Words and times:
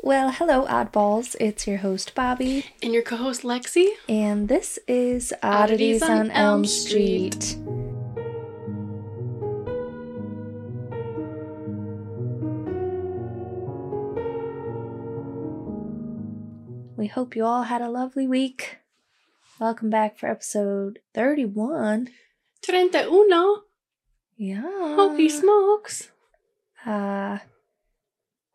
Well, 0.00 0.30
hello, 0.30 0.64
oddballs. 0.66 1.34
It's 1.40 1.66
your 1.66 1.78
host, 1.78 2.14
Bobby, 2.14 2.66
And 2.82 2.92
your 2.94 3.02
co-host 3.02 3.42
Lexi. 3.42 3.88
and 4.08 4.48
this 4.48 4.78
is 4.86 5.34
Oddities, 5.42 6.02
on, 6.02 6.30
Elm 6.30 6.64
Street. 6.64 7.56
We 16.96 17.06
hope 17.06 17.36
you 17.36 17.44
all 17.44 17.62
had 17.62 17.80
a 17.80 17.88
lovely 17.90 18.26
week. 18.26 18.78
Welcome 19.60 19.88
back 19.90 20.18
for 20.18 20.28
episode 20.28 20.98
31. 21.14 22.08
Treinta 22.62 23.06
uno. 23.08 23.62
Yeah. 24.36 24.62
Holy 24.96 25.28
smokes. 25.28 26.10
Uh, 26.84 27.38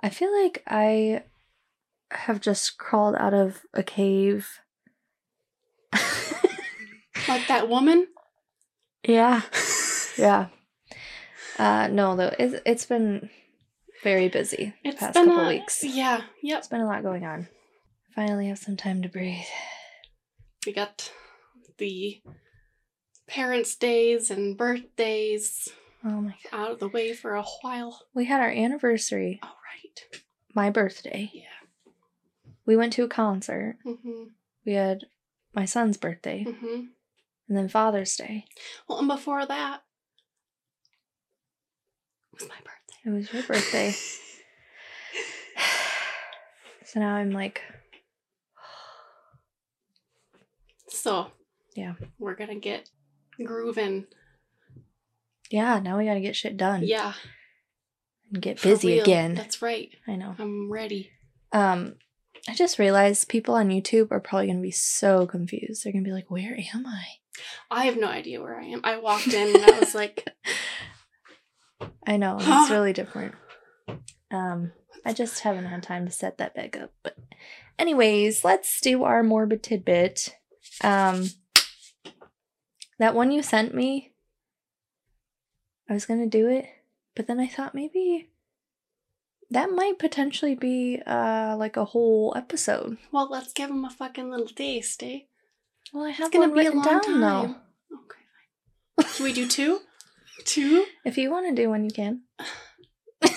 I 0.01 0.09
feel 0.09 0.31
like 0.43 0.61
I 0.67 1.23
have 2.13 2.41
just 2.41 2.77
crawled 2.77 3.15
out 3.15 3.33
of 3.33 3.61
a 3.73 3.83
cave. 3.83 4.59
Like 7.27 7.47
that 7.47 7.69
woman. 7.69 8.07
yeah. 9.07 9.41
Yeah. 10.15 10.49
Uh, 11.57 11.87
no, 11.87 12.15
though 12.15 12.31
it's 12.37 12.61
it's 12.67 12.85
been 12.85 13.31
very 14.03 14.29
busy 14.29 14.75
the 14.83 14.89
It's 14.89 14.99
past 14.99 15.15
couple 15.15 15.39
a, 15.39 15.47
weeks. 15.47 15.83
Yeah. 15.83 16.21
Yep. 16.43 16.59
It's 16.59 16.67
been 16.67 16.81
a 16.81 16.85
lot 16.85 17.01
going 17.01 17.25
on. 17.25 17.47
Finally, 18.13 18.49
have 18.49 18.59
some 18.59 18.77
time 18.77 19.01
to 19.01 19.09
breathe. 19.09 19.45
We 20.67 20.71
got 20.73 21.11
the 21.79 22.21
parents' 23.27 23.75
days 23.75 24.29
and 24.29 24.55
birthdays 24.55 25.67
Oh 26.05 26.21
my 26.21 26.35
god, 26.51 26.59
out 26.59 26.71
of 26.73 26.79
the 26.79 26.89
way 26.89 27.13
for 27.13 27.33
a 27.33 27.43
while. 27.61 28.01
we 28.13 28.25
had 28.25 28.39
our 28.39 28.51
anniversary, 28.51 29.39
All 29.41 29.49
right. 29.49 30.21
my 30.53 30.69
birthday. 30.69 31.31
Yeah. 31.33 31.45
We 32.65 32.75
went 32.77 32.93
to 32.93 33.03
a 33.03 33.07
concert. 33.09 33.77
Mm-hmm. 33.85 34.23
We 34.65 34.73
had 34.73 35.05
my 35.53 35.65
son's 35.65 35.97
birthday, 35.97 36.45
Mm-hmm. 36.47 36.85
and 37.47 37.57
then 37.57 37.67
Father's 37.69 38.15
Day. 38.15 38.45
Well, 38.87 38.99
and 38.99 39.07
before 39.07 39.45
that 39.45 39.81
It 42.33 42.41
was 42.41 42.49
my 42.49 42.55
birthday. 42.55 42.99
It 43.05 43.09
was 43.09 43.33
your 43.33 43.43
birthday. 43.43 43.91
so 46.85 46.99
now 46.99 47.15
I'm 47.15 47.31
like, 47.31 47.61
So 50.87 51.31
Yeah. 51.75 51.93
we're 52.19 52.35
gonna 52.35 52.59
get 52.59 52.89
grooving. 53.43 54.05
yeah, 55.49 55.79
now 55.79 55.97
we 55.97 56.05
gotta 56.05 56.21
get 56.21 56.35
shit 56.35 56.55
done. 56.57 56.83
Yeah. 56.83 57.13
and 58.31 58.41
get 58.41 58.61
busy 58.61 58.99
again. 58.99 59.35
That's 59.35 59.61
right. 59.61 59.89
I 60.07 60.15
know. 60.15 60.35
I'm 60.39 60.71
ready. 60.71 61.11
Um, 61.51 61.95
I 62.47 62.55
just 62.55 62.77
realized 62.77 63.29
people 63.29 63.55
on 63.55 63.69
YouTube 63.69 64.11
are 64.11 64.19
probably 64.19 64.47
gonna 64.47 64.59
be 64.59 64.71
so 64.71 65.25
confused. 65.25 65.83
They're 65.83 65.93
gonna 65.93 66.03
be 66.03 66.11
like, 66.11 66.29
"Where 66.29 66.57
am 66.73 66.85
I?" 66.85 67.05
I 67.71 67.85
have 67.85 67.97
no 67.97 68.07
idea 68.07 68.41
where 68.41 68.59
I 68.59 68.65
am. 68.65 68.81
I 68.83 68.97
walked 68.97 69.33
in 69.33 69.55
and 69.55 69.65
I 69.65 69.79
was 69.79 69.95
like, 69.95 70.27
I 72.05 72.17
know 72.17 72.37
it's 72.39 72.71
really 72.71 72.93
different. 72.93 73.35
Um, 74.29 74.71
I 75.05 75.13
just 75.13 75.39
haven't 75.41 75.65
had 75.65 75.83
time 75.83 76.05
to 76.05 76.11
set 76.11 76.37
that 76.37 76.55
back 76.55 76.77
up. 76.77 76.91
But, 77.01 77.17
anyways, 77.79 78.43
let's 78.43 78.81
do 78.81 79.03
our 79.03 79.23
morbid 79.23 79.63
tidbit. 79.63 80.35
Um, 80.81 81.29
that 82.99 83.15
one 83.15 83.31
you 83.31 83.41
sent 83.41 83.73
me, 83.73 84.13
I 85.89 85.93
was 85.93 86.05
gonna 86.05 86.27
do 86.27 86.47
it, 86.47 86.65
but 87.15 87.27
then 87.27 87.39
I 87.39 87.47
thought 87.47 87.75
maybe 87.75 88.29
that 89.53 89.71
might 89.71 89.97
potentially 89.99 90.55
be 90.55 91.01
uh 91.05 91.55
like 91.57 91.77
a 91.77 91.85
whole 91.85 92.33
episode. 92.35 92.97
well, 93.11 93.27
let's 93.29 93.53
give 93.53 93.69
him 93.69 93.85
a 93.85 93.89
fucking 93.89 94.29
little 94.29 94.47
taste, 94.47 95.01
eh? 95.03 95.19
Well, 95.93 96.05
I 96.05 96.09
have 96.11 96.27
It's 96.27 96.33
gonna 96.35 96.49
one 96.53 96.59
be 96.59 96.65
a 96.67 96.71
long 96.71 96.83
down 96.83 97.21
though. 97.21 97.41
time. 97.45 97.55
Okay. 97.93 99.07
Should 99.13 99.23
we 99.23 99.33
do 99.33 99.47
two? 99.47 99.79
two? 100.45 100.85
If 101.05 101.17
you 101.17 101.31
want 101.31 101.47
to 101.49 101.55
do 101.61 101.69
one, 101.69 101.83
you 101.85 101.91
can. 101.91 102.21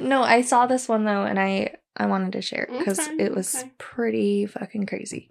no, 0.00 0.22
I 0.24 0.42
saw 0.42 0.66
this 0.66 0.88
one 0.88 1.04
though, 1.04 1.24
and 1.24 1.38
I 1.38 1.74
I 1.96 2.06
wanted 2.06 2.32
to 2.32 2.42
share 2.42 2.64
it 2.64 2.78
because 2.78 2.98
Okay, 2.98 3.16
it 3.24 3.34
was 3.34 3.54
okay. 3.56 3.70
pretty 3.78 4.46
fucking 4.46 4.86
crazy. 4.86 5.30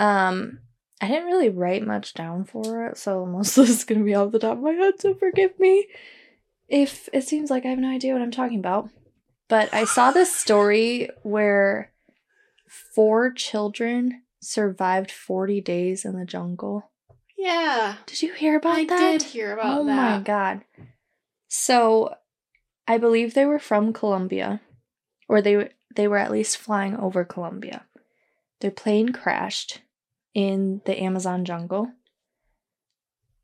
Um, 0.00 0.60
I 1.00 1.08
didn't 1.08 1.26
really 1.26 1.50
write 1.50 1.86
much 1.86 2.14
down 2.14 2.44
for 2.44 2.86
it, 2.86 2.96
so 2.96 3.26
most 3.26 3.58
of 3.58 3.66
this 3.66 3.78
is 3.78 3.84
gonna 3.84 4.04
be 4.04 4.14
off 4.14 4.32
the 4.32 4.38
top 4.38 4.56
of 4.58 4.62
my 4.62 4.72
head. 4.72 5.00
So 5.00 5.14
forgive 5.14 5.58
me 5.58 5.86
if 6.72 7.08
it 7.12 7.22
seems 7.22 7.50
like 7.50 7.66
I 7.66 7.68
have 7.68 7.78
no 7.78 7.90
idea 7.90 8.14
what 8.14 8.22
I'm 8.22 8.32
talking 8.32 8.58
about. 8.58 8.88
But 9.48 9.72
I 9.74 9.84
saw 9.84 10.10
this 10.10 10.34
story 10.34 11.10
where 11.22 11.92
four 12.66 13.30
children 13.30 14.22
survived 14.40 15.12
40 15.12 15.60
days 15.60 16.06
in 16.06 16.18
the 16.18 16.24
jungle. 16.24 16.90
Yeah. 17.36 17.96
Did 18.06 18.22
you 18.22 18.32
hear 18.32 18.56
about 18.56 18.78
I 18.78 18.84
that? 18.86 19.02
I 19.02 19.12
did 19.12 19.22
hear 19.22 19.52
about 19.52 19.80
oh 19.80 19.84
that. 19.84 20.14
Oh 20.14 20.18
my 20.18 20.22
god. 20.22 20.62
So 21.48 22.14
I 22.88 22.96
believe 22.96 23.34
they 23.34 23.44
were 23.44 23.58
from 23.58 23.92
Colombia 23.92 24.62
or 25.28 25.42
they 25.42 25.70
they 25.94 26.08
were 26.08 26.16
at 26.16 26.32
least 26.32 26.56
flying 26.56 26.96
over 26.96 27.22
Colombia. 27.22 27.84
Their 28.60 28.70
plane 28.70 29.12
crashed 29.12 29.82
in 30.32 30.80
the 30.86 30.98
Amazon 31.02 31.44
jungle. 31.44 31.92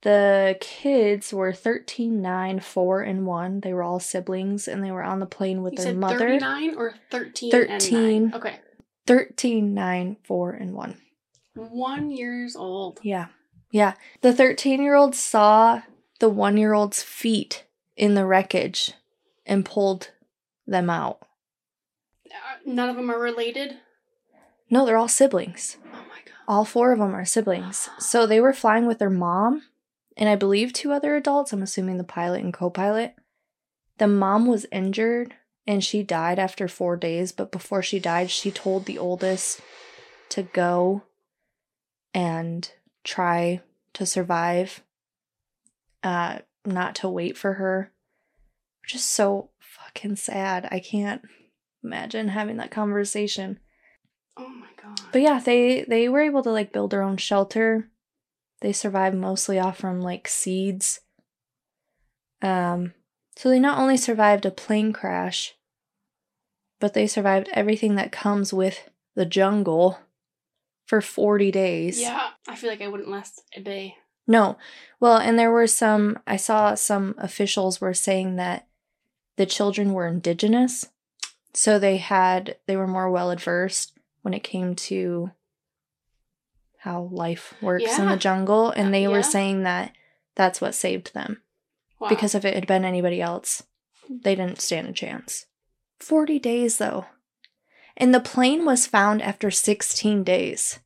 The 0.02 0.56
kids 0.60 1.32
were 1.32 1.52
13, 1.52 2.22
9, 2.22 2.60
4, 2.60 3.00
and 3.02 3.26
1. 3.26 3.60
They 3.60 3.72
were 3.72 3.82
all 3.82 3.98
siblings 3.98 4.68
and 4.68 4.84
they 4.84 4.92
were 4.92 5.02
on 5.02 5.18
the 5.18 5.26
plane 5.26 5.62
with 5.62 5.74
You 5.74 5.84
their 5.84 5.94
mother. 5.94 6.18
39 6.18 6.74
or 6.76 6.94
13 7.10 7.50
13. 7.50 7.98
and 7.98 8.30
9? 8.32 8.34
Okay. 8.40 8.56
13, 9.06 9.74
9, 9.74 10.16
4, 10.22 10.50
and 10.52 10.74
1. 10.74 10.98
One 11.56 12.10
years 12.12 12.54
old. 12.54 13.00
Yeah. 13.02 13.26
Yeah. 13.72 13.94
The 14.20 14.32
13 14.32 14.80
year 14.80 14.94
old 14.94 15.14
saw 15.16 15.82
the 16.20 16.28
one 16.28 16.56
year 16.56 16.72
old's 16.74 17.02
feet 17.02 17.64
in 17.96 18.14
the 18.14 18.24
wreckage 18.24 18.92
and 19.44 19.64
pulled 19.64 20.12
them 20.66 20.88
out. 20.90 21.18
Uh, 22.26 22.58
None 22.64 22.88
of 22.88 22.96
them 22.96 23.10
are 23.10 23.18
related. 23.18 23.78
No, 24.70 24.86
they're 24.86 24.96
all 24.96 25.08
siblings. 25.08 25.78
Oh 25.86 25.88
my 25.96 25.98
god. 26.24 26.34
All 26.46 26.64
four 26.64 26.92
of 26.92 26.98
them 27.00 27.14
are 27.16 27.24
siblings. 27.24 27.88
So 27.98 28.26
they 28.26 28.40
were 28.40 28.52
flying 28.52 28.86
with 28.86 28.98
their 29.00 29.10
mom 29.10 29.62
and 30.18 30.28
I 30.28 30.34
believe 30.34 30.72
two 30.72 30.92
other 30.92 31.14
adults. 31.14 31.52
I'm 31.52 31.62
assuming 31.62 31.96
the 31.96 32.04
pilot 32.04 32.42
and 32.42 32.52
co 32.52 32.68
pilot. 32.68 33.14
The 33.98 34.08
mom 34.08 34.46
was 34.46 34.66
injured 34.72 35.34
and 35.66 35.82
she 35.82 36.02
died 36.02 36.38
after 36.38 36.66
four 36.66 36.96
days, 36.96 37.30
but 37.30 37.52
before 37.52 37.82
she 37.82 38.00
died, 38.00 38.30
she 38.30 38.50
told 38.50 38.84
the 38.84 38.98
oldest 38.98 39.60
to 40.30 40.42
go 40.42 41.04
and 42.12 42.70
try 43.04 43.60
to 43.94 44.04
survive, 44.04 44.82
uh, 46.02 46.40
not 46.64 46.96
to 46.96 47.08
wait 47.08 47.38
for 47.38 47.54
her. 47.54 47.92
Just 48.86 49.10
so 49.10 49.50
fucking 49.60 50.16
sad. 50.16 50.68
I 50.70 50.80
can't 50.80 51.22
imagine 51.84 52.28
having 52.28 52.56
that 52.56 52.70
conversation. 52.70 53.60
Oh 54.36 54.48
my 54.48 54.68
god. 54.82 55.00
But 55.12 55.22
yeah, 55.22 55.38
they 55.38 55.84
they 55.86 56.08
were 56.08 56.22
able 56.22 56.42
to 56.42 56.50
like 56.50 56.72
build 56.72 56.90
their 56.90 57.02
own 57.02 57.18
shelter. 57.18 57.90
They 58.60 58.72
survived 58.72 59.16
mostly 59.16 59.58
off 59.58 59.78
from 59.78 60.00
like 60.00 60.28
seeds. 60.28 61.00
Um 62.42 62.94
so 63.36 63.48
they 63.48 63.60
not 63.60 63.78
only 63.78 63.96
survived 63.96 64.46
a 64.46 64.50
plane 64.50 64.92
crash, 64.92 65.54
but 66.80 66.94
they 66.94 67.06
survived 67.06 67.48
everything 67.52 67.94
that 67.94 68.10
comes 68.10 68.52
with 68.52 68.90
the 69.14 69.26
jungle 69.26 69.98
for 70.86 71.00
40 71.00 71.50
days. 71.52 72.00
yeah. 72.00 72.30
I 72.48 72.56
feel 72.56 72.70
like 72.70 72.80
I 72.80 72.88
wouldn't 72.88 73.10
last 73.10 73.42
a 73.54 73.60
day. 73.60 73.96
No. 74.26 74.58
Well, 75.00 75.18
and 75.18 75.38
there 75.38 75.50
were 75.50 75.66
some 75.66 76.18
I 76.26 76.36
saw 76.36 76.74
some 76.74 77.14
officials 77.18 77.80
were 77.80 77.94
saying 77.94 78.36
that 78.36 78.66
the 79.36 79.46
children 79.46 79.92
were 79.92 80.06
indigenous. 80.06 80.88
So 81.54 81.78
they 81.78 81.96
had 81.96 82.56
they 82.66 82.76
were 82.76 82.86
more 82.86 83.10
well 83.10 83.30
adversed 83.30 83.92
when 84.22 84.34
it 84.34 84.42
came 84.42 84.74
to 84.74 85.30
how 86.88 87.08
life 87.12 87.52
works 87.60 87.98
in 87.98 88.06
the 88.08 88.16
jungle 88.16 88.70
and 88.70 88.88
uh, 88.88 88.90
they 88.92 89.02
Yeah. 89.02 89.08
were 89.08 89.22
saying 89.22 89.62
that 89.64 89.92
that's 90.34 90.60
what 90.60 90.74
saved 90.74 91.12
them 91.12 91.42
Wow. 92.00 92.08
because 92.08 92.34
if 92.34 92.44
it 92.44 92.54
had 92.54 92.66
been 92.66 92.84
anybody 92.84 93.20
else, 93.20 93.62
they 94.08 94.34
didn't 94.34 94.60
stand 94.60 94.88
a 94.88 94.92
chance. 94.92 95.44
40 96.00 96.38
days 96.38 96.78
though. 96.78 97.06
And 97.96 98.14
the 98.14 98.20
plane 98.20 98.64
was 98.64 98.86
found 98.86 99.20
after 99.20 99.50
16 99.50 100.22
days. 100.24 100.78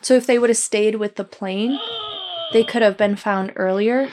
So 0.00 0.14
if 0.14 0.26
they 0.26 0.38
would 0.38 0.50
have 0.50 0.56
stayed 0.56 0.94
with 0.96 1.16
the 1.16 1.24
plane, 1.24 1.78
they 2.52 2.62
could 2.64 2.82
have 2.82 2.96
been 2.96 3.16
found 3.16 3.52
earlier. 3.56 4.08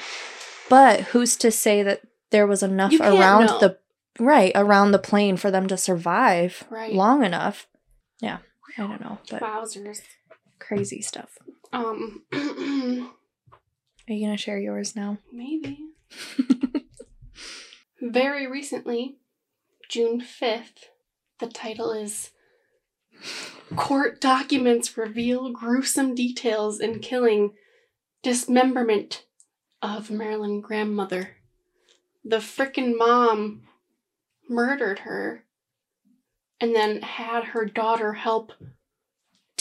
But 0.70 1.02
who's 1.12 1.38
to 1.38 1.52
say 1.52 1.84
that 1.84 2.02
there 2.32 2.48
was 2.48 2.64
enough 2.64 3.00
around 3.00 3.46
know. 3.46 3.60
the 3.60 3.78
right 4.20 4.52
around 4.56 4.92
the 4.92 5.00
plane 5.00 5.38
for 5.38 5.52
them 5.52 5.68
to 5.68 5.78
survive 5.78 6.64
Right. 6.70 6.94
long 6.94 7.24
enough? 7.24 7.68
Yeah, 8.20 8.40
I 8.78 8.82
don't 8.88 9.02
know, 9.02 9.20
but 9.30 9.42
Wowzers. 9.42 10.02
Crazy 10.68 11.02
stuff. 11.02 11.38
Um, 11.74 12.24
Are 12.34 14.14
you 14.14 14.26
gonna 14.26 14.38
share 14.38 14.60
yours 14.60 14.96
now? 14.96 15.18
maybe. 15.34 15.80
very 18.02 18.50
recently, 18.50 19.18
June 19.90 20.22
5th, 20.22 20.88
the 21.40 21.48
title 21.48 21.92
is 21.92 22.32
Court 23.76 24.22
Documents 24.22 24.98
Reveal 24.98 25.52
Gruesome 25.52 26.16
Details 26.16 26.80
in 26.80 27.00
Killing 27.00 27.54
Dismemberment 28.22 29.26
of 29.82 30.10
Maryland 30.10 30.64
Grandmother. 30.64 31.32
The 32.24 32.38
frickin' 32.38 32.98
mom 32.98 33.64
murdered 34.48 35.00
her 35.00 35.44
and 36.62 36.74
then 36.74 37.02
had 37.02 37.44
her 37.46 37.66
daughter 37.66 38.14
help 38.14 38.54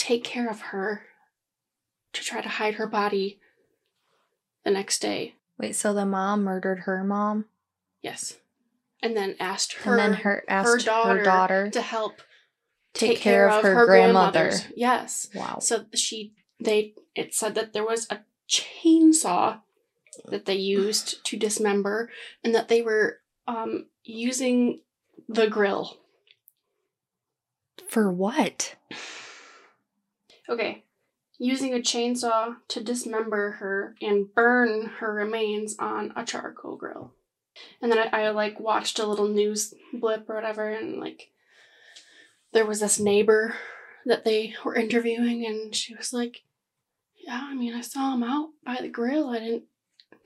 take 0.03 0.23
care 0.25 0.49
of 0.49 0.59
her 0.59 1.03
to 2.11 2.21
try 2.21 2.41
to 2.41 2.49
hide 2.49 2.75
her 2.75 2.85
body 2.85 3.39
the 4.65 4.71
next 4.71 5.01
day. 5.01 5.35
Wait, 5.57 5.77
so 5.77 5.93
the 5.93 6.05
mom 6.05 6.43
murdered 6.43 6.79
her 6.79 7.05
mom? 7.05 7.45
Yes. 8.01 8.37
And 9.01 9.15
then 9.15 9.37
asked 9.39 9.73
her, 9.73 9.91
and 9.91 9.99
then 9.99 10.21
her 10.21 10.43
asked 10.49 10.67
her 10.67 10.77
daughter, 10.77 11.23
daughter 11.23 11.69
to 11.69 11.81
help 11.81 12.21
take, 12.93 13.19
care, 13.19 13.49
of 13.49 13.63
her, 13.63 13.85
grandmother. 13.85 14.51
Yes. 14.75 15.29
Wow. 15.33 15.59
So 15.59 15.85
she 15.93 16.33
they 16.59 16.95
it 17.15 17.33
said 17.33 17.55
that 17.55 17.71
there 17.71 17.85
was 17.85 18.07
a 18.09 18.19
chainsaw 18.49 19.61
that 20.25 20.45
they 20.45 20.55
used 20.55 21.23
to 21.25 21.37
dismember 21.37 22.09
and 22.43 22.53
that 22.55 22.67
they 22.67 22.81
were 22.81 23.19
um 23.47 23.87
using 24.03 24.81
the 25.27 25.47
grill. 25.47 25.97
For 27.89 28.11
what? 28.11 28.75
Okay. 30.53 30.83
Using 31.39 31.73
a 31.73 31.77
chainsaw 31.79 32.57
to 32.69 32.83
dismember 32.83 33.51
her 33.53 33.95
and 34.01 34.33
burn 34.33 34.85
her 34.99 35.13
remains 35.13 35.75
on 35.79 36.13
a 36.15 36.23
charcoal 36.23 36.75
grill. 36.75 37.13
And 37.81 37.91
then 37.91 37.99
I, 37.99 38.25
I 38.25 38.29
like 38.29 38.59
watched 38.59 38.99
a 38.99 39.05
little 39.07 39.27
news 39.27 39.73
blip 39.93 40.29
or 40.29 40.35
whatever 40.35 40.69
and 40.69 40.99
like 40.99 41.31
there 42.51 42.65
was 42.65 42.79
this 42.79 42.99
neighbor 42.99 43.55
that 44.05 44.25
they 44.25 44.53
were 44.63 44.75
interviewing 44.75 45.45
and 45.45 45.75
she 45.75 45.95
was 45.95 46.13
like, 46.13 46.43
Yeah, 47.25 47.41
I 47.43 47.55
mean 47.55 47.73
I 47.73 47.81
saw 47.81 48.13
him 48.13 48.23
out 48.23 48.49
by 48.65 48.77
the 48.81 48.89
grill. 48.89 49.29
I 49.29 49.39
didn't 49.39 49.63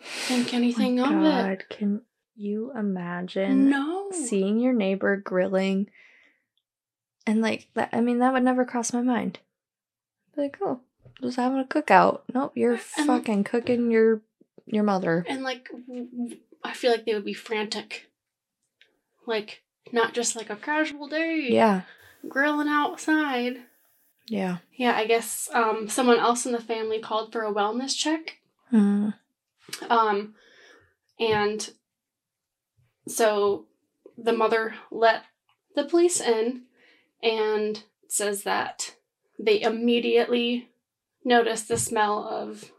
think 0.02 0.54
oh 0.54 0.58
anything 0.58 1.00
Oh 1.00 1.06
of 1.06 1.12
my 1.12 1.52
it. 1.52 1.60
God, 1.60 1.66
can 1.70 2.02
you 2.36 2.72
imagine 2.78 3.70
No. 3.70 4.10
seeing 4.12 4.60
your 4.60 4.74
neighbor 4.74 5.16
grilling? 5.16 5.90
And 7.26 7.42
like 7.42 7.68
that, 7.74 7.90
I 7.92 8.00
mean, 8.02 8.20
that 8.20 8.32
would 8.34 8.44
never 8.44 8.64
cross 8.66 8.94
my 8.94 9.02
mind. 9.02 9.40
Like, 10.38 10.58
oh, 10.62 10.80
just 11.22 11.36
having 11.38 11.60
a 11.60 11.64
cookout. 11.66 12.22
Nope, 12.34 12.54
you're 12.56 12.80
And- 12.98 13.08
fucking 13.08 13.44
cooking 13.44 13.92
your 13.92 14.22
your 14.66 14.84
mother. 14.84 15.26
And 15.28 15.44
like, 15.44 15.70
I 16.64 16.74
feel 16.74 16.92
like 16.92 17.06
they 17.06 17.14
would 17.14 17.26
be 17.26 17.34
frantic. 17.34 18.10
Like, 19.26 19.64
not 19.92 20.14
just 20.14 20.36
like 20.36 20.50
a 20.50 20.56
casual 20.58 21.08
day, 21.08 21.48
Yeah, 21.50 21.82
grilling 22.28 22.68
outside. 22.68 23.62
yeah. 24.28 24.58
Yeah, 24.74 24.96
I 24.96 25.06
guess 25.06 25.50
um, 25.54 25.88
someone 25.90 26.20
else 26.20 26.46
in 26.46 26.52
the 26.52 26.62
family 26.62 27.00
called 27.00 27.32
for 27.32 27.44
a 27.44 27.52
wellness 27.54 27.96
check. 27.96 28.40
Hmm. 28.70 29.10
Um, 29.90 30.36
and 31.20 31.70
so 33.08 33.66
the 34.18 34.34
mother 34.34 34.76
let 34.92 35.24
the 35.76 35.84
police 35.86 36.20
in 36.22 36.64
and 37.24 37.84
says 38.08 38.44
that 38.44 38.96
they 39.40 39.62
immediately 39.62 40.70
noticed 41.24 41.68
the 41.68 41.78
smell 41.78 42.28
of 42.28 42.72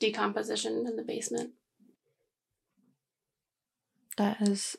decomposition 0.00 0.86
in 0.86 0.96
the 0.96 1.02
basement. 1.02 1.50
That 4.16 4.40
is 4.40 4.76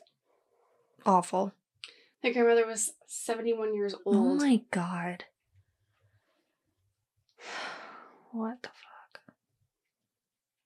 awful. 1.06 1.52
The 2.22 2.32
grandmother 2.32 2.66
was 2.66 2.92
71 3.06 3.74
years 3.74 3.94
old. 4.04 4.16
Oh 4.16 4.34
my 4.34 4.62
god. 4.70 5.24
What 8.32 8.62
the 8.62 8.68
fuck? 8.68 9.22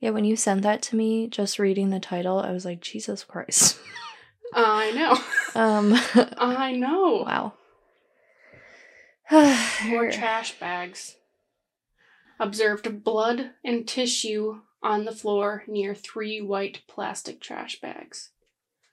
Yeah, 0.00 0.10
when 0.10 0.26
you 0.26 0.36
sent 0.36 0.60
that 0.62 0.82
to 0.82 0.96
me, 0.96 1.28
just 1.28 1.58
reading 1.58 1.88
the 1.88 1.98
title, 1.98 2.38
I 2.38 2.52
was 2.52 2.66
like, 2.66 2.82
Jesus 2.82 3.24
Christ. 3.24 3.78
I 4.54 4.90
know. 4.90 5.60
um, 5.60 5.94
I 6.36 6.72
know. 6.72 7.24
wow. 7.26 7.54
More 9.86 10.10
trash 10.10 10.58
bags. 10.58 11.16
Observed 12.38 13.04
blood 13.04 13.50
and 13.64 13.86
tissue 13.86 14.60
on 14.82 15.04
the 15.04 15.12
floor 15.12 15.64
near 15.66 15.94
three 15.94 16.40
white 16.40 16.82
plastic 16.86 17.40
trash 17.40 17.80
bags. 17.80 18.30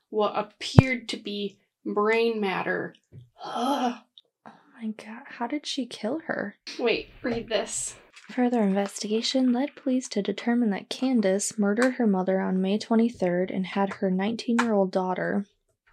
What 0.10 0.34
appeared 0.36 1.10
to 1.10 1.18
be 1.18 1.58
brain 1.86 2.40
matter. 2.40 2.96
Oh 3.44 4.02
my 4.46 4.88
god, 4.98 5.24
how 5.26 5.48
did 5.48 5.66
she 5.66 5.86
kill 5.86 6.20
her? 6.28 6.56
Wait, 6.80 7.10
read 7.22 7.50
this. 7.50 7.96
Further 8.32 8.62
investigation 8.62 9.52
led 9.52 9.76
police 9.76 10.08
to 10.10 10.22
determine 10.22 10.70
that 10.70 10.90
Candace 10.90 11.58
murdered 11.58 11.96
her 11.96 12.08
mother 12.08 12.40
on 12.40 12.62
May 12.62 12.78
23rd 12.78 13.54
and 13.54 13.66
had 13.66 13.96
her 13.96 14.10
19 14.10 14.60
year 14.60 14.74
old 14.74 14.92
daughter, 14.92 15.46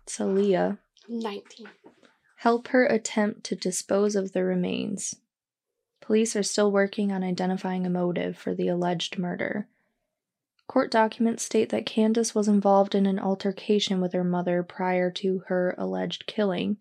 Celia, 0.06 0.79
19. 1.08 1.69
Help 2.38 2.69
her 2.69 2.87
attempt 2.87 3.43
to 3.43 3.56
dispose 3.56 4.14
of 4.14 4.32
the 4.32 4.44
remains. 4.44 5.17
Police 6.00 6.37
are 6.37 6.44
still 6.44 6.70
working 6.70 7.11
on 7.11 7.25
identifying 7.25 7.85
a 7.85 7.90
motive 7.90 8.38
for 8.38 8.55
the 8.55 8.69
alleged 8.69 9.19
murder. 9.19 9.67
Court 10.69 10.88
documents 10.88 11.43
state 11.43 11.70
that 11.70 11.85
Candace 11.85 12.37
was 12.37 12.46
involved 12.46 12.94
in 12.94 13.06
an 13.06 13.19
altercation 13.19 14.00
with 14.00 14.12
her 14.12 14.23
mother 14.23 14.62
prior 14.62 15.11
to 15.12 15.43
her 15.49 15.75
alleged 15.76 16.26
killing. 16.29 16.76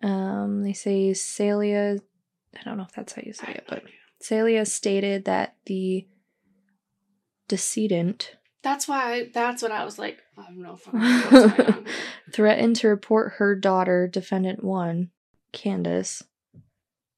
Um, 0.00 0.62
they 0.62 0.74
say 0.74 1.12
Celia, 1.12 1.98
I 2.56 2.62
don't 2.62 2.76
know 2.76 2.84
if 2.84 2.92
that's 2.92 3.14
how 3.14 3.22
you 3.24 3.32
say 3.32 3.48
it, 3.48 3.64
but 3.68 3.82
Celia 4.20 4.64
stated 4.64 5.24
that 5.24 5.56
the 5.66 6.06
decedent 7.48 8.36
That's 8.64 8.88
why, 8.88 9.28
that's 9.32 9.62
what 9.62 9.72
I 9.72 9.84
was 9.84 9.98
like. 9.98 10.22
I 10.38 10.42
have 10.44 10.56
no 10.56 10.76
fucking 10.76 11.00
clue 11.00 11.48
what's 11.48 11.62
going 11.62 11.86
threatened 12.32 12.76
to 12.76 12.88
report 12.88 13.34
her 13.34 13.54
daughter, 13.54 14.08
defendant 14.08 14.64
one, 14.64 15.10
Candace, 15.52 16.22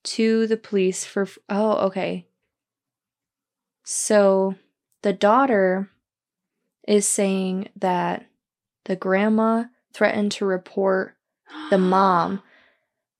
to 0.02 0.48
the 0.48 0.56
police 0.56 1.04
for. 1.04 1.28
Oh, 1.48 1.87
okay. 1.87 2.26
So 3.84 4.56
the 5.02 5.12
daughter 5.12 5.88
is 6.88 7.06
saying 7.06 7.69
that 7.76 8.26
the 8.87 8.96
grandma 8.96 9.64
threatened 9.94 10.32
to 10.32 10.44
report 10.44 11.14
the 11.70 11.78
mom 11.78 12.42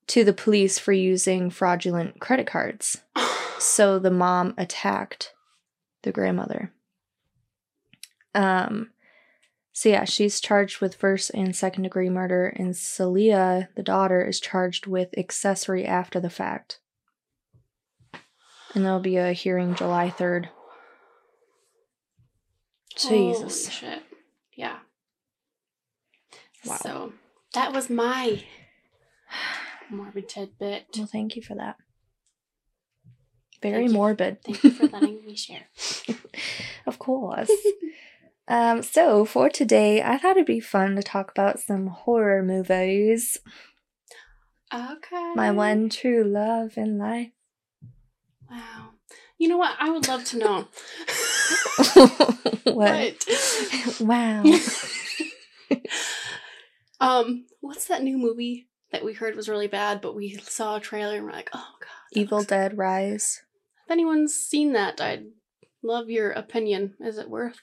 to 0.09 0.25
the 0.25 0.33
police 0.33 0.81
for 0.81 0.93
using 0.93 1.49
fraudulent 1.49 2.21
credit 2.21 2.47
cards. 2.47 3.03
So 3.59 3.99
the 3.99 4.11
mom 4.11 4.53
attacked 4.59 5.33
the 6.03 6.13
grandmother. 6.13 6.75
Um 8.37 8.91
so 9.73 9.91
yeah, 9.91 10.05
she's 10.05 10.41
charged 10.41 10.81
with 10.81 10.95
first 10.95 11.31
and 11.35 11.55
second 11.55 11.83
degree 11.83 12.09
murder 12.09 12.47
and 12.47 12.75
Celia, 12.75 13.69
the 13.77 13.83
daughter, 13.83 14.25
is 14.25 14.41
charged 14.41 14.87
with 14.87 15.17
accessory 15.19 15.85
after 15.85 16.19
the 16.19 16.31
fact. 16.31 16.81
And 18.75 18.85
there'll 18.87 19.01
be 19.01 19.19
a 19.19 19.33
hearing 19.35 19.75
July 19.75 20.11
3rd. 20.17 20.49
Jesus. 22.97 23.67
Holy 23.67 23.75
shit. 23.93 24.03
Yeah. 24.55 24.79
Wow. 26.65 26.77
So 26.83 27.13
that 27.53 27.75
was 27.75 27.91
my 27.91 28.45
morbid 29.91 30.29
tidbit. 30.31 30.87
Well, 30.97 31.07
thank 31.07 31.37
you 31.37 31.43
for 31.43 31.55
that. 31.55 31.77
Very 33.61 33.75
Thank 33.75 33.89
you. 33.89 33.95
morbid. 33.95 34.43
Thank 34.43 34.65
you 34.65 34.71
for 34.71 34.87
letting 34.87 35.23
me 35.27 35.37
share. 35.37 35.67
of 36.87 36.99
course. 36.99 37.51
um, 38.49 38.83
so 38.83 39.25
for 39.25 39.49
today, 39.49 40.03
I 40.03 40.19
thought 40.19 40.37
it'd 40.37 40.47
be 40.47 40.61
fun 40.61 40.97
to 40.97 41.03
talk 41.03 41.31
about 41.31 41.59
some 41.59 41.89
horror 41.89 42.43
movies. 42.43 43.39
Okay. 44.73 45.33
My 45.35 45.51
one 45.51 45.89
true 45.89 46.25
love 46.25 46.77
in 46.77 46.99
life. 46.99 47.31
Wow. 48.51 48.91
You 49.39 49.49
know 49.49 49.59
what? 49.59 49.77
I 49.79 49.91
would 49.91 50.09
love 50.09 50.25
to 50.27 50.39
know. 50.39 50.69
what? 52.73 53.25
wow. 54.01 54.43
um, 57.01 57.47
what's 57.61 57.87
that 57.87 58.03
new 58.03 58.17
movie 58.17 58.69
that 58.93 59.05
we 59.05 59.13
heard 59.13 59.37
was 59.37 59.49
really 59.49 59.67
bad, 59.67 60.01
but 60.01 60.15
we 60.15 60.37
saw 60.37 60.77
a 60.77 60.81
trailer 60.81 61.17
and 61.17 61.25
we're 61.25 61.33
like, 61.33 61.51
oh 61.53 61.69
god. 61.81 62.19
Evil 62.19 62.43
Dead 62.43 62.79
Rise. 62.79 63.43
If 63.85 63.91
anyone's 63.91 64.35
seen 64.35 64.73
that, 64.73 65.01
I'd 65.01 65.27
love 65.83 66.11
your 66.11 66.31
opinion. 66.31 66.95
Is 67.01 67.19
it 67.19 67.29
worth? 67.29 67.61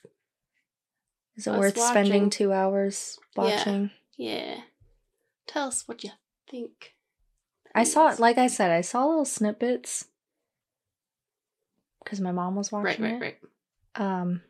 Is 1.36 1.48
it 1.48 1.52
Us 1.52 1.58
worth 1.60 1.80
spending 1.80 2.30
two 2.30 2.54
hours 2.54 3.20
watching? 3.36 3.92
Yeah. 4.18 4.62
Tell 5.48 5.68
us 5.68 5.88
what 5.88 6.04
you 6.04 6.12
think. 6.50 6.94
I 7.76 7.84
saw 7.84 8.10
it, 8.12 8.20
like 8.20 8.38
I 8.38 8.48
said, 8.48 8.70
I 8.72 8.82
saw 8.82 9.06
little 9.06 9.26
snippets 9.26 10.06
because 12.04 12.20
my 12.22 12.32
mom 12.32 12.56
was 12.56 12.72
Right, 12.72 12.84
watching 13.00 13.04
right, 13.06 13.14
it. 13.14 13.22
right. 13.22 13.38
Um, 13.96 14.42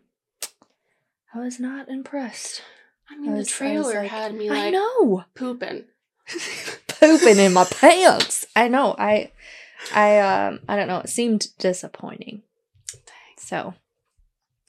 I 1.34 1.40
was 1.40 1.60
not 1.60 1.88
impressed. 1.88 2.62
I 3.10 3.16
mean, 3.18 3.32
the 3.32 3.38
was- 3.38 3.38
I 3.38 3.40
was 3.40 3.52
trailer 3.52 4.02
like, 4.02 4.12
had 4.12 4.36
me 4.36 4.50
I 4.50 4.70
know. 4.72 5.24
pooping. 5.36 5.86
Pooping 6.88 7.38
in 7.38 7.54
my 7.54 7.66
pants. 7.66 8.46
I 8.56 8.68
know. 8.70 8.96
I 8.98 9.32
I 9.94 10.20
um 10.20 10.60
I 10.70 10.75
don't 10.78 10.88
know. 10.88 11.00
It 11.00 11.10
seemed 11.10 11.48
disappointing. 11.58 12.44
So 13.38 13.74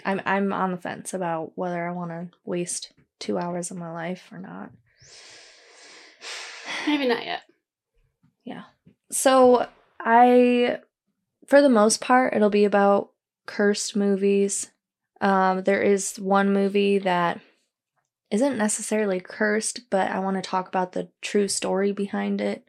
I'm 0.04 0.20
I'm 0.24 0.52
on 0.52 0.72
the 0.72 0.76
fence 0.76 1.14
about 1.14 1.52
whether 1.54 1.86
I 1.86 1.92
want 1.92 2.10
to 2.10 2.28
waste 2.44 2.92
two 3.18 3.38
hours 3.38 3.70
of 3.70 3.76
my 3.76 3.92
life 3.92 4.28
or 4.30 4.38
not. 4.38 4.70
Maybe 6.86 7.08
not 7.08 7.24
yet. 7.24 7.42
Yeah. 8.44 8.64
So 9.10 9.66
I 10.00 10.78
for 11.46 11.62
the 11.62 11.68
most 11.68 12.00
part 12.00 12.34
it'll 12.34 12.50
be 12.50 12.64
about 12.64 13.10
cursed 13.46 13.96
movies. 13.96 14.70
Um 15.20 15.62
there 15.64 15.82
is 15.82 16.16
one 16.18 16.52
movie 16.52 16.98
that 16.98 17.40
isn't 18.30 18.58
necessarily 18.58 19.20
cursed, 19.20 19.88
but 19.90 20.10
I 20.10 20.18
want 20.18 20.36
to 20.36 20.42
talk 20.42 20.68
about 20.68 20.92
the 20.92 21.08
true 21.22 21.48
story 21.48 21.92
behind 21.92 22.40
it. 22.40 22.66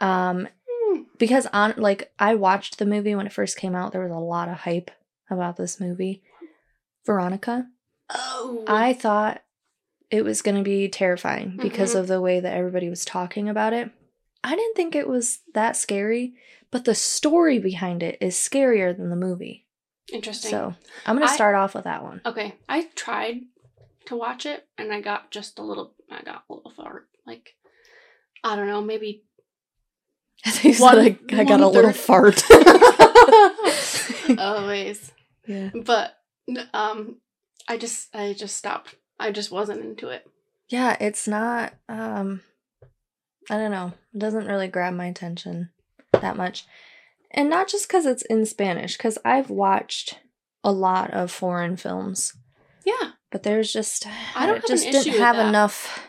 Um 0.00 0.48
Hmm. 0.92 1.02
because 1.18 1.46
on 1.52 1.74
like 1.76 2.12
I 2.18 2.34
watched 2.34 2.78
the 2.78 2.86
movie 2.86 3.14
when 3.14 3.26
it 3.26 3.32
first 3.32 3.56
came 3.56 3.74
out, 3.74 3.92
there 3.92 4.02
was 4.02 4.12
a 4.12 4.16
lot 4.16 4.48
of 4.48 4.58
hype 4.58 4.90
about 5.32 5.56
this 5.56 5.80
movie. 5.80 6.22
Veronica. 7.06 7.66
Oh, 8.10 8.64
I 8.68 8.92
thought 8.92 9.42
it 10.10 10.22
was 10.24 10.42
going 10.42 10.56
to 10.56 10.62
be 10.62 10.88
terrifying 10.88 11.56
because 11.60 11.94
Mhm. 11.94 12.00
of 12.00 12.06
the 12.06 12.20
way 12.20 12.38
that 12.40 12.52
everybody 12.56 12.88
was 12.90 13.04
talking 13.04 13.48
about 13.48 13.72
it. 13.72 13.90
I 14.44 14.54
didn't 14.54 14.74
think 14.76 14.94
it 14.94 15.08
was 15.08 15.40
that 15.54 15.76
scary, 15.76 16.34
but 16.70 16.84
the 16.84 16.94
story 16.94 17.58
behind 17.58 18.02
it 18.02 18.18
is 18.20 18.34
scarier 18.36 18.96
than 18.96 19.10
the 19.10 19.16
movie. 19.16 19.66
interesting. 20.12 20.50
So 20.50 20.74
I'm 21.06 21.16
going 21.16 21.26
to 21.28 21.32
start 21.32 21.54
off 21.54 21.74
with 21.74 21.84
that 21.84 22.02
one. 22.02 22.20
Okay, 22.26 22.54
I 22.68 22.82
tried 22.96 23.42
to 24.06 24.16
watch 24.16 24.44
it 24.46 24.66
and 24.76 24.92
I 24.92 25.00
got 25.00 25.30
just 25.30 25.58
a 25.58 25.62
little. 25.62 25.94
I 26.10 26.20
got 26.22 26.42
a 26.50 26.52
little 26.52 26.70
far. 26.72 27.06
Like, 27.24 27.54
I 28.44 28.56
don't 28.56 28.66
know, 28.66 28.82
maybe. 28.82 29.24
I 30.44 30.50
think 30.50 30.78
One- 30.80 30.98
I, 30.98 31.18
I 31.32 31.44
got 31.44 31.60
a 31.60 31.68
little 31.68 31.92
fart. 31.92 32.42
Always, 34.38 35.12
yeah. 35.46 35.70
but 35.84 36.16
um, 36.72 37.16
I 37.68 37.76
just 37.76 38.14
I 38.14 38.32
just 38.32 38.56
stopped. 38.56 38.96
I 39.18 39.30
just 39.30 39.50
wasn't 39.50 39.80
into 39.84 40.08
it. 40.08 40.26
Yeah, 40.68 40.96
it's 41.00 41.28
not 41.28 41.74
um 41.88 42.40
I 43.50 43.56
don't 43.58 43.70
know. 43.70 43.92
It 44.14 44.18
doesn't 44.18 44.46
really 44.46 44.68
grab 44.68 44.94
my 44.94 45.06
attention 45.06 45.70
that 46.12 46.36
much. 46.36 46.64
And 47.30 47.48
not 47.48 47.68
just 47.68 47.88
cuz 47.88 48.06
it's 48.06 48.22
in 48.22 48.46
Spanish 48.46 48.96
cuz 48.96 49.18
I've 49.24 49.50
watched 49.50 50.18
a 50.64 50.72
lot 50.72 51.10
of 51.12 51.30
foreign 51.30 51.76
films, 51.76 52.34
Yeah, 52.84 53.12
but 53.30 53.42
there's 53.42 53.72
just 53.72 54.06
I 54.36 54.46
don't 54.46 54.66
just 54.66 54.84
didn't 54.90 55.18
have 55.18 55.38
enough 55.38 56.08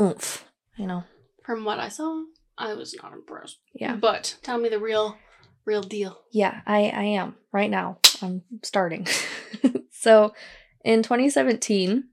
oomph, 0.00 0.44
you 0.76 0.86
know. 0.86 1.04
from 1.44 1.64
what 1.64 1.78
I 1.78 1.88
saw, 1.88 2.24
I 2.58 2.74
was 2.74 2.94
not 3.02 3.12
impressed. 3.12 3.58
Yeah. 3.74 3.96
but 3.96 4.36
tell 4.42 4.58
me 4.58 4.68
the 4.68 4.78
real, 4.78 5.16
real 5.64 5.82
deal. 5.82 6.20
Yeah, 6.30 6.60
I 6.66 6.90
I 6.90 7.02
am 7.04 7.36
right 7.52 7.70
now. 7.70 7.98
I'm 8.22 8.42
starting. 8.62 9.06
so, 9.90 10.34
in 10.84 11.02
2017, 11.02 12.04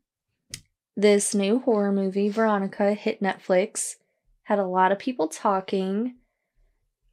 this 0.96 1.36
new 1.36 1.60
horror 1.60 1.92
movie 1.92 2.30
Veronica 2.30 2.94
hit 2.94 3.22
Netflix. 3.22 3.96
Had 4.44 4.60
a 4.60 4.66
lot 4.66 4.92
of 4.92 5.00
people 5.00 5.28
talking. 5.28 6.16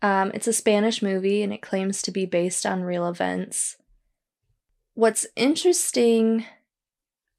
Um, 0.00 0.30
it's 0.34 0.46
a 0.46 0.52
Spanish 0.52 1.02
movie 1.02 1.42
and 1.42 1.52
it 1.52 1.62
claims 1.62 2.02
to 2.02 2.10
be 2.10 2.26
based 2.26 2.66
on 2.66 2.82
real 2.82 3.08
events. 3.08 3.76
What's 4.94 5.26
interesting 5.34 6.44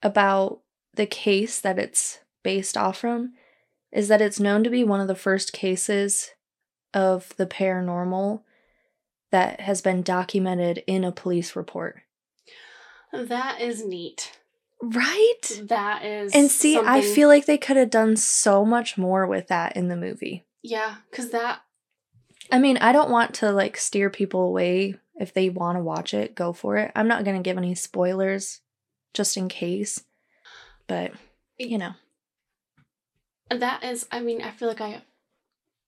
about 0.02 0.62
the 0.94 1.06
case 1.06 1.60
that 1.60 1.80
it's 1.80 2.20
based 2.44 2.78
off 2.78 3.00
from 3.00 3.34
is 3.92 4.08
that 4.08 4.22
it's 4.22 4.40
known 4.40 4.64
to 4.64 4.70
be 4.70 4.84
one 4.84 5.00
of 5.00 5.08
the 5.08 5.16
first 5.16 5.54
cases 5.54 6.32
of 6.94 7.34
the 7.38 7.46
paranormal 7.46 8.42
that 9.36 9.60
has 9.60 9.82
been 9.82 10.02
documented 10.02 10.82
in 10.88 11.04
a 11.04 11.12
police 11.12 11.58
report. 11.58 12.04
That 13.12 13.60
is 13.60 13.86
neat. 13.86 14.32
Right? 14.82 15.42
That 15.64 16.06
is. 16.06 16.34
And 16.34 16.50
see, 16.50 16.78
I 16.78 17.02
feel 17.02 17.28
like 17.28 17.46
they 17.46 17.58
could 17.58 17.76
have 17.76 17.90
done 17.90 18.16
so 18.16 18.64
much 18.64 18.98
more 18.98 19.28
with 19.28 19.50
that 19.50 19.76
in 19.76 19.90
the 19.90 19.98
movie. 19.98 20.46
yeah, 20.64 20.96
because 21.12 21.32
that 21.32 21.64
I 22.50 22.60
mean, 22.60 22.78
I 22.78 22.94
don't 22.94 23.10
want 23.10 23.34
to 23.36 23.52
like 23.52 23.76
steer 23.76 24.10
people 24.10 24.42
away 24.48 24.96
if 25.20 25.34
they 25.34 25.50
want 25.50 25.78
to 25.78 25.84
watch 25.84 26.14
it, 26.14 26.34
go 26.34 26.54
for 26.54 26.78
it. 26.78 26.94
I'm 26.96 27.10
not 27.10 27.26
going 27.26 27.36
to 27.36 27.44
give 27.44 27.58
any 27.58 27.76
spoilers 27.76 28.62
just 29.14 29.36
in 29.36 29.50
case. 29.50 30.02
But, 30.88 31.12
you 31.58 31.78
know. 31.78 31.92
that 33.50 33.84
is. 33.84 34.08
I 34.14 34.22
mean, 34.22 34.42
I 34.42 34.52
feel 34.52 34.70
like 34.70 34.82
I, 34.82 35.02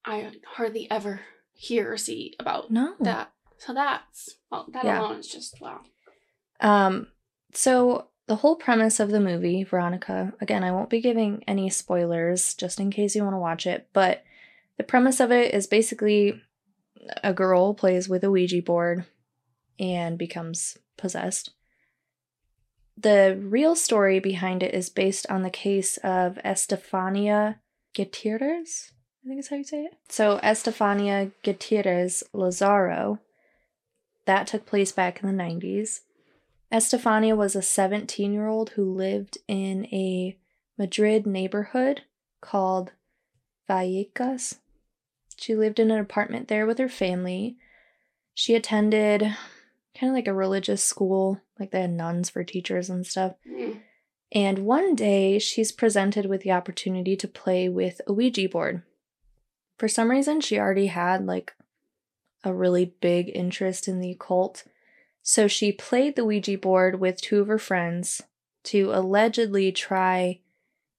I 0.03 0.31
hardly 0.45 0.91
ever 0.91 1.21
hear 1.53 1.91
or 1.91 1.97
see 1.97 2.35
about 2.39 2.71
No. 2.71 2.93
that. 2.99 3.31
So 3.57 3.73
that's 3.73 4.37
well, 4.51 4.67
that 4.73 4.85
Yeah. 4.85 5.01
alone 5.01 5.19
is 5.19 5.27
just 5.27 5.59
wow. 5.61 5.81
Um, 6.59 7.07
so 7.53 8.07
the 8.27 8.35
whole 8.37 8.55
premise 8.55 8.99
of 8.99 9.09
the 9.09 9.19
movie, 9.19 9.63
Veronica, 9.63 10.33
again, 10.41 10.63
I 10.63 10.71
won't 10.71 10.89
be 10.89 11.01
giving 11.01 11.43
any 11.47 11.69
spoilers 11.69 12.53
just 12.53 12.79
in 12.79 12.91
case 12.91 13.15
you 13.15 13.23
want 13.23 13.33
to 13.33 13.39
watch 13.39 13.65
it, 13.65 13.87
but 13.93 14.23
the 14.77 14.83
premise 14.83 15.19
of 15.19 15.31
it 15.31 15.53
is 15.53 15.65
basically 15.65 16.41
a 17.23 17.33
girl 17.33 17.73
plays 17.73 18.09
with 18.09 18.23
a 18.23 18.31
Ouija 18.31 18.61
board 18.61 19.05
and 19.79 20.17
becomes 20.17 20.77
possessed. 20.97 21.51
The 22.97 23.39
real 23.39 23.75
story 23.75 24.19
behind 24.19 24.63
it 24.63 24.73
is 24.73 24.89
based 24.89 25.27
on 25.29 25.43
the 25.43 25.49
case 25.51 25.97
of 25.97 26.39
Estefania 26.39 27.59
Gutierrez. 27.95 28.91
I 29.23 29.27
think 29.27 29.39
is 29.39 29.49
how 29.49 29.57
you 29.57 29.63
say 29.63 29.83
it. 29.83 29.93
So 30.09 30.39
Estefania 30.39 31.31
Gutierrez 31.43 32.23
Lazaro. 32.33 33.19
That 34.27 34.45
took 34.45 34.65
place 34.65 34.91
back 34.91 35.23
in 35.23 35.27
the 35.35 35.43
90s. 35.43 36.01
Estefania 36.69 37.33
was 37.33 37.55
a 37.55 37.61
17 37.61 38.33
year 38.33 38.47
old 38.47 38.71
who 38.71 38.93
lived 38.93 39.37
in 39.47 39.85
a 39.85 40.37
Madrid 40.77 41.25
neighborhood 41.25 42.01
called 42.41 42.91
Vallecas. 43.69 44.57
She 45.37 45.55
lived 45.55 45.79
in 45.79 45.91
an 45.91 45.99
apartment 45.99 46.49
there 46.49 46.65
with 46.65 46.77
her 46.77 46.89
family. 46.89 47.55
She 48.33 48.53
attended 48.53 49.21
kind 49.97 50.11
of 50.11 50.13
like 50.13 50.27
a 50.27 50.33
religious 50.33 50.83
school, 50.83 51.39
like 51.57 51.71
they 51.71 51.81
had 51.81 51.91
nuns 51.91 52.29
for 52.29 52.43
teachers 52.43 52.89
and 52.89 53.07
stuff. 53.07 53.35
Mm. 53.49 53.79
And 54.33 54.59
one 54.59 54.93
day 54.93 55.39
she's 55.39 55.71
presented 55.71 56.25
with 56.25 56.41
the 56.41 56.51
opportunity 56.51 57.15
to 57.15 57.29
play 57.29 57.69
with 57.69 58.01
a 58.05 58.11
Ouija 58.11 58.49
board. 58.49 58.83
For 59.77 59.87
some 59.87 60.11
reason, 60.11 60.41
she 60.41 60.59
already 60.59 60.87
had 60.87 61.25
like 61.25 61.53
a 62.43 62.53
really 62.53 62.93
big 63.01 63.31
interest 63.33 63.87
in 63.87 63.99
the 63.99 64.11
occult. 64.11 64.63
So 65.21 65.47
she 65.47 65.71
played 65.71 66.15
the 66.15 66.25
Ouija 66.25 66.57
board 66.57 66.99
with 66.99 67.21
two 67.21 67.41
of 67.41 67.47
her 67.47 67.57
friends 67.59 68.21
to 68.65 68.91
allegedly 68.93 69.71
try 69.71 70.39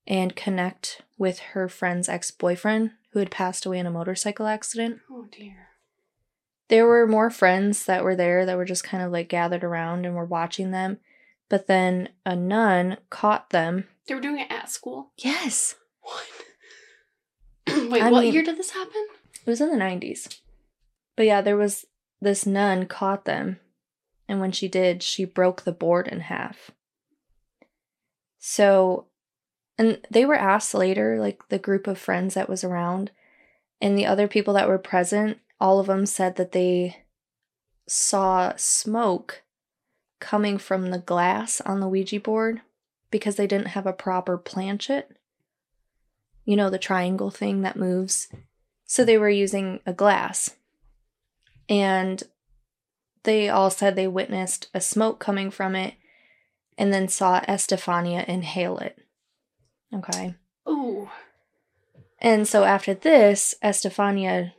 and 0.07 0.35
connect 0.37 1.02
with 1.16 1.38
her 1.38 1.68
friend's 1.68 2.09
ex 2.09 2.30
boyfriend 2.30 2.92
who 3.12 3.18
had 3.18 3.30
passed 3.30 3.64
away 3.66 3.78
in 3.78 3.87
a 3.87 3.90
motorcycle 3.90 4.47
accident. 4.47 5.00
Oh 5.11 5.26
dear. 5.30 5.68
There 6.68 6.87
were 6.87 7.07
more 7.07 7.30
friends 7.30 7.87
that 7.87 8.04
were 8.04 8.14
there 8.16 8.45
that 8.45 8.57
were 8.57 8.64
just 8.66 8.85
kind 8.85 9.02
of 9.02 9.11
like 9.11 9.28
gathered 9.30 9.64
around 9.64 10.04
and 10.04 10.14
were 10.14 10.25
watching 10.25 10.71
them. 10.71 10.99
But 11.49 11.66
then 11.66 12.11
a 12.26 12.37
nun 12.37 12.99
caught 13.09 13.50
them. 13.50 13.85
They 14.07 14.14
were 14.14 14.21
doing 14.21 14.40
it 14.40 14.50
at 14.50 14.71
school. 14.71 15.12
Yes. 15.16 15.76
What? 16.02 16.26
Wait, 17.90 18.02
I 18.02 18.11
what 18.11 18.25
mean- 18.25 18.35
year 18.35 18.42
did 18.42 18.59
this 18.59 18.71
happen? 18.73 19.07
It 19.35 19.47
was 19.50 19.62
in 19.62 19.71
the 19.71 19.83
90s. 19.83 20.40
But 21.19 21.27
yeah, 21.27 21.41
there 21.41 21.57
was 21.57 21.85
this 22.21 22.47
nun 22.47 22.87
caught 22.87 23.25
them. 23.25 23.59
And 24.29 24.39
when 24.39 24.53
she 24.53 24.69
did, 24.69 25.03
she 25.03 25.25
broke 25.25 25.63
the 25.63 25.73
board 25.73 26.07
in 26.07 26.21
half. 26.21 26.71
So, 28.39 29.07
and 29.77 29.99
they 30.09 30.25
were 30.25 30.37
asked 30.37 30.75
later, 30.75 31.19
like 31.19 31.41
the 31.49 31.59
group 31.59 31.89
of 31.89 31.99
friends 31.99 32.35
that 32.35 32.49
was 32.49 32.63
around, 32.63 33.11
and 33.81 33.99
the 33.99 34.07
other 34.07 34.29
people 34.29 34.55
that 34.55 34.69
were 34.69 34.79
present, 34.79 35.39
all 35.61 35.81
of 35.81 35.89
them 35.89 36.07
said 36.07 36.37
that 36.37 36.53
they 36.53 36.99
saw 37.89 38.53
smoke 38.55 39.43
coming 40.21 40.57
from 40.57 40.91
the 40.91 41.01
glass 41.01 41.61
on 41.63 41.81
the 41.81 41.89
Ouija 41.89 42.21
board 42.21 42.61
because 43.11 43.35
they 43.35 43.49
didn't 43.49 43.69
have 43.69 43.89
a 43.89 43.93
proper 43.93 44.39
planchette. 44.39 45.11
You 46.45 46.55
know, 46.55 46.71
the 46.71 46.79
triangle 46.79 47.33
thing 47.33 47.63
that 47.63 47.75
moves. 47.75 48.29
So 48.85 49.05
they 49.05 49.19
were 49.19 49.29
using 49.29 49.81
a 49.85 49.93
glass. 49.93 50.55
And 51.69 52.23
they 53.25 53.49
all 53.49 53.71
said 53.71 53.95
they 53.95 54.09
witnessed 54.09 54.69
a 54.73 54.81
smoke 54.81 55.19
coming 55.19 55.51
from 55.51 55.75
it 55.75 55.95
and 56.77 56.93
then 56.93 57.09
saw 57.09 57.39
Estefania 57.49 58.25
inhale 58.29 58.79
it. 58.79 58.99
Okay. 59.95 60.35
Ooh. 60.69 61.11
And 62.21 62.47
so 62.49 62.65
after 62.65 62.95
this, 62.95 63.55
Estefania 63.63 64.55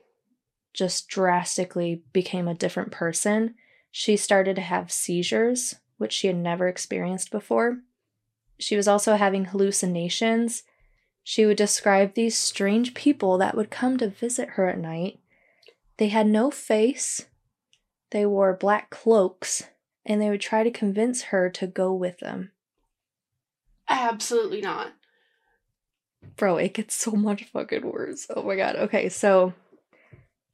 just 0.73 1.07
drastically 1.07 2.03
became 2.13 2.47
a 2.47 2.53
different 2.53 2.91
person. 2.91 3.55
She 3.91 4.17
started 4.17 4.55
to 4.57 4.61
have 4.61 4.91
seizures, 4.91 5.75
which 5.97 6.13
she 6.13 6.27
had 6.27 6.35
never 6.35 6.67
experienced 6.67 7.31
before. 7.31 7.79
She 8.59 8.75
was 8.75 8.87
also 8.87 9.15
having 9.15 9.45
hallucinations. 9.45 10.63
She 11.23 11.45
would 11.45 11.57
describe 11.57 12.13
these 12.13 12.37
strange 12.37 12.93
people 12.93 13.37
that 13.37 13.55
would 13.55 13.69
come 13.69 13.97
to 13.97 14.09
visit 14.09 14.49
her 14.49 14.67
at 14.67 14.77
night. 14.77 15.19
They 15.99 16.07
had 16.07 16.27
no 16.27 16.49
face, 16.49 17.25
they 18.11 18.25
wore 18.25 18.55
black 18.55 18.89
cloaks, 18.89 19.65
and 20.05 20.21
they 20.21 20.29
would 20.29 20.39
try 20.39 20.63
to 20.63 20.71
convince 20.71 21.23
her 21.23 21.49
to 21.49 21.67
go 21.67 21.93
with 21.93 22.19
them. 22.19 22.51
Absolutely 23.89 24.61
not. 24.61 24.93
Bro, 26.37 26.55
it 26.55 26.73
gets 26.73 26.95
so 26.95 27.11
much 27.11 27.43
fucking 27.43 27.85
worse. 27.85 28.27
Oh 28.33 28.43
my 28.43 28.55
god. 28.55 28.77
Okay, 28.77 29.09
so 29.09 29.51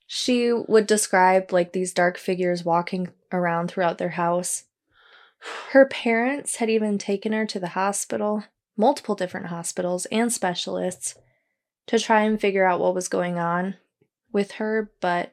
she 0.08 0.52
would 0.52 0.88
describe 0.88 1.54
like 1.54 1.74
these 1.74 1.94
dark 1.94 2.18
figures 2.18 2.66
walking 2.66 3.10
around 3.32 3.68
throughout 3.68 4.00
their 4.00 4.10
house. 4.10 4.64
Her 5.74 5.86
parents 5.86 6.56
had 6.56 6.72
even 6.72 6.98
taken 6.98 7.34
her 7.34 7.46
to 7.46 7.60
the 7.60 7.68
hospital, 7.68 8.46
multiple 8.76 9.14
different 9.14 9.48
hospitals 9.48 10.08
and 10.08 10.34
specialists, 10.34 11.14
to 11.86 12.00
try 12.00 12.24
and 12.24 12.42
figure 12.42 12.66
out 12.66 12.80
what 12.80 12.96
was 12.96 13.08
going 13.08 13.38
on 13.38 13.76
with 14.36 14.52
her, 14.54 14.92
but 15.00 15.32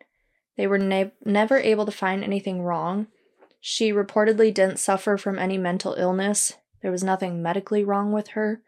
they 0.57 0.67
were 0.67 0.79
ne- 0.79 1.11
never 1.25 1.59
able 1.59 1.85
to 1.85 1.93
find 1.93 2.23
anything 2.23 2.63
wrong. 2.63 3.09
She 3.61 3.93
reportedly 3.93 4.55
didn't 4.55 4.79
suffer 4.79 5.19
from 5.19 5.39
any 5.39 5.59
mental 5.59 5.95
illness. 5.95 6.55
There 6.81 6.93
was 6.93 7.03
nothing 7.03 7.43
medically 7.43 7.83
wrong 7.83 8.13
with 8.13 8.29
her, 8.29 8.63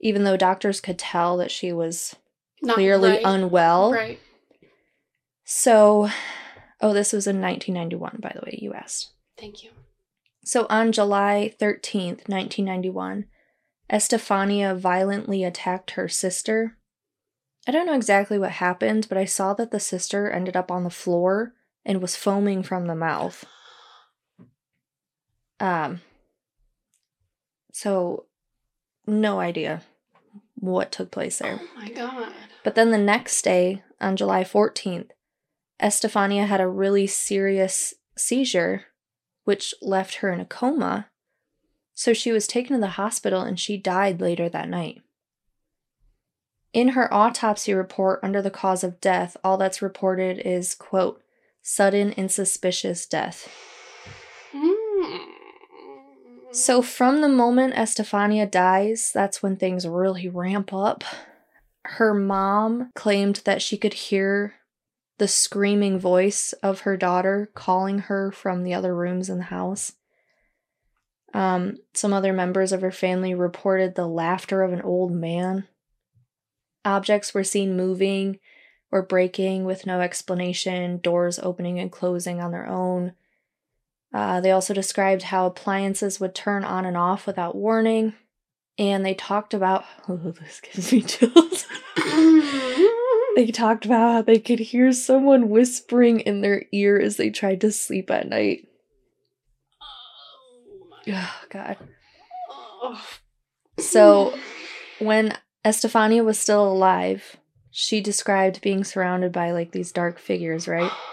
even 0.00 0.24
though 0.24 0.36
doctors 0.36 0.80
could 0.80 0.98
tell 0.98 1.36
that 1.36 1.50
she 1.50 1.72
was 1.72 2.16
Not 2.60 2.74
clearly 2.74 3.10
right. 3.10 3.22
unwell. 3.24 3.92
Right. 3.92 4.18
So, 5.44 6.10
oh, 6.80 6.92
this 6.92 7.12
was 7.12 7.26
in 7.26 7.40
1991, 7.40 8.18
by 8.20 8.32
the 8.34 8.44
way, 8.44 8.58
you 8.60 8.72
asked. 8.74 9.10
Thank 9.38 9.62
you. 9.62 9.70
So 10.42 10.66
on 10.68 10.90
July 10.90 11.54
13th, 11.60 12.28
1991, 12.28 13.26
Estefania 13.92 14.74
violently 14.74 15.44
attacked 15.44 15.92
her 15.92 16.08
sister. 16.08 16.76
I 17.66 17.72
don't 17.72 17.86
know 17.86 17.94
exactly 17.94 18.38
what 18.38 18.52
happened, 18.52 19.06
but 19.08 19.18
I 19.18 19.24
saw 19.24 19.54
that 19.54 19.70
the 19.70 19.80
sister 19.80 20.30
ended 20.30 20.56
up 20.56 20.70
on 20.70 20.84
the 20.84 20.90
floor 20.90 21.54
and 21.84 22.00
was 22.00 22.16
foaming 22.16 22.62
from 22.62 22.86
the 22.86 22.94
mouth. 22.94 23.44
Um 25.58 26.00
so 27.72 28.26
no 29.06 29.40
idea 29.40 29.82
what 30.54 30.92
took 30.92 31.10
place 31.10 31.38
there. 31.38 31.60
Oh 31.60 31.80
my 31.80 31.88
god. 31.90 32.32
But 32.62 32.74
then 32.74 32.90
the 32.90 32.98
next 32.98 33.42
day, 33.42 33.82
on 34.00 34.16
July 34.16 34.44
14th, 34.44 35.10
Estefania 35.80 36.46
had 36.46 36.60
a 36.60 36.68
really 36.68 37.06
serious 37.06 37.94
seizure, 38.16 38.86
which 39.44 39.74
left 39.80 40.16
her 40.16 40.30
in 40.30 40.40
a 40.40 40.44
coma. 40.44 41.08
So 41.94 42.12
she 42.12 42.32
was 42.32 42.46
taken 42.46 42.74
to 42.74 42.80
the 42.80 42.88
hospital 42.88 43.42
and 43.42 43.58
she 43.58 43.76
died 43.76 44.20
later 44.20 44.48
that 44.48 44.68
night. 44.68 45.02
In 46.72 46.90
her 46.90 47.12
autopsy 47.12 47.74
report 47.74 48.20
under 48.22 48.40
the 48.40 48.50
cause 48.50 48.84
of 48.84 49.00
death, 49.00 49.36
all 49.42 49.56
that's 49.56 49.82
reported 49.82 50.38
is, 50.44 50.74
quote, 50.74 51.20
sudden 51.62 52.12
and 52.12 52.30
suspicious 52.30 53.06
death. 53.06 53.48
Hmm. 54.52 55.16
So 56.52 56.82
from 56.82 57.20
the 57.20 57.28
moment 57.28 57.74
Estefania 57.74 58.46
dies, 58.46 59.10
that's 59.12 59.42
when 59.42 59.56
things 59.56 59.86
really 59.86 60.28
ramp 60.28 60.72
up. 60.72 61.04
Her 61.84 62.14
mom 62.14 62.90
claimed 62.94 63.42
that 63.44 63.62
she 63.62 63.76
could 63.76 63.94
hear 63.94 64.54
the 65.18 65.28
screaming 65.28 65.98
voice 65.98 66.52
of 66.62 66.80
her 66.80 66.96
daughter 66.96 67.50
calling 67.54 68.00
her 68.00 68.32
from 68.32 68.62
the 68.62 68.74
other 68.74 68.94
rooms 68.94 69.28
in 69.28 69.38
the 69.38 69.44
house. 69.44 69.92
Um, 71.34 71.76
some 71.94 72.12
other 72.12 72.32
members 72.32 72.72
of 72.72 72.80
her 72.80 72.90
family 72.90 73.34
reported 73.34 73.94
the 73.94 74.06
laughter 74.06 74.62
of 74.62 74.72
an 74.72 74.82
old 74.82 75.12
man. 75.12 75.68
Objects 76.84 77.34
were 77.34 77.44
seen 77.44 77.76
moving 77.76 78.38
or 78.92 79.02
breaking 79.02 79.64
with 79.64 79.86
no 79.86 80.00
explanation, 80.00 80.98
doors 80.98 81.38
opening 81.38 81.78
and 81.78 81.92
closing 81.92 82.40
on 82.40 82.50
their 82.50 82.66
own. 82.66 83.12
Uh, 84.12 84.40
they 84.40 84.50
also 84.50 84.74
described 84.74 85.24
how 85.24 85.46
appliances 85.46 86.18
would 86.18 86.34
turn 86.34 86.64
on 86.64 86.84
and 86.84 86.96
off 86.96 87.26
without 87.26 87.54
warning. 87.54 88.14
And 88.78 89.04
they 89.04 89.14
talked 89.14 89.54
about, 89.54 89.84
oh, 90.08 90.16
this 90.16 90.60
gives 90.60 90.92
me 90.92 91.02
chills. 91.02 91.66
they 93.36 93.50
talked 93.52 93.84
about 93.84 94.12
how 94.12 94.22
they 94.22 94.38
could 94.38 94.58
hear 94.58 94.92
someone 94.92 95.50
whispering 95.50 96.20
in 96.20 96.40
their 96.40 96.64
ear 96.72 96.98
as 96.98 97.16
they 97.16 97.30
tried 97.30 97.60
to 97.60 97.70
sleep 97.70 98.10
at 98.10 98.28
night. 98.28 98.66
Oh 99.80 100.86
my 100.90 101.28
God. 101.50 101.76
Oh. 102.82 103.06
So, 103.78 104.34
when 104.98 105.36
Estefania 105.64 106.24
was 106.24 106.38
still 106.38 106.66
alive, 106.66 107.36
she 107.70 108.00
described 108.00 108.60
being 108.60 108.84
surrounded 108.84 109.32
by 109.32 109.50
like 109.52 109.72
these 109.72 109.92
dark 109.92 110.18
figures, 110.18 110.66
right? 110.68 110.90
Oh, 111.02 111.06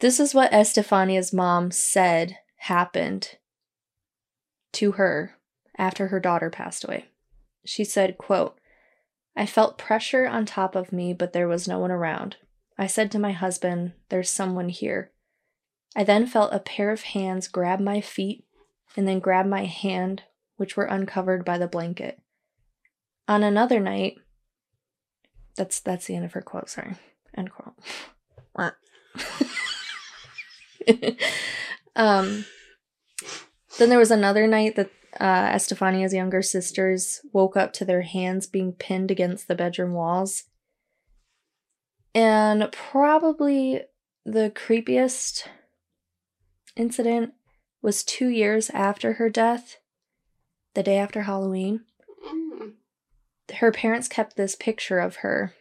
this 0.00 0.20
is 0.20 0.34
what 0.34 0.52
Estefania's 0.52 1.32
mom 1.32 1.70
said 1.70 2.36
happened 2.56 3.38
to 4.72 4.92
her 4.92 5.38
after 5.78 6.08
her 6.08 6.20
daughter 6.20 6.50
passed 6.50 6.84
away. 6.84 7.06
She 7.64 7.84
said, 7.84 8.18
quote, 8.18 8.58
I 9.36 9.46
felt 9.46 9.78
pressure 9.78 10.26
on 10.26 10.44
top 10.44 10.74
of 10.74 10.92
me, 10.92 11.14
but 11.14 11.32
there 11.32 11.48
was 11.48 11.66
no 11.66 11.78
one 11.78 11.90
around. 11.90 12.36
I 12.76 12.86
said 12.86 13.10
to 13.12 13.18
my 13.18 13.32
husband, 13.32 13.92
There's 14.08 14.28
someone 14.28 14.68
here. 14.68 15.10
I 15.96 16.04
then 16.04 16.26
felt 16.26 16.52
a 16.52 16.58
pair 16.58 16.90
of 16.90 17.02
hands 17.02 17.48
grab 17.48 17.80
my 17.80 18.00
feet 18.00 18.44
and 18.96 19.08
then 19.08 19.20
grab 19.20 19.46
my 19.46 19.64
hand, 19.64 20.24
which 20.56 20.76
were 20.76 20.84
uncovered 20.84 21.44
by 21.44 21.56
the 21.56 21.68
blanket. 21.68 22.20
On 23.26 23.42
another 23.42 23.80
night, 23.80 24.18
that's 25.56 25.80
that's 25.80 26.06
the 26.06 26.16
end 26.16 26.24
of 26.24 26.32
her 26.32 26.42
quote, 26.42 26.68
sorry. 26.68 26.94
End 27.36 27.50
quote. 27.50 27.74
um 31.96 32.44
then 33.78 33.88
there 33.88 33.98
was 33.98 34.10
another 34.10 34.46
night 34.46 34.76
that 34.76 34.90
uh, 35.20 35.48
Estefania's 35.52 36.12
younger 36.14 36.42
sisters 36.42 37.20
woke 37.32 37.56
up 37.56 37.72
to 37.74 37.84
their 37.84 38.02
hands 38.02 38.46
being 38.46 38.72
pinned 38.72 39.10
against 39.10 39.48
the 39.48 39.54
bedroom 39.54 39.92
walls. 39.92 40.44
And 42.14 42.70
probably 42.70 43.82
the 44.24 44.52
creepiest 44.54 45.48
incident 46.76 47.34
was 47.82 48.04
two 48.04 48.28
years 48.28 48.70
after 48.70 49.14
her 49.14 49.28
death, 49.28 49.78
the 50.74 50.82
day 50.82 50.96
after 50.96 51.22
Halloween. 51.22 51.80
Mm. 52.26 52.72
Her 53.52 53.70
parents 53.70 54.08
kept 54.08 54.36
this 54.36 54.56
picture 54.56 54.98
of 54.98 55.16
her 55.16 55.54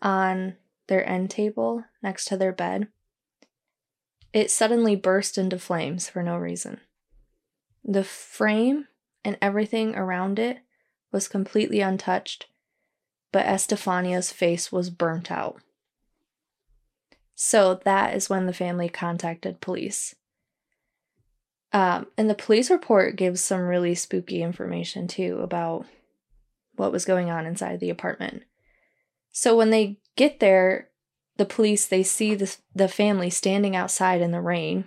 on 0.00 0.56
their 0.86 1.06
end 1.08 1.30
table 1.30 1.84
next 2.02 2.26
to 2.26 2.36
their 2.36 2.52
bed. 2.52 2.88
It 4.32 4.50
suddenly 4.50 4.94
burst 4.94 5.36
into 5.36 5.58
flames 5.58 6.08
for 6.08 6.22
no 6.22 6.36
reason. 6.36 6.80
The 7.84 8.04
frame 8.04 8.86
and 9.24 9.36
everything 9.42 9.96
around 9.96 10.38
it 10.38 10.58
was 11.12 11.28
completely 11.28 11.80
untouched, 11.80 12.46
but 13.32 13.46
Estefania's 13.46 14.32
face 14.32 14.70
was 14.70 14.90
burnt 14.90 15.30
out. 15.30 15.60
So 17.34 17.80
that 17.84 18.14
is 18.14 18.28
when 18.28 18.46
the 18.46 18.52
family 18.52 18.88
contacted 18.88 19.60
police. 19.60 20.14
Um, 21.72 22.06
and 22.16 22.28
the 22.28 22.34
police 22.34 22.70
report 22.70 23.16
gives 23.16 23.40
some 23.40 23.60
really 23.60 23.94
spooky 23.94 24.42
information 24.42 25.08
too 25.08 25.40
about 25.42 25.86
what 26.80 26.92
was 26.92 27.04
going 27.04 27.30
on 27.30 27.46
inside 27.46 27.78
the 27.78 27.90
apartment. 27.90 28.42
So 29.30 29.56
when 29.56 29.70
they 29.70 29.98
get 30.16 30.40
there, 30.40 30.88
the 31.36 31.44
police 31.44 31.86
they 31.86 32.02
see 32.02 32.34
the 32.34 32.54
the 32.74 32.88
family 32.88 33.30
standing 33.30 33.76
outside 33.76 34.20
in 34.20 34.32
the 34.32 34.40
rain. 34.40 34.84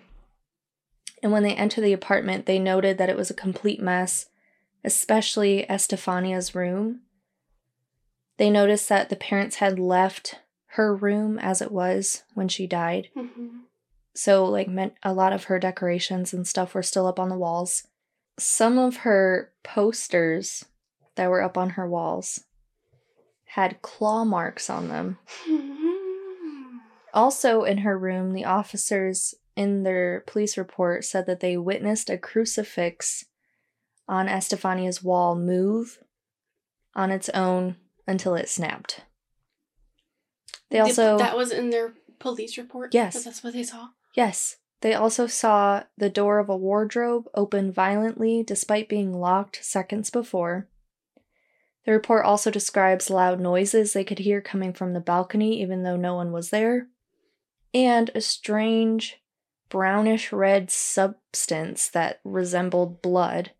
And 1.21 1.31
when 1.31 1.43
they 1.43 1.55
enter 1.55 1.79
the 1.79 1.93
apartment, 1.93 2.45
they 2.45 2.59
noted 2.59 2.97
that 2.97 3.09
it 3.09 3.15
was 3.15 3.29
a 3.29 3.35
complete 3.35 3.81
mess, 3.81 4.25
especially 4.83 5.65
Estefania's 5.69 6.53
room. 6.53 7.01
They 8.37 8.49
noticed 8.49 8.89
that 8.89 9.09
the 9.09 9.15
parents 9.15 9.57
had 9.57 9.79
left 9.79 10.39
her 10.71 10.93
room 10.93 11.39
as 11.39 11.61
it 11.61 11.71
was 11.71 12.23
when 12.33 12.49
she 12.49 12.67
died. 12.67 13.09
Mhm. 13.15 13.61
So, 14.15 14.43
like, 14.45 14.67
meant 14.67 14.95
a 15.01 15.13
lot 15.13 15.31
of 15.31 15.45
her 15.45 15.59
decorations 15.59 16.33
and 16.33 16.47
stuff 16.47 16.75
were 16.75 16.83
still 16.83 17.07
up 17.07 17.19
on 17.19 17.29
the 17.29 17.37
walls. 17.37 17.87
Some 18.37 18.77
of 18.77 18.97
her 18.97 19.53
posters 19.63 20.65
that 21.15 21.29
were 21.29 21.41
up 21.41 21.57
on 21.57 21.71
her 21.71 21.87
walls 21.87 22.43
had 23.45 23.81
claw 23.81 24.23
marks 24.23 24.69
on 24.69 24.87
them. 24.89 25.17
Also, 27.13 27.63
in 27.63 27.77
her 27.79 27.95
room, 27.95 28.33
the 28.33 28.45
officers 28.45 29.35
in 29.55 29.83
their 29.83 30.23
police 30.25 30.57
report 30.57 31.05
said 31.05 31.27
that 31.27 31.41
they 31.41 31.55
witnessed 31.55 32.09
a 32.09 32.17
crucifix 32.17 33.25
on 34.07 34.27
Estefania's 34.27 35.03
wall 35.03 35.35
move 35.35 35.99
on 36.95 37.11
its 37.11 37.29
own 37.29 37.75
until 38.07 38.33
it 38.33 38.49
snapped. 38.49 39.01
They 40.71 40.77
They- 40.77 40.81
also 40.81 41.17
that 41.19 41.37
was 41.37 41.51
in 41.51 41.69
their 41.69 41.93
police 42.17 42.57
report. 42.57 42.95
Yes. 42.95 43.23
That's 43.23 43.43
what 43.43 43.53
they 43.53 43.61
saw. 43.63 43.89
Yes. 44.15 44.57
They 44.81 44.95
also 44.95 45.27
saw 45.27 45.83
the 45.95 46.09
door 46.09 46.39
of 46.39 46.49
a 46.49 46.57
wardrobe 46.57 47.27
open 47.35 47.71
violently 47.71 48.41
despite 48.41 48.89
being 48.89 49.13
locked 49.13 49.63
seconds 49.63 50.09
before. 50.09 50.67
The 51.85 51.91
report 51.91 52.25
also 52.25 52.49
describes 52.49 53.09
loud 53.09 53.39
noises 53.39 53.93
they 53.93 54.03
could 54.03 54.19
hear 54.19 54.41
coming 54.41 54.73
from 54.73 54.93
the 54.93 55.01
balcony, 55.01 55.61
even 55.61 55.83
though 55.83 55.97
no 55.97 56.15
one 56.15 56.31
was 56.31 56.49
there, 56.49 56.87
and 57.73 58.09
a 58.15 58.21
strange 58.21 59.21
brownish 59.69 60.31
red 60.31 60.71
substance 60.71 61.89
that 61.89 62.19
resembled 62.23 63.01
blood 63.01 63.51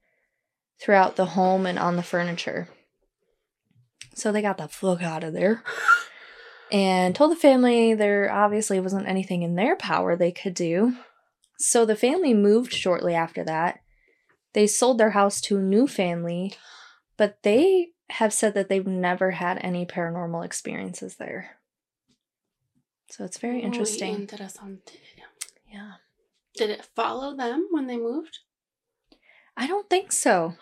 throughout 0.79 1.15
the 1.15 1.27
home 1.27 1.65
and 1.65 1.79
on 1.79 1.95
the 1.95 2.03
furniture. 2.03 2.69
So 4.13 4.31
they 4.31 4.41
got 4.41 4.57
the 4.57 4.67
fuck 4.67 5.01
out 5.01 5.23
of 5.23 5.33
there 5.33 5.63
and 6.71 7.15
told 7.15 7.31
the 7.31 7.35
family 7.35 7.93
there 7.93 8.31
obviously 8.31 8.79
wasn't 8.79 9.07
anything 9.07 9.41
in 9.41 9.55
their 9.55 9.75
power 9.75 10.15
they 10.15 10.31
could 10.31 10.53
do. 10.53 10.95
So 11.57 11.85
the 11.85 11.95
family 11.95 12.33
moved 12.33 12.73
shortly 12.73 13.15
after 13.15 13.43
that. 13.45 13.79
They 14.53 14.67
sold 14.67 14.97
their 14.99 15.11
house 15.11 15.41
to 15.41 15.57
a 15.57 15.61
new 15.61 15.87
family, 15.87 16.53
but 17.17 17.41
they 17.41 17.89
have 18.09 18.33
said 18.33 18.53
that 18.53 18.69
they've 18.69 18.85
never 18.85 19.31
had 19.31 19.57
any 19.61 19.85
paranormal 19.85 20.45
experiences 20.45 21.15
there. 21.15 21.57
So 23.09 23.23
it's 23.23 23.37
very 23.37 23.61
interesting. 23.61 24.29
Yeah. 25.71 25.93
Did 26.55 26.69
it 26.69 26.87
follow 26.95 27.35
them 27.35 27.67
when 27.71 27.87
they 27.87 27.97
moved? 27.97 28.39
I 29.55 29.67
don't 29.67 29.89
think 29.89 30.11
so, 30.11 30.55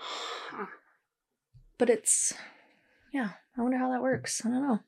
but 1.77 1.89
it's 1.89 2.33
yeah, 3.13 3.31
I 3.57 3.61
wonder 3.61 3.77
how 3.77 3.91
that 3.91 4.01
works. 4.01 4.41
I 4.45 4.49
don't 4.49 4.67
know. 4.67 4.79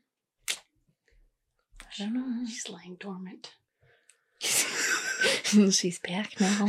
I 2.00 2.04
don't 2.04 2.13
know. 2.13 2.46
She's 2.48 2.70
lying 2.70 2.98
dormant. 3.00 3.52
She's 4.42 6.00
back 6.00 6.39
now. 6.39 6.68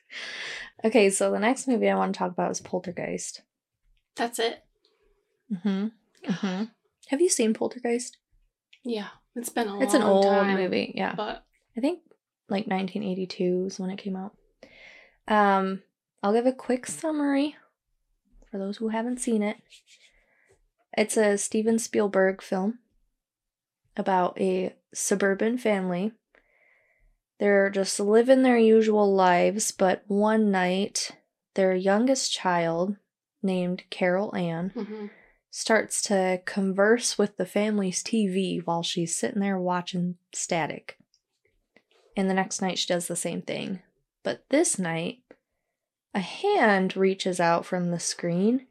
okay, 0.84 1.10
so 1.10 1.30
the 1.30 1.38
next 1.40 1.66
movie 1.66 1.90
I 1.90 1.96
want 1.96 2.14
to 2.14 2.18
talk 2.18 2.30
about 2.30 2.50
is 2.50 2.60
Poltergeist. 2.60 3.42
That's 4.14 4.38
it. 4.38 4.64
Mm-hmm. 5.52 5.86
Mm-hmm. 6.30 6.64
Have 7.08 7.20
you 7.20 7.28
seen 7.28 7.54
Poltergeist? 7.54 8.16
Yeah, 8.84 9.08
it's 9.34 9.48
been 9.48 9.68
a 9.68 9.80
It's 9.80 9.94
an 9.94 10.02
old 10.02 10.24
time, 10.24 10.56
movie, 10.56 10.92
yeah. 10.96 11.14
But 11.14 11.44
I 11.76 11.80
think 11.80 12.00
like 12.48 12.66
1982 12.66 13.64
is 13.66 13.78
when 13.78 13.90
it 13.90 13.98
came 13.98 14.16
out. 14.16 14.36
Um, 15.28 15.82
I'll 16.22 16.32
give 16.32 16.46
a 16.46 16.52
quick 16.52 16.86
summary 16.86 17.56
for 18.50 18.58
those 18.58 18.76
who 18.78 18.88
haven't 18.88 19.18
seen 19.18 19.42
it. 19.42 19.56
It's 20.96 21.16
a 21.16 21.36
Steven 21.36 21.78
Spielberg 21.78 22.42
film 22.42 22.78
about 23.96 24.40
a 24.40 24.74
suburban 24.94 25.58
family. 25.58 26.12
They're 27.38 27.70
just 27.70 28.00
living 28.00 28.42
their 28.42 28.56
usual 28.56 29.12
lives, 29.14 29.70
but 29.70 30.04
one 30.06 30.50
night, 30.50 31.10
their 31.54 31.74
youngest 31.74 32.32
child, 32.32 32.96
named 33.42 33.84
Carol 33.90 34.34
Ann, 34.34 34.72
mhm. 34.74 35.10
Starts 35.56 36.02
to 36.02 36.38
converse 36.44 37.16
with 37.16 37.38
the 37.38 37.46
family's 37.46 38.04
TV 38.04 38.60
while 38.66 38.82
she's 38.82 39.16
sitting 39.16 39.40
there 39.40 39.58
watching 39.58 40.14
static. 40.30 40.98
And 42.14 42.28
the 42.28 42.34
next 42.34 42.60
night 42.60 42.78
she 42.78 42.86
does 42.86 43.08
the 43.08 43.16
same 43.16 43.40
thing. 43.40 43.80
But 44.22 44.44
this 44.50 44.78
night, 44.78 45.20
a 46.12 46.20
hand 46.20 46.94
reaches 46.94 47.40
out 47.40 47.64
from 47.64 47.90
the 47.90 47.98
screen. 47.98 48.66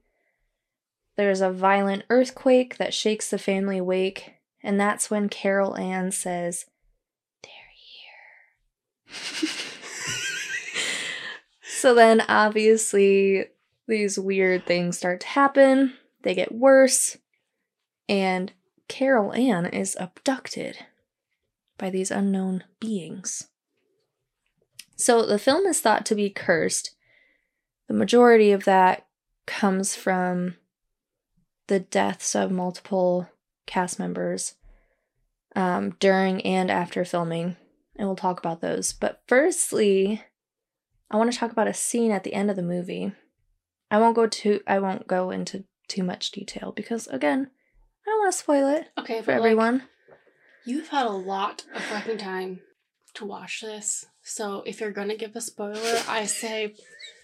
There's 1.15 1.41
a 1.41 1.50
violent 1.50 2.04
earthquake 2.12 2.78
that 2.78 2.93
shakes 2.93 3.32
the 3.32 3.39
family 3.39 3.80
awake, 3.80 4.36
and 4.62 4.80
that's 4.80 5.10
when 5.10 5.28
Carol 5.28 5.76
Ann 5.76 6.12
says, 6.12 6.67
They're 7.41 7.52
here. 9.08 9.17
so 11.63 11.95
then, 11.95 12.21
obviously, 12.21 13.45
these 13.88 14.19
weird 14.19 14.67
things 14.67 15.00
start 15.00 15.21
to 15.21 15.28
happen. 15.28 15.93
They 16.26 16.34
get 16.34 16.56
worse, 16.56 17.18
and 18.10 18.52
Carol 18.88 19.32
Ann 19.34 19.68
is 19.68 19.96
abducted 20.00 20.80
by 21.78 21.92
these 21.92 22.10
unknown 22.10 22.64
beings. 22.80 23.48
So 24.96 25.24
the 25.24 25.38
film 25.38 25.68
is 25.68 25.82
thought 25.82 26.04
to 26.08 26.16
be 26.16 26.32
cursed. 26.32 26.96
The 27.88 27.94
majority 27.94 28.52
of 28.52 28.66
that 28.66 29.06
comes 29.46 29.96
from 29.96 30.56
the 31.68 31.80
deaths 31.80 32.34
of 32.34 32.50
multiple 32.50 33.30
cast 33.68 34.00
members 34.00 34.56
um, 35.56 35.92
during 36.00 36.42
and 36.42 36.72
after 36.72 37.06
filming, 37.06 37.56
and 37.96 38.08
we'll 38.08 38.16
talk 38.16 38.40
about 38.40 38.62
those. 38.62 38.94
But 38.94 39.22
firstly, 39.28 40.24
I 41.12 41.18
want 41.18 41.32
to 41.32 41.38
talk 41.38 41.52
about 41.52 41.68
a 41.68 41.74
scene 41.76 42.10
at 42.10 42.24
the 42.24 42.34
end 42.34 42.50
of 42.50 42.56
the 42.56 42.64
movie. 42.64 43.12
I 43.92 44.00
won't 44.00 44.16
go 44.16 44.26
to 44.26 44.62
I 44.66 44.80
won't 44.80 45.06
go 45.06 45.30
into 45.30 45.66
too 45.88 46.04
much 46.04 46.32
detail 46.32 46.71
because 46.71 47.08
again, 47.08 47.50
I 48.06 48.10
don't 48.10 48.19
want 48.19 48.32
to 48.34 48.38
spoil 48.38 48.67
it 48.69 48.88
okay, 48.98 49.19
for 49.21 49.28
but 49.28 49.32
like, 49.34 49.38
everyone. 49.52 49.84
you've 50.65 50.89
had 50.89 51.06
a 51.06 51.10
lot 51.10 51.65
of 51.74 51.82
fucking 51.84 52.17
time 52.17 52.62
to 53.15 53.26
watch 53.26 53.62
this. 53.62 54.06
So 54.21 54.63
if 54.65 54.80
you're 54.82 54.91
gonna 54.91 55.15
give 55.15 55.36
a 55.36 55.41
spoiler, 55.41 56.02
I 56.08 56.26
say 56.26 56.76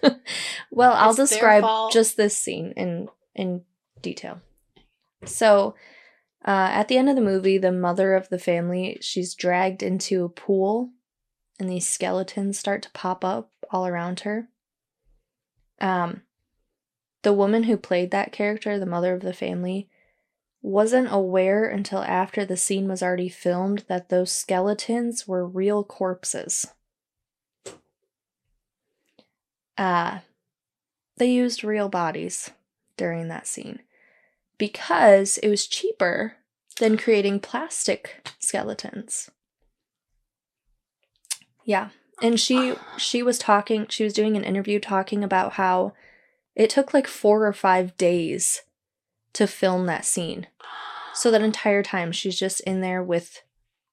Well, 0.71 0.93
I'll 0.93 1.13
describe 1.13 1.63
just 1.91 2.17
this 2.17 2.35
scene 2.37 2.73
in 2.75 3.09
in 3.35 3.63
detail. 4.01 4.41
So, 5.25 5.75
uh, 6.45 6.69
at 6.71 6.87
the 6.87 6.97
end 6.97 7.09
of 7.09 7.15
the 7.15 7.21
movie, 7.21 7.57
the 7.57 7.71
mother 7.71 8.15
of 8.15 8.29
the 8.29 8.39
family 8.39 8.97
she's 9.01 9.35
dragged 9.35 9.83
into 9.83 10.23
a 10.23 10.29
pool, 10.29 10.89
and 11.59 11.69
these 11.69 11.87
skeletons 11.87 12.57
start 12.57 12.81
to 12.83 12.91
pop 12.91 13.23
up 13.23 13.51
all 13.69 13.85
around 13.85 14.21
her. 14.21 14.47
Um, 15.79 16.21
the 17.23 17.33
woman 17.33 17.63
who 17.63 17.77
played 17.77 18.11
that 18.11 18.31
character, 18.31 18.79
the 18.79 18.85
mother 18.85 19.13
of 19.13 19.21
the 19.21 19.33
family, 19.33 19.87
wasn't 20.61 21.11
aware 21.11 21.65
until 21.67 22.03
after 22.03 22.45
the 22.45 22.57
scene 22.57 22.87
was 22.87 23.01
already 23.01 23.29
filmed 23.29 23.83
that 23.87 24.09
those 24.09 24.31
skeletons 24.31 25.27
were 25.27 25.45
real 25.45 25.83
corpses. 25.83 26.67
Uh, 29.77 30.19
they 31.17 31.31
used 31.31 31.63
real 31.63 31.89
bodies 31.89 32.51
during 32.97 33.27
that 33.27 33.47
scene 33.47 33.79
because 34.57 35.39
it 35.39 35.49
was 35.49 35.65
cheaper 35.65 36.37
than 36.79 36.97
creating 36.97 37.39
plastic 37.39 38.27
skeletons. 38.39 39.31
Yeah. 41.65 41.89
And 42.21 42.39
she 42.39 42.75
she 42.97 43.23
was 43.23 43.39
talking 43.39 43.87
she 43.89 44.03
was 44.03 44.13
doing 44.13 44.37
an 44.37 44.43
interview 44.43 44.79
talking 44.79 45.23
about 45.23 45.53
how 45.53 45.93
it 46.55 46.69
took 46.69 46.93
like 46.93 47.07
4 47.07 47.45
or 47.45 47.53
5 47.53 47.97
days 47.97 48.61
to 49.33 49.47
film 49.47 49.85
that 49.85 50.05
scene. 50.05 50.47
So 51.13 51.31
that 51.31 51.41
entire 51.41 51.83
time 51.83 52.11
she's 52.11 52.39
just 52.39 52.61
in 52.61 52.81
there 52.81 53.03
with 53.03 53.41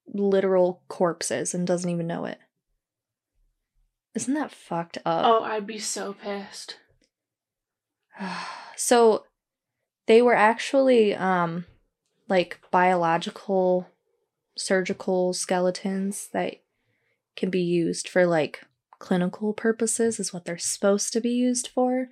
literal 0.07 0.83
corpses 0.89 1.55
and 1.55 1.67
doesn't 1.67 1.91
even 1.91 2.07
know 2.07 2.25
it. 2.25 2.39
Isn't 4.15 4.35
that 4.35 4.53
fucked 4.53 4.99
up? 5.05 5.25
Oh, 5.27 5.45
I'd 5.45 5.67
be 5.67 5.79
so 5.79 6.15
pissed. 6.15 6.79
so 8.77 9.25
they 10.07 10.23
were 10.23 10.35
actually 10.35 11.15
um 11.15 11.67
like 12.29 12.61
biological 12.71 13.89
surgical 14.57 15.33
skeletons 15.33 16.29
that 16.33 16.57
can 17.37 17.51
be 17.51 17.61
used 17.61 18.09
for 18.09 18.27
like 18.27 18.65
clinical 18.99 19.53
purposes 19.53 20.19
is 20.19 20.33
what 20.33 20.45
they're 20.45 20.59
supposed 20.59 21.13
to 21.13 21.21
be 21.21 21.31
used 21.31 21.69
for. 21.69 22.09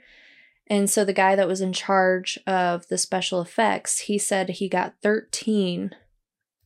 And 0.69 0.91
so 0.91 1.05
the 1.05 1.13
guy 1.13 1.37
that 1.37 1.49
was 1.49 1.61
in 1.61 1.73
charge 1.73 2.39
of 2.47 2.89
the 2.89 2.99
special 2.99 3.41
effects, 3.41 4.01
he 4.01 4.19
said 4.19 4.49
he 4.49 4.69
got 4.69 4.95
13 5.03 5.93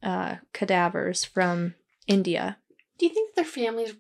uh 0.02 0.36
cadavers 0.54 1.24
from 1.24 1.74
India. 2.06 2.56
Do 2.98 3.06
you 3.06 3.12
think 3.12 3.34
their 3.34 3.44
families 3.44 3.94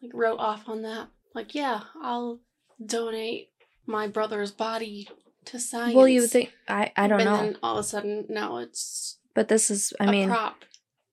like 0.00 0.12
wrote 0.14 0.38
off 0.38 0.68
on 0.68 0.82
that? 0.82 1.08
Like, 1.34 1.54
yeah, 1.54 1.82
I'll 2.00 2.40
donate 2.84 3.50
my 3.86 4.06
brother's 4.06 4.50
body 4.50 5.08
to 5.46 5.58
science. 5.58 5.94
Well, 5.94 6.08
you 6.08 6.22
would 6.22 6.30
think 6.30 6.52
I 6.68 6.92
I 6.96 7.08
don't 7.08 7.20
and 7.20 7.30
know. 7.30 7.36
Then 7.36 7.58
all 7.62 7.78
of 7.78 7.84
a 7.84 7.88
sudden, 7.88 8.26
now 8.28 8.58
it's 8.58 9.18
but 9.34 9.48
this 9.48 9.70
is 9.70 9.92
I 9.98 10.06
a 10.06 10.10
mean 10.10 10.28
prop 10.28 10.64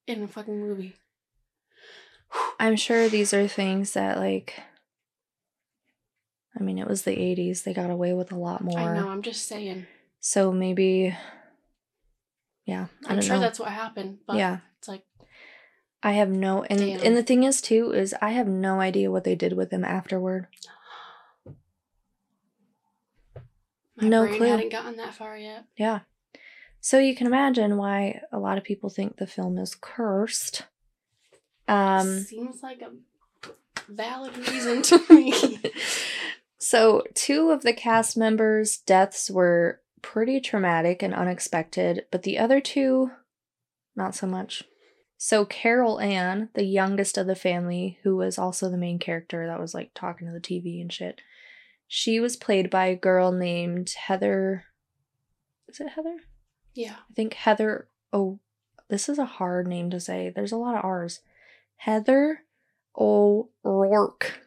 in 0.07 0.23
a 0.23 0.27
fucking 0.27 0.59
movie. 0.59 0.95
I'm 2.59 2.75
sure 2.75 3.09
these 3.09 3.33
are 3.33 3.47
things 3.47 3.93
that 3.93 4.17
like 4.17 4.61
I 6.57 6.63
mean 6.63 6.77
it 6.77 6.87
was 6.87 7.03
the 7.03 7.11
80s 7.15 7.63
they 7.63 7.73
got 7.73 7.89
away 7.89 8.13
with 8.13 8.31
a 8.31 8.37
lot 8.37 8.63
more. 8.63 8.79
I 8.79 8.95
know. 8.97 9.09
I'm 9.09 9.21
just 9.21 9.47
saying. 9.47 9.85
So 10.19 10.51
maybe 10.51 11.15
yeah, 12.65 12.87
I 13.05 13.09
I'm 13.11 13.15
don't 13.17 13.23
sure 13.25 13.35
know. 13.35 13.41
that's 13.41 13.59
what 13.59 13.69
happened. 13.69 14.19
But 14.27 14.37
yeah. 14.37 14.59
it's 14.77 14.87
like 14.87 15.03
I 16.03 16.13
have 16.13 16.29
no 16.29 16.63
and 16.63 16.79
Damn. 16.79 17.01
and 17.05 17.17
the 17.17 17.23
thing 17.23 17.43
is 17.43 17.61
too 17.61 17.91
is 17.91 18.15
I 18.21 18.31
have 18.31 18.47
no 18.47 18.79
idea 18.79 19.11
what 19.11 19.23
they 19.23 19.35
did 19.35 19.53
with 19.53 19.71
him 19.71 19.83
afterward. 19.83 20.47
my 23.97 24.07
No 24.07 24.25
brain 24.25 24.37
clue. 24.37 24.47
hadn't 24.47 24.71
gotten 24.71 24.95
that 24.97 25.13
far 25.13 25.37
yet. 25.37 25.65
Yeah. 25.77 25.99
So 26.81 26.99
you 26.99 27.15
can 27.15 27.27
imagine 27.27 27.75
why 27.77 28.21
a 28.31 28.39
lot 28.39 28.57
of 28.57 28.63
people 28.63 28.89
think 28.89 29.17
the 29.17 29.27
film 29.27 29.57
is 29.57 29.75
cursed. 29.75 30.65
Um 31.67 32.19
Seems 32.21 32.63
like 32.63 32.81
a 32.81 32.91
valid 33.89 34.37
reason 34.37 34.81
to 34.83 35.01
me. 35.09 35.59
So, 36.57 37.03
two 37.13 37.51
of 37.51 37.63
the 37.63 37.73
cast 37.73 38.17
members' 38.17 38.77
deaths 38.77 39.29
were 39.31 39.81
pretty 40.01 40.39
traumatic 40.39 41.01
and 41.01 41.13
unexpected, 41.13 42.05
but 42.11 42.23
the 42.23 42.37
other 42.37 42.59
two, 42.59 43.11
not 43.95 44.13
so 44.15 44.27
much. 44.27 44.63
So, 45.17 45.45
Carol 45.45 45.99
Ann, 45.99 46.49
the 46.53 46.63
youngest 46.63 47.17
of 47.17 47.27
the 47.27 47.35
family, 47.35 47.99
who 48.03 48.15
was 48.15 48.37
also 48.37 48.69
the 48.69 48.77
main 48.77 48.99
character 48.99 49.47
that 49.47 49.59
was 49.59 49.73
like 49.73 49.91
talking 49.93 50.27
to 50.27 50.33
the 50.33 50.39
TV 50.39 50.81
and 50.81 50.91
shit, 50.91 51.21
she 51.87 52.19
was 52.19 52.37
played 52.37 52.69
by 52.69 52.85
a 52.85 52.95
girl 52.95 53.31
named 53.31 53.89
Heather. 53.91 54.65
Is 55.67 55.79
it 55.79 55.89
Heather? 55.89 56.17
Yeah. 56.73 56.95
I 57.09 57.13
think 57.13 57.33
Heather. 57.33 57.87
Oh, 58.13 58.39
this 58.89 59.09
is 59.09 59.17
a 59.17 59.25
hard 59.25 59.67
name 59.67 59.89
to 59.89 59.99
say. 59.99 60.31
There's 60.33 60.51
a 60.51 60.57
lot 60.57 60.75
of 60.75 60.85
R's. 60.85 61.21
Heather 61.77 62.43
O'Rourke. 62.99 64.41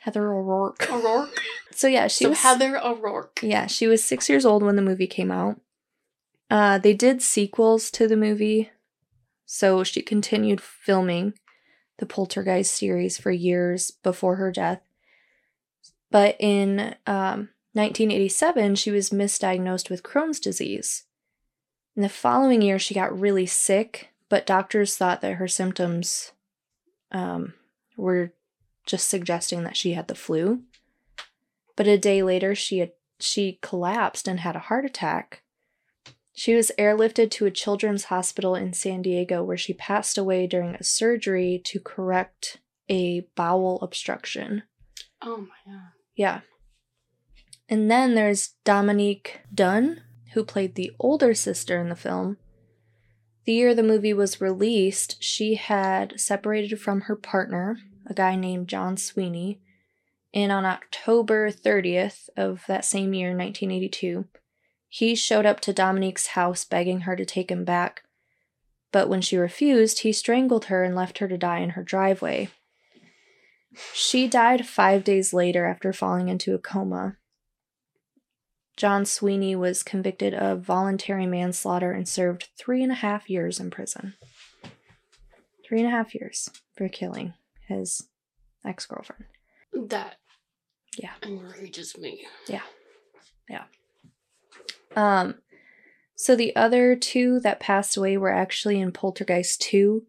Heather 0.00 0.32
O'Rourke. 0.32 0.88
O'Rourke. 0.92 1.40
So 1.72 1.86
yeah, 1.88 2.06
she 2.06 2.24
so 2.24 2.30
was 2.30 2.40
Heather 2.40 2.78
O'Rourke. 2.82 3.40
yeah, 3.42 3.66
she 3.66 3.86
was 3.86 4.04
six 4.04 4.28
years 4.28 4.44
old 4.44 4.62
when 4.62 4.76
the 4.76 4.82
movie 4.82 5.06
came 5.06 5.30
out. 5.30 5.60
Uh, 6.50 6.78
they 6.78 6.92
did 6.92 7.22
sequels 7.22 7.90
to 7.90 8.06
the 8.06 8.16
movie, 8.16 8.70
so 9.46 9.82
she 9.82 10.02
continued 10.02 10.60
filming 10.60 11.34
the 11.98 12.06
Poltergeist 12.06 12.74
series 12.74 13.16
for 13.16 13.30
years 13.30 13.90
before 13.90 14.36
her 14.36 14.50
death. 14.50 14.80
But 16.10 16.36
in 16.38 16.94
um, 17.06 17.48
1987, 17.72 18.74
she 18.74 18.90
was 18.90 19.10
misdiagnosed 19.10 19.88
with 19.88 20.02
Crohn's 20.02 20.40
disease. 20.40 21.04
In 21.96 22.02
the 22.02 22.08
following 22.08 22.60
year, 22.60 22.78
she 22.78 22.92
got 22.92 23.18
really 23.18 23.46
sick, 23.46 24.10
but 24.28 24.46
doctors 24.46 24.96
thought 24.96 25.22
that 25.22 25.34
her 25.34 25.48
symptoms 25.48 26.32
um, 27.12 27.54
were 27.96 28.32
just 28.86 29.08
suggesting 29.08 29.64
that 29.64 29.76
she 29.76 29.92
had 29.92 30.08
the 30.08 30.14
flu. 30.14 30.62
But 31.76 31.86
a 31.86 31.98
day 31.98 32.22
later, 32.22 32.54
she 32.54 32.78
had 32.78 32.92
she 33.18 33.58
collapsed 33.62 34.26
and 34.26 34.40
had 34.40 34.56
a 34.56 34.60
heart 34.60 34.84
attack. 34.84 35.42
She 36.34 36.54
was 36.54 36.72
airlifted 36.78 37.30
to 37.32 37.46
a 37.46 37.50
children's 37.50 38.04
hospital 38.04 38.54
in 38.54 38.72
San 38.72 39.02
Diego 39.02 39.44
where 39.44 39.56
she 39.56 39.72
passed 39.72 40.18
away 40.18 40.46
during 40.46 40.74
a 40.74 40.82
surgery 40.82 41.60
to 41.64 41.78
correct 41.78 42.58
a 42.88 43.26
bowel 43.36 43.78
obstruction. 43.80 44.64
Oh 45.20 45.36
my 45.38 45.72
god. 45.72 45.92
Yeah. 46.16 46.40
And 47.68 47.90
then 47.90 48.14
there's 48.14 48.54
Dominique 48.64 49.40
Dunne, 49.54 50.02
who 50.32 50.44
played 50.44 50.74
the 50.74 50.92
older 50.98 51.32
sister 51.34 51.80
in 51.80 51.88
the 51.88 51.96
film. 51.96 52.38
The 53.44 53.52
year 53.52 53.74
the 53.74 53.82
movie 53.82 54.12
was 54.12 54.40
released, 54.40 55.22
she 55.22 55.56
had 55.56 56.20
separated 56.20 56.80
from 56.80 57.02
her 57.02 57.16
partner, 57.16 57.78
a 58.06 58.14
guy 58.14 58.36
named 58.36 58.68
John 58.68 58.96
Sweeney, 58.96 59.60
and 60.32 60.52
on 60.52 60.64
October 60.64 61.50
30th 61.50 62.28
of 62.36 62.64
that 62.68 62.84
same 62.84 63.12
year, 63.14 63.30
1982, 63.30 64.26
he 64.88 65.14
showed 65.14 65.44
up 65.44 65.60
to 65.60 65.72
Dominique's 65.72 66.28
house 66.28 66.64
begging 66.64 67.00
her 67.00 67.16
to 67.16 67.24
take 67.24 67.50
him 67.50 67.64
back. 67.64 68.04
But 68.92 69.08
when 69.08 69.20
she 69.20 69.36
refused, 69.36 70.00
he 70.00 70.12
strangled 70.12 70.66
her 70.66 70.84
and 70.84 70.94
left 70.94 71.18
her 71.18 71.28
to 71.28 71.38
die 71.38 71.58
in 71.58 71.70
her 71.70 71.82
driveway. 71.82 72.50
She 73.94 74.28
died 74.28 74.66
five 74.66 75.02
days 75.02 75.32
later 75.32 75.64
after 75.64 75.92
falling 75.92 76.28
into 76.28 76.54
a 76.54 76.58
coma. 76.58 77.16
John 78.82 79.06
Sweeney 79.06 79.54
was 79.54 79.84
convicted 79.84 80.34
of 80.34 80.62
voluntary 80.62 81.24
manslaughter 81.24 81.92
and 81.92 82.08
served 82.08 82.48
three 82.58 82.82
and 82.82 82.90
a 82.90 82.96
half 82.96 83.30
years 83.30 83.60
in 83.60 83.70
prison. 83.70 84.14
Three 85.64 85.78
and 85.78 85.86
a 85.86 85.92
half 85.92 86.16
years 86.16 86.50
for 86.74 86.88
killing 86.88 87.34
his 87.68 88.08
ex 88.64 88.84
girlfriend. 88.86 89.26
That 89.72 90.16
Yeah. 90.96 91.12
enrages 91.22 91.96
me. 91.96 92.26
Yeah, 92.48 92.64
yeah. 93.48 93.66
Um, 94.96 95.40
so 96.16 96.34
the 96.34 96.56
other 96.56 96.96
two 96.96 97.38
that 97.38 97.60
passed 97.60 97.96
away 97.96 98.16
were 98.16 98.32
actually 98.34 98.80
in 98.80 98.90
Poltergeist 98.90 99.60
2. 99.60 100.04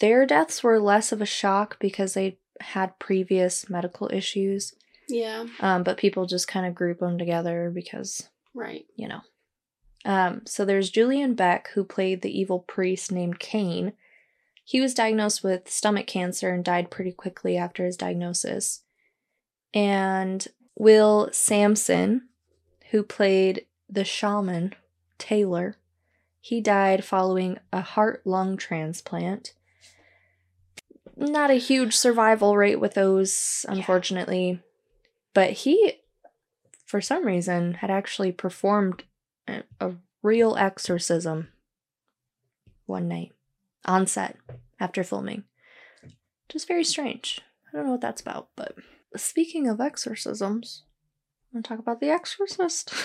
Their 0.00 0.24
deaths 0.24 0.62
were 0.62 0.80
less 0.80 1.12
of 1.12 1.20
a 1.20 1.26
shock 1.26 1.78
because 1.80 2.14
they 2.14 2.38
had 2.60 2.98
previous 2.98 3.68
medical 3.68 4.10
issues, 4.10 4.74
Yeah. 5.10 5.46
um, 5.60 5.82
but 5.82 5.96
people 5.98 6.26
just 6.26 6.48
kind 6.48 6.66
of 6.66 6.74
group 6.74 7.00
them 7.00 7.18
together 7.18 7.70
because, 7.74 8.28
Right. 8.54 8.86
you 8.96 9.08
know. 9.08 9.20
Um, 10.04 10.42
so 10.46 10.64
there's 10.64 10.90
Julian 10.90 11.34
Beck, 11.34 11.68
who 11.74 11.84
played 11.84 12.22
the 12.22 12.38
evil 12.38 12.60
priest 12.60 13.12
named 13.12 13.38
Kane. 13.38 13.92
He 14.64 14.80
was 14.80 14.94
diagnosed 14.94 15.42
with 15.44 15.68
stomach 15.70 16.06
cancer 16.06 16.50
and 16.50 16.64
died 16.64 16.90
pretty 16.90 17.12
quickly 17.12 17.56
after 17.56 17.84
his 17.84 17.96
diagnosis. 17.96 18.82
And 19.74 20.46
Will 20.76 21.28
Sampson, 21.32 22.28
who 22.90 23.02
played 23.02 23.66
the 23.88 24.04
shaman 24.04 24.74
Taylor, 25.18 25.76
he 26.40 26.60
died 26.62 27.04
following 27.04 27.58
a 27.72 27.82
heart 27.82 28.22
lung 28.24 28.56
transplant. 28.56 29.52
Not 31.16 31.50
a 31.50 31.54
huge 31.54 31.94
survival 31.94 32.56
rate 32.56 32.80
with 32.80 32.94
those, 32.94 33.66
unfortunately. 33.68 34.60
But 35.34 35.50
he, 35.52 35.94
for 36.86 37.00
some 37.00 37.24
reason, 37.26 37.74
had 37.74 37.90
actually 37.90 38.32
performed 38.32 39.04
a, 39.48 39.62
a 39.80 39.92
real 40.22 40.56
exorcism 40.56 41.48
one 42.86 43.08
night 43.08 43.32
on 43.84 44.06
set 44.06 44.36
after 44.80 45.04
filming. 45.04 45.44
Just 46.48 46.66
very 46.68 46.84
strange. 46.84 47.40
I 47.72 47.76
don't 47.76 47.86
know 47.86 47.92
what 47.92 48.00
that's 48.00 48.20
about, 48.20 48.48
but 48.56 48.74
speaking 49.16 49.68
of 49.68 49.80
exorcisms, 49.80 50.82
I'm 51.54 51.60
gonna 51.60 51.62
talk 51.62 51.78
about 51.78 52.00
The 52.00 52.10
Exorcist. 52.10 52.92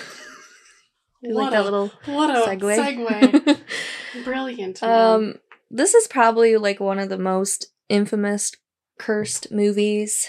You 1.22 1.32
like 1.32 1.44
What 1.44 1.50
that 1.52 1.60
a- 1.62 1.64
little 1.64 1.88
What 2.04 2.28
a 2.30 2.46
segue? 2.50 2.76
segue. 2.76 3.58
Brilliant. 4.24 4.82
um, 4.82 5.36
this 5.70 5.94
is 5.94 6.06
probably 6.06 6.58
like 6.58 6.78
one 6.78 6.98
of 6.98 7.08
the 7.08 7.16
most 7.18 7.68
infamous 7.88 8.52
cursed 8.98 9.50
movies. 9.50 10.28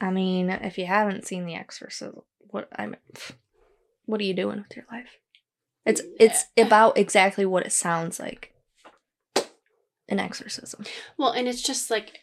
I 0.00 0.10
mean, 0.10 0.50
if 0.50 0.78
you 0.78 0.86
haven't 0.86 1.26
seen 1.26 1.44
The 1.46 1.54
Exorcist, 1.54 2.14
what 2.38 2.68
I 2.74 2.86
mean, 2.86 2.96
what 4.06 4.20
are 4.20 4.24
you 4.24 4.34
doing 4.34 4.58
with 4.66 4.76
your 4.76 4.86
life? 4.90 5.08
It's 5.84 6.02
it's 6.18 6.44
about 6.56 6.98
exactly 6.98 7.46
what 7.46 7.66
it 7.66 7.72
sounds 7.72 8.18
like. 8.20 8.52
An 10.08 10.18
exorcism. 10.18 10.84
well, 11.16 11.30
and 11.30 11.46
it's 11.46 11.62
just 11.62 11.90
like 11.90 12.18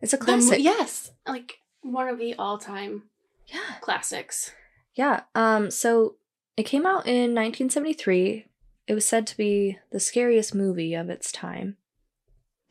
It's 0.00 0.14
a 0.14 0.16
the 0.16 0.24
classic. 0.24 0.60
yes, 0.60 1.10
like 1.26 1.58
one 1.82 2.08
of 2.08 2.18
the 2.18 2.34
all-time 2.34 3.04
yeah. 3.46 3.76
classics. 3.80 4.52
Yeah. 4.94 5.22
Um, 5.34 5.70
so 5.70 6.16
it 6.56 6.62
came 6.64 6.86
out 6.86 7.06
in 7.06 7.34
1973. 7.34 8.46
It 8.86 8.94
was 8.94 9.06
said 9.06 9.26
to 9.28 9.36
be 9.36 9.78
the 9.90 10.00
scariest 10.00 10.54
movie 10.54 10.94
of 10.94 11.10
its 11.10 11.30
time. 11.30 11.76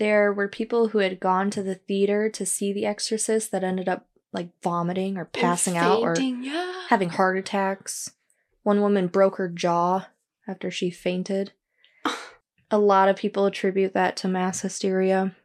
There 0.02 0.34
were 0.34 0.48
people 0.48 0.88
who 0.88 0.98
had 0.98 1.20
gone 1.20 1.52
to 1.52 1.62
the 1.62 1.76
theater 1.76 2.28
to 2.28 2.44
see 2.44 2.74
The 2.74 2.88
Exorcist 2.88 3.52
that 3.52 3.64
ended 3.64 3.88
up 3.88 4.08
like 4.34 4.50
vomiting 4.64 5.16
or 5.16 5.26
passing 5.26 5.78
out 5.78 6.02
or 6.02 6.20
yeah. 6.20 6.88
having 6.90 7.10
heart 7.10 7.38
attacks. 7.38 8.10
One 8.64 8.82
woman 8.82 9.06
broke 9.06 9.36
her 9.36 9.48
jaw 9.48 10.08
after 10.48 10.72
she 10.72 10.90
fainted. 10.90 11.52
A 12.72 12.80
lot 12.80 13.10
of 13.10 13.16
people 13.16 13.46
attribute 13.46 13.94
that 13.94 14.18
to 14.18 14.28
mass 14.28 14.62
hysteria. 14.62 15.36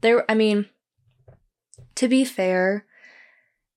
There, 0.00 0.28
I 0.28 0.34
mean, 0.34 0.66
to 1.94 2.08
be 2.08 2.24
fair, 2.24 2.86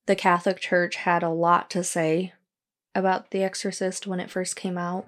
the 0.08 0.16
Catholic 0.16 0.60
Church 0.60 0.96
had 0.96 1.22
a 1.22 1.30
lot 1.30 1.70
to 1.70 1.84
say 1.84 2.34
about 2.96 3.30
The 3.30 3.44
Exorcist 3.44 4.08
when 4.08 4.20
it 4.20 4.32
first 4.32 4.56
came 4.56 4.80
out, 4.80 5.06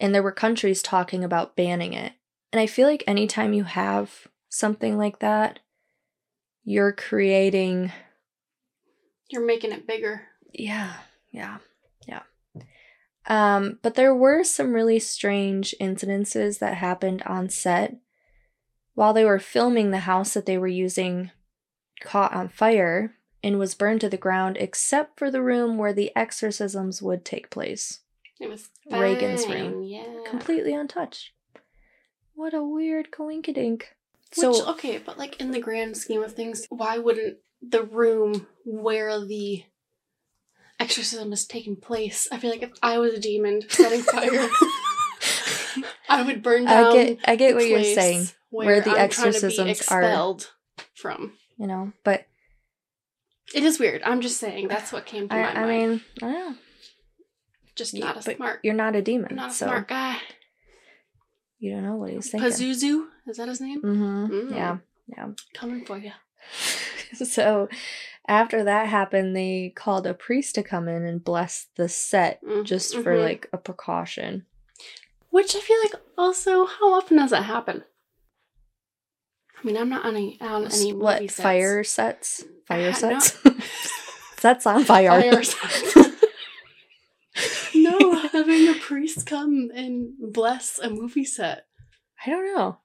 and 0.00 0.14
there 0.14 0.22
were 0.22 0.32
countries 0.32 0.80
talking 0.80 1.22
about 1.22 1.56
banning 1.56 1.92
it. 1.92 2.14
And 2.52 2.58
I 2.58 2.66
feel 2.66 2.88
like 2.88 3.04
anytime 3.06 3.52
you 3.52 3.64
have 3.64 4.26
something 4.50 4.98
like 4.98 5.20
that, 5.20 5.60
you're 6.64 6.92
creating 6.92 7.90
You're 9.30 9.46
making 9.46 9.72
it 9.72 9.86
bigger. 9.86 10.22
yeah, 10.52 10.94
yeah, 11.30 11.58
yeah. 12.06 12.22
Um, 13.26 13.78
but 13.82 13.94
there 13.94 14.14
were 14.14 14.44
some 14.44 14.72
really 14.74 14.98
strange 14.98 15.74
incidences 15.80 16.58
that 16.58 16.74
happened 16.74 17.22
on 17.22 17.48
set. 17.48 17.96
While 18.94 19.12
they 19.12 19.24
were 19.24 19.38
filming, 19.38 19.90
the 19.90 20.00
house 20.00 20.34
that 20.34 20.46
they 20.46 20.58
were 20.58 20.66
using 20.66 21.30
caught 22.02 22.32
on 22.34 22.48
fire 22.48 23.14
and 23.42 23.58
was 23.58 23.74
burned 23.74 24.00
to 24.02 24.08
the 24.08 24.16
ground, 24.16 24.56
except 24.58 25.18
for 25.18 25.30
the 25.30 25.42
room 25.42 25.78
where 25.78 25.92
the 25.92 26.10
exorcisms 26.16 27.00
would 27.00 27.24
take 27.24 27.50
place. 27.50 28.00
It 28.40 28.48
was 28.48 28.68
Regan's 28.90 29.46
room. 29.46 29.84
Yeah. 29.84 30.22
Completely 30.26 30.74
untouched. 30.74 31.30
What 32.34 32.52
a 32.54 32.64
weird 32.64 33.10
coinkydink. 33.10 33.82
Which 34.36 34.56
So, 34.56 34.70
okay, 34.72 34.98
but 34.98 35.18
like 35.18 35.40
in 35.40 35.50
the 35.50 35.60
grand 35.60 35.96
scheme 35.96 36.22
of 36.22 36.32
things, 36.34 36.66
why 36.70 36.98
wouldn't 36.98 37.38
the 37.62 37.82
room 37.82 38.46
where 38.64 39.24
the 39.24 39.64
exorcism 40.78 41.32
is 41.32 41.46
taking 41.46 41.76
place? 41.76 42.28
I 42.30 42.38
feel 42.38 42.50
like 42.50 42.62
if 42.62 42.70
I 42.82 42.98
was 42.98 43.12
a 43.14 43.20
demon 43.20 43.62
setting 43.68 44.02
fire, 44.02 44.48
I 46.08 46.22
would 46.22 46.42
burn 46.42 46.64
down. 46.64 46.86
I 46.86 47.04
get, 47.04 47.18
I 47.26 47.36
get 47.36 47.54
what 47.54 47.66
you're 47.66 47.82
saying. 47.84 48.28
Where, 48.50 48.66
where 48.66 48.80
the 48.80 48.90
I'm 48.90 49.08
trying 49.10 49.32
to 49.32 49.40
be 49.40 49.46
exorcisms 49.46 49.58
are- 49.88 50.00
expelled 50.02 50.50
from. 50.94 51.32
you 51.56 51.66
know. 51.66 51.92
But 52.04 52.26
It 53.54 53.62
is 53.62 53.78
weird. 53.78 54.02
I'm 54.02 54.20
just 54.20 54.38
saying 54.38 54.68
that's 54.68 54.92
what 54.92 55.06
came 55.06 55.28
to 55.28 55.34
I, 55.34 55.40
my 55.42 55.50
I 55.50 55.54
mind. 55.54 55.66
I 55.66 55.66
mean, 55.88 56.00
I 56.22 56.26
don't 56.32 56.32
know. 56.52 56.56
just 57.76 57.94
Yeah, 57.94 58.04
not 58.06 58.16
a 58.20 58.22
but 58.24 58.36
smart, 58.36 58.60
You're 58.64 58.74
not 58.74 58.96
a 58.96 59.02
demon, 59.02 59.36
not 59.36 59.50
a 59.50 59.54
so 59.54 59.66
smart 59.66 59.88
guy. 59.88 60.16
You 61.60 61.72
don't 61.72 61.84
know 61.84 61.96
what 61.96 62.10
he's 62.10 62.30
thinking. 62.30 62.50
Pazuzu, 62.50 63.06
is 63.28 63.36
that 63.36 63.48
his 63.48 63.60
name? 63.60 63.80
hmm 63.80 64.26
Mm. 64.26 64.50
Yeah, 64.50 64.78
yeah. 65.06 65.28
Coming 65.54 65.84
for 65.84 65.96
you. 65.98 66.12
so 67.24 67.68
after 68.26 68.64
that 68.64 68.88
happened, 68.88 69.36
they 69.36 69.72
called 69.76 70.06
a 70.06 70.14
priest 70.14 70.54
to 70.56 70.62
come 70.62 70.88
in 70.88 71.04
and 71.04 71.22
bless 71.22 71.66
the 71.76 71.88
set 71.88 72.40
just 72.64 72.96
for 72.96 73.14
Mhm. 73.14 73.20
like 73.22 73.48
a 73.52 73.58
precaution. 73.58 74.46
Which 75.30 75.54
I 75.54 75.60
feel 75.60 75.78
like 75.82 75.94
also, 76.18 76.64
how 76.66 76.92
often 76.94 77.18
does 77.18 77.30
that 77.30 77.42
happen? 77.44 77.84
I 79.62 79.66
mean, 79.66 79.76
I'm 79.76 79.88
not 79.90 80.04
on 80.06 80.16
any 80.16 80.40
on 80.40 80.66
any 80.72 80.92
what 80.94 81.18
sets. 81.20 81.36
fire 81.36 81.84
sets? 81.84 82.44
Fire 82.66 82.88
Uh, 82.88 83.08
no. 83.10 83.18
sets? 83.20 83.36
sets 84.38 84.66
on 84.66 84.84
fire. 84.84 85.10
Fire 85.20 85.42
sets. 85.42 85.96
No, 87.98 88.28
having 88.28 88.68
a 88.68 88.74
priest 88.74 89.26
come 89.26 89.70
and 89.74 90.12
bless 90.20 90.78
a 90.78 90.90
movie 90.90 91.24
set. 91.24 91.66
I 92.24 92.30
don't 92.30 92.54
know. 92.54 92.78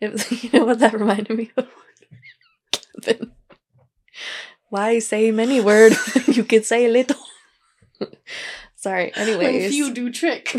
It 0.00 0.12
was, 0.12 0.30
you 0.44 0.50
know 0.52 0.66
what 0.66 0.78
that 0.80 0.92
reminded 0.92 1.36
me 1.36 1.50
of? 1.56 1.68
Kevin. 3.02 3.32
Why 4.68 4.98
say 4.98 5.30
many 5.30 5.60
word? 5.60 5.92
you 6.26 6.44
could 6.44 6.64
say 6.64 6.88
little. 6.88 7.20
Sorry. 8.74 9.12
When 9.16 9.28
Anyways. 9.28 9.70
few 9.70 9.92
do 9.92 10.10
trick. 10.10 10.54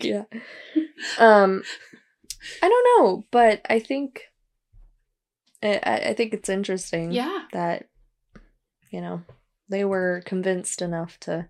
yeah. 0.00 0.24
Um, 1.18 1.62
I 2.62 2.68
don't 2.68 2.86
know, 2.98 3.26
but 3.30 3.60
I 3.68 3.78
think 3.78 4.24
I 5.62 5.80
I 6.10 6.14
think 6.14 6.34
it's 6.34 6.48
interesting. 6.48 7.12
yeah. 7.12 7.44
That 7.52 7.88
you 8.90 9.00
know 9.00 9.22
they 9.68 9.84
were 9.84 10.22
convinced 10.26 10.82
enough 10.82 11.18
to 11.20 11.48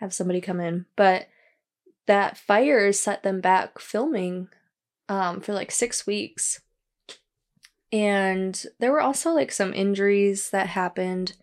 have 0.00 0.12
somebody 0.12 0.40
come 0.40 0.60
in, 0.60 0.86
but 0.96 1.28
that 2.06 2.38
fire 2.38 2.92
set 2.92 3.22
them 3.22 3.40
back 3.40 3.78
filming 3.78 4.48
um 5.08 5.40
for 5.40 5.52
like 5.52 5.70
six 5.70 6.06
weeks. 6.06 6.60
And 7.90 8.62
there 8.78 8.92
were 8.92 9.00
also 9.00 9.30
like 9.30 9.50
some 9.50 9.72
injuries 9.72 10.50
that 10.50 10.68
happened. 10.68 11.34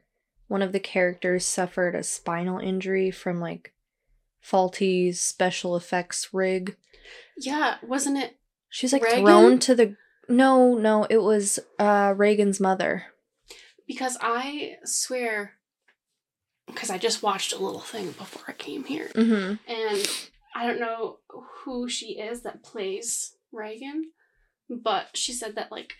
One 0.47 0.61
of 0.61 0.71
the 0.73 0.79
characters 0.79 1.45
suffered 1.45 1.95
a 1.95 2.03
spinal 2.03 2.59
injury 2.59 3.09
from 3.09 3.39
like 3.39 3.73
faulty 4.39 5.11
special 5.11 5.75
effects 5.75 6.29
rig. 6.33 6.77
Yeah, 7.37 7.77
wasn't 7.81 8.17
it? 8.17 8.37
She's 8.69 8.93
like 8.93 9.03
Regan? 9.03 9.23
thrown 9.23 9.59
to 9.59 9.75
the 9.75 9.95
No, 10.29 10.75
no, 10.75 11.07
it 11.09 11.17
was 11.17 11.59
uh 11.79 12.13
Regan's 12.15 12.59
mother. 12.59 13.05
Because 13.87 14.17
I 14.21 14.77
swear, 14.83 15.53
because 16.67 16.89
I 16.89 16.97
just 16.97 17.23
watched 17.23 17.53
a 17.53 17.57
little 17.63 17.81
thing 17.81 18.11
before 18.11 18.43
I 18.47 18.53
came 18.53 18.83
here, 18.85 19.09
Mhm. 19.13 19.59
and 19.67 20.09
I 20.55 20.67
don't 20.67 20.79
know 20.79 21.19
who 21.29 21.87
she 21.89 22.19
is 22.19 22.41
that 22.41 22.63
plays 22.63 23.35
Regan, 23.51 24.11
but 24.69 25.15
she 25.15 25.33
said 25.33 25.55
that 25.55 25.71
like 25.71 25.93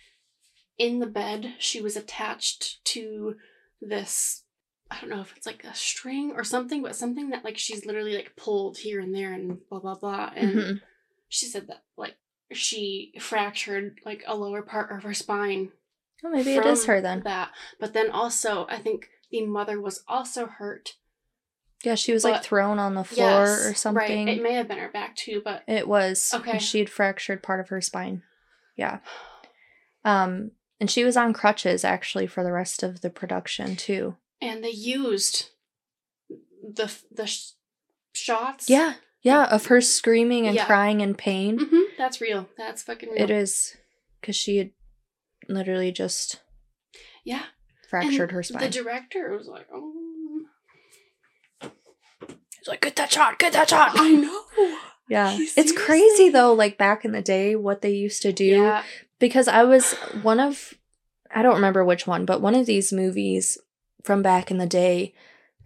in 0.78 1.00
the 1.00 1.08
bed 1.08 1.56
she 1.60 1.82
was 1.82 1.96
attached 1.96 2.84
to 2.86 3.38
this. 3.82 4.44
I 4.92 5.00
don't 5.00 5.10
know 5.10 5.22
if 5.22 5.36
it's 5.36 5.46
like 5.48 5.64
a 5.64 5.74
string 5.74 6.32
or 6.32 6.44
something, 6.44 6.82
but 6.82 6.96
something 6.96 7.30
that 7.32 7.44
like 7.44 7.58
she's 7.58 7.86
literally 7.86 8.16
like 8.16 8.36
pulled 8.36 8.78
here 8.78 9.00
and 9.00 9.14
there 9.14 9.34
and 9.34 9.60
blah 9.70 9.80
blah 9.80 9.96
blah. 9.96 10.32
And 10.36 10.56
Mhm. 10.56 10.82
she 11.30 11.46
said 11.48 11.68
that 11.68 11.84
like 11.98 12.16
she 12.52 13.14
fractured 13.20 14.00
like 14.06 14.24
a 14.28 14.36
lower 14.36 14.62
part 14.62 14.92
of 14.92 15.04
her 15.04 15.14
spine 15.14 15.72
Oh, 16.24 16.30
maybe 16.30 16.56
it 16.56 16.66
is 16.66 16.86
her 16.86 17.02
then. 17.02 17.22
That, 17.22 17.52
but 17.80 17.94
then 17.94 18.10
also 18.10 18.66
I 18.70 18.78
think 18.80 19.10
the 19.32 19.46
mother 19.46 19.80
was 19.82 20.04
also 20.08 20.48
hurt. 20.48 20.96
Yeah, 21.84 21.96
she 21.96 22.14
was 22.14 22.24
like 22.24 22.42
thrown 22.44 22.80
on 22.80 22.96
the 22.96 23.04
floor 23.04 23.70
or 23.70 23.74
something. 23.76 24.26
Right. 24.28 24.38
It 24.38 24.42
may 24.44 24.54
have 24.54 24.68
been 24.68 24.80
her 24.80 24.90
back 24.90 25.16
too, 25.16 25.42
but 25.44 25.64
It 25.68 25.88
was. 25.88 26.32
Okay. 26.34 26.58
She 26.58 26.80
had 26.80 26.90
fractured 26.90 27.44
part 27.44 27.60
of 27.60 27.70
her 27.70 27.82
spine. 27.82 28.24
Yeah. 28.76 29.00
Um, 30.04 30.52
and 30.80 30.92
she 30.92 31.04
was 31.04 31.18
on 31.18 31.34
crutches 31.34 31.84
actually 31.84 32.28
for 32.28 32.44
the 32.44 32.52
rest 32.52 32.84
of 32.84 33.02
the 33.02 33.10
production 33.10 33.76
too. 33.76 34.18
and 34.40 34.64
they 34.64 34.70
used 34.70 35.50
the 36.62 36.94
the 37.12 37.26
sh- 37.26 37.54
shots. 38.14 38.70
Yeah. 38.70 38.94
Yeah, 39.24 39.46
of 39.46 39.66
her 39.66 39.82
screaming 39.82 40.46
and 40.46 40.56
Yeah. 40.56 40.66
crying 40.68 41.02
in 41.02 41.16
pain. 41.16 41.58
hmm 41.60 41.82
that's 41.98 42.22
real. 42.22 42.48
That's 42.56 42.84
fucking 42.84 43.10
real. 43.10 43.24
It 43.24 43.32
is 43.32 43.76
because 44.22 44.36
she 44.36 44.58
had 44.58 44.72
literally 45.50 45.92
just 45.92 46.42
Yeah. 47.24 47.46
Fractured 47.90 48.22
And 48.22 48.32
her 48.32 48.44
spine. 48.44 48.62
The 48.64 48.70
director 48.70 49.32
was 49.38 49.48
like, 49.48 49.68
"Oh, 49.74 49.94
He's 51.62 52.68
like, 52.68 52.82
get 52.82 52.96
that 52.96 53.12
shot, 53.12 53.38
get 53.40 53.54
that 53.54 53.70
shot. 53.70 53.92
I 53.96 54.12
know." 54.12 54.78
Yeah. 55.08 55.32
He 55.32 55.44
It's 55.56 55.72
crazy 55.72 56.30
though, 56.30 56.54
like 56.54 56.78
back 56.78 57.06
in 57.06 57.12
the 57.12 57.22
day, 57.22 57.56
what 57.56 57.82
they 57.82 57.92
used 57.92 58.22
to 58.24 58.34
do. 58.34 58.46
Yeah. 58.46 58.84
because 59.20 59.48
I 59.48 59.64
was 59.64 59.94
one 60.24 60.40
of 60.40 60.74
I 61.34 61.42
don't 61.44 61.56
remember 61.56 61.84
which 61.86 62.08
one, 62.08 62.26
but 62.26 62.42
one 62.42 62.56
of 62.56 62.66
these 62.66 62.92
movies 62.94 63.58
from 64.04 64.22
back 64.22 64.50
in 64.52 64.58
the 64.58 64.66
day, 64.66 65.14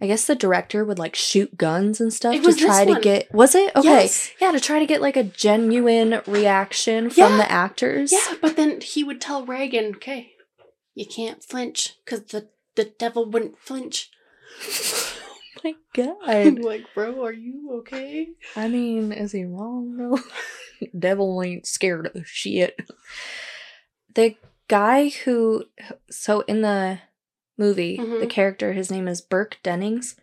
I 0.00 0.06
guess 0.06 0.26
the 0.26 0.34
director 0.34 0.84
would 0.84 0.98
like 0.98 1.14
shoot 1.14 1.56
guns 1.56 2.00
and 2.00 2.12
stuff 2.12 2.34
to 2.42 2.54
try 2.54 2.84
to 2.84 3.00
get 3.00 3.32
was 3.32 3.54
it? 3.54 3.74
Okay. 3.76 3.88
Yes. 3.88 4.30
Yeah, 4.40 4.50
to 4.50 4.60
try 4.60 4.78
to 4.78 4.86
get 4.86 5.00
like 5.00 5.16
a 5.16 5.24
genuine 5.24 6.20
reaction 6.26 7.08
from 7.08 7.32
Yeah. 7.32 7.36
the 7.38 7.50
actors. 7.50 8.12
Yeah, 8.12 8.34
but 8.42 8.56
then 8.56 8.80
he 8.82 9.02
would 9.04 9.20
tell 9.22 9.46
Regan, 9.46 9.94
"Okay, 9.96 10.32
you 10.94 11.06
can't 11.06 11.42
flinch 11.44 11.96
because 12.04 12.22
the 12.24 12.48
the 12.74 12.84
devil 12.84 13.24
wouldn't 13.28 13.58
flinch." 13.58 14.10
Oh 14.62 15.36
my 15.64 15.74
I'm 16.24 16.54
god. 16.56 16.64
like, 16.64 16.84
bro, 16.94 17.22
are 17.24 17.32
you 17.32 17.70
okay? 17.80 18.28
I 18.56 18.68
mean, 18.68 19.12
is 19.12 19.32
he 19.32 19.44
wrong 19.44 19.96
though? 19.96 20.18
Devil 20.98 21.42
ain't 21.42 21.66
scared 21.66 22.10
of 22.14 22.26
shit. 22.26 22.78
The 24.14 24.36
guy 24.68 25.08
who 25.10 25.64
so 26.10 26.40
in 26.42 26.62
the 26.62 27.00
movie, 27.58 27.96
the 27.96 28.02
Mhm. 28.02 28.30
character, 28.30 28.72
his 28.72 28.90
name 28.90 29.06
is 29.08 29.20
Burke 29.20 29.58
Dennings. 29.62 30.16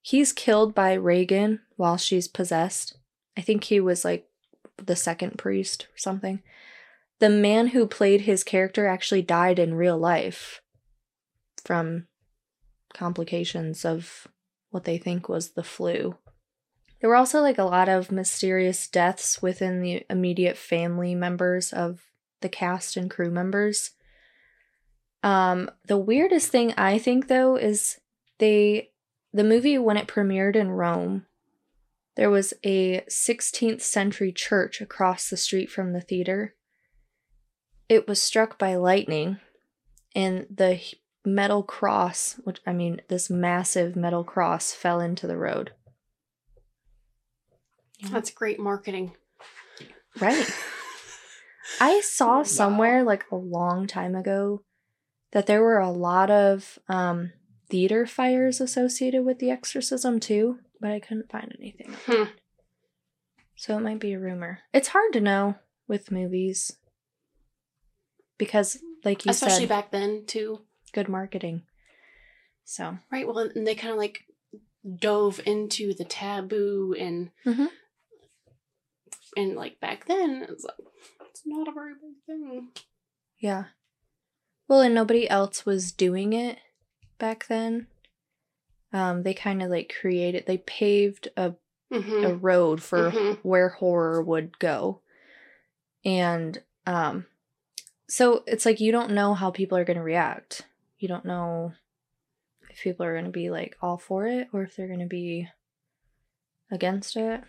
He's 0.00 0.32
killed 0.32 0.74
by 0.74 0.94
Regan 0.94 1.60
while 1.76 1.96
she's 1.98 2.28
possessed. 2.28 2.96
I 3.36 3.42
think 3.42 3.64
he 3.64 3.80
was 3.80 4.04
like 4.04 4.26
the 4.78 4.96
second 4.96 5.36
priest 5.38 5.84
or 5.94 5.98
something. 5.98 6.42
The 7.18 7.28
man 7.28 7.68
who 7.68 7.86
played 7.86 8.22
his 8.22 8.44
character 8.44 8.86
actually 8.86 9.22
died 9.22 9.58
in 9.58 9.74
real 9.74 9.98
life 9.98 10.62
from 11.64 12.06
complications 12.94 13.84
of 13.84 14.28
what 14.70 14.84
they 14.84 14.98
think 14.98 15.28
was 15.28 15.50
the 15.50 15.64
flu. 15.64 16.16
There 17.00 17.10
were 17.10 17.16
also 17.16 17.40
like 17.40 17.58
a 17.58 17.64
lot 17.64 17.88
of 17.88 18.12
mysterious 18.12 18.88
deaths 18.88 19.40
within 19.40 19.80
the 19.80 20.04
immediate 20.10 20.56
family 20.56 21.14
members 21.14 21.72
of 21.72 22.02
the 22.40 22.48
cast 22.48 22.96
and 22.96 23.10
crew 23.10 23.30
members. 23.30 23.92
Um, 25.22 25.70
the 25.86 25.98
weirdest 25.98 26.50
thing 26.50 26.74
I 26.76 26.98
think 26.98 27.28
though 27.28 27.56
is 27.56 28.00
they 28.38 28.90
the 29.32 29.44
movie 29.44 29.78
when 29.78 29.96
it 29.96 30.08
premiered 30.08 30.56
in 30.56 30.70
Rome, 30.70 31.26
there 32.16 32.30
was 32.30 32.54
a 32.64 33.02
16th 33.02 33.80
century 33.80 34.32
church 34.32 34.80
across 34.80 35.28
the 35.28 35.36
street 35.36 35.70
from 35.70 35.92
the 35.92 36.00
theater. 36.00 36.54
It 37.88 38.06
was 38.08 38.20
struck 38.20 38.58
by 38.58 38.74
lightning 38.76 39.38
and 40.14 40.46
the 40.54 40.80
metal 41.24 41.62
cross, 41.62 42.34
which 42.44 42.60
I 42.66 42.72
mean 42.72 43.00
this 43.08 43.30
massive 43.30 43.96
metal 43.96 44.24
cross 44.24 44.72
fell 44.72 45.00
into 45.00 45.26
the 45.26 45.36
road. 45.36 45.72
That's 48.10 48.30
great 48.30 48.60
marketing. 48.60 49.12
Right. 50.20 50.48
I 51.80 52.00
saw 52.00 52.38
Wow. 52.38 52.42
somewhere 52.44 53.02
like 53.02 53.24
a 53.30 53.36
long 53.36 53.86
time 53.86 54.14
ago 54.14 54.62
that 55.32 55.46
there 55.46 55.62
were 55.62 55.78
a 55.78 55.90
lot 55.90 56.30
of 56.30 56.78
um, 56.88 57.32
theater 57.68 58.06
fires 58.06 58.60
associated 58.60 59.24
with 59.24 59.38
the 59.38 59.50
exorcism 59.50 60.20
too, 60.20 60.58
but 60.80 60.90
I 60.90 61.00
couldn't 61.00 61.30
find 61.30 61.54
anything. 61.58 61.94
Hmm. 62.06 62.24
So 63.56 63.76
it 63.76 63.80
might 63.82 63.98
be 64.00 64.12
a 64.12 64.18
rumor. 64.18 64.60
It's 64.72 64.88
hard 64.88 65.12
to 65.12 65.20
know 65.20 65.56
with 65.88 66.10
movies 66.12 66.76
because, 68.38 68.78
like 69.04 69.24
you 69.26 69.30
Especially 69.30 69.60
said, 69.64 69.68
back 69.68 69.90
then 69.90 70.24
too. 70.26 70.60
good 70.92 71.08
marketing. 71.08 71.62
So 72.64 72.98
Right. 73.10 73.26
Well, 73.26 73.38
and 73.38 73.66
they 73.66 73.74
kind 73.74 73.92
of 73.92 73.98
like 73.98 74.24
dove 74.96 75.40
into 75.46 75.92
the 75.94 76.04
taboo 76.04 76.94
and 76.98 77.30
Mhm. 77.44 77.68
and 79.36 79.54
like 79.56 79.80
back 79.80 80.06
then 80.06 80.46
it's 80.48 80.64
like 80.64 80.76
it's 81.30 81.42
not 81.46 81.68
a 81.68 81.72
very 81.72 81.94
big 81.94 82.14
thing. 82.26 82.68
yeah. 83.38 83.64
Well, 84.66 84.80
and 84.82 84.94
nobody 84.94 85.28
else 85.28 85.64
was 85.64 85.92
doing 85.92 86.32
it 86.34 86.58
back 87.18 87.46
then. 87.46 87.86
Um, 88.92 89.22
they 89.22 89.32
kind 89.34 89.62
of 89.62 89.70
like 89.70 89.94
created. 90.00 90.44
They 90.46 90.58
paved 90.58 91.28
a 91.36 91.54
Mm-hmm. 91.90 92.24
a 92.26 92.34
road 92.34 92.82
for 92.82 93.10
Mhm. 93.12 93.38
where 93.42 93.70
horror 93.70 94.22
would 94.22 94.58
go. 94.58 95.00
And 96.04 96.62
um 96.86 97.24
So 98.08 98.42
it's 98.46 98.64
like 98.64 98.80
you 98.80 98.90
don't 98.92 99.12
know 99.12 99.34
how 99.34 99.50
people 99.50 99.76
are 99.76 99.84
going 99.84 99.98
to 99.98 100.02
react. 100.02 100.62
You 100.98 101.08
don't 101.08 101.24
know 101.24 101.72
if 102.70 102.80
people 102.80 103.04
are 103.04 103.12
going 103.12 103.26
to 103.26 103.30
be 103.30 103.50
like 103.50 103.76
all 103.82 103.98
for 103.98 104.26
it 104.26 104.48
or 104.52 104.62
if 104.62 104.74
they're 104.76 104.86
going 104.86 104.98
to 105.00 105.06
be 105.06 105.48
against 106.70 107.16
it. 107.16 107.42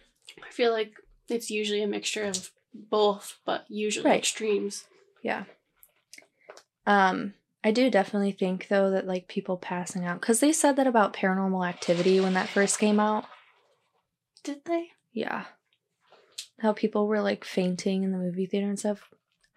I 0.46 0.52
feel 0.52 0.72
like 0.72 0.94
it's 1.28 1.50
usually 1.50 1.82
a 1.82 1.88
mixture 1.88 2.24
of 2.24 2.52
both, 2.74 3.38
but 3.46 3.66
usually 3.70 4.06
Right. 4.06 4.20
extremes. 4.20 4.86
Yeah. 5.24 5.46
Um, 6.86 7.34
I 7.64 7.72
do 7.72 7.90
definitely 7.90 8.32
think 8.32 8.68
though 8.68 8.90
that 8.92 9.08
like 9.08 9.28
people 9.28 9.58
passing 9.58 10.06
out 10.06 10.20
because 10.22 10.40
they 10.40 10.52
said 10.52 10.76
that 10.76 10.88
about 10.88 11.14
Paranormal 11.14 11.68
Activity 11.68 12.20
when 12.20 12.34
that 12.34 12.50
first 12.50 12.80
came 12.80 13.00
out. 13.00 13.26
Did 14.44 14.66
they? 14.66 14.90
Yeah. 15.14 15.46
How 16.60 16.74
people 16.74 17.08
were 17.08 17.22
like 17.22 17.44
fainting 17.44 18.04
in 18.04 18.12
the 18.12 18.18
movie 18.18 18.46
theater 18.46 18.68
and 18.68 18.80
stuff. 18.80 19.10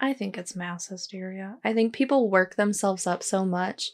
I 0.03 0.13
think 0.13 0.37
it's 0.37 0.55
mass 0.55 0.87
hysteria. 0.87 1.57
I 1.63 1.73
think 1.73 1.93
people 1.93 2.29
work 2.29 2.55
themselves 2.55 3.07
up 3.07 3.23
so 3.23 3.45
much 3.45 3.91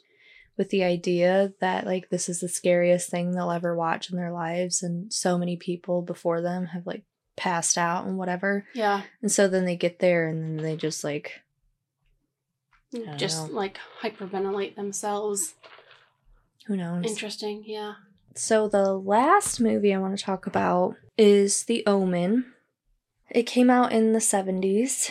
with 0.57 0.69
the 0.71 0.83
idea 0.83 1.53
that 1.61 1.85
like 1.85 2.09
this 2.09 2.27
is 2.27 2.39
the 2.41 2.49
scariest 2.49 3.09
thing 3.09 3.31
they'll 3.31 3.51
ever 3.51 3.75
watch 3.75 4.09
in 4.09 4.17
their 4.17 4.31
lives 4.31 4.81
and 4.83 5.13
so 5.13 5.37
many 5.37 5.55
people 5.55 6.01
before 6.01 6.41
them 6.41 6.65
have 6.65 6.85
like 6.87 7.03
passed 7.37 7.77
out 7.77 8.05
and 8.05 8.17
whatever. 8.17 8.65
Yeah. 8.73 9.03
And 9.21 9.31
so 9.31 9.47
then 9.47 9.65
they 9.65 9.75
get 9.77 9.99
there 9.99 10.27
and 10.27 10.41
then 10.43 10.57
they 10.65 10.75
just 10.75 11.03
like 11.03 11.41
Just 13.15 13.47
know. 13.47 13.53
like 13.55 13.77
hyperventilate 14.01 14.75
themselves. 14.75 15.53
who 16.65 16.75
knows. 16.75 17.05
Interesting. 17.05 17.63
Yeah. 17.65 17.93
So 18.35 18.67
the 18.67 18.93
last 18.93 19.59
movie 19.59 19.93
I 19.93 19.99
want 19.99 20.17
to 20.17 20.23
talk 20.23 20.45
about 20.47 20.95
is 21.17 21.63
The 21.65 21.83
Omen. 21.85 22.45
It 23.29 23.43
came 23.43 23.69
out 23.69 23.91
in 23.91 24.13
the 24.13 24.19
70s. 24.19 25.09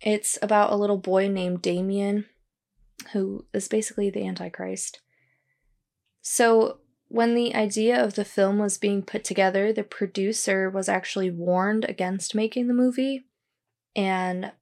It's 0.00 0.38
about 0.40 0.72
a 0.72 0.76
little 0.76 0.98
boy 0.98 1.28
named 1.28 1.62
Damien 1.62 2.26
who 3.12 3.46
is 3.52 3.68
basically 3.68 4.10
the 4.10 4.26
antichrist. 4.26 5.00
So 6.20 6.78
when 7.08 7.34
the 7.34 7.54
idea 7.54 8.02
of 8.02 8.14
the 8.14 8.24
film 8.24 8.58
was 8.58 8.76
being 8.76 9.02
put 9.02 9.24
together, 9.24 9.72
the 9.72 9.82
producer 9.82 10.68
was 10.68 10.88
actually 10.88 11.30
warned 11.30 11.84
against 11.86 12.34
making 12.34 12.68
the 12.68 12.74
movie 12.74 13.26
and 13.96 14.52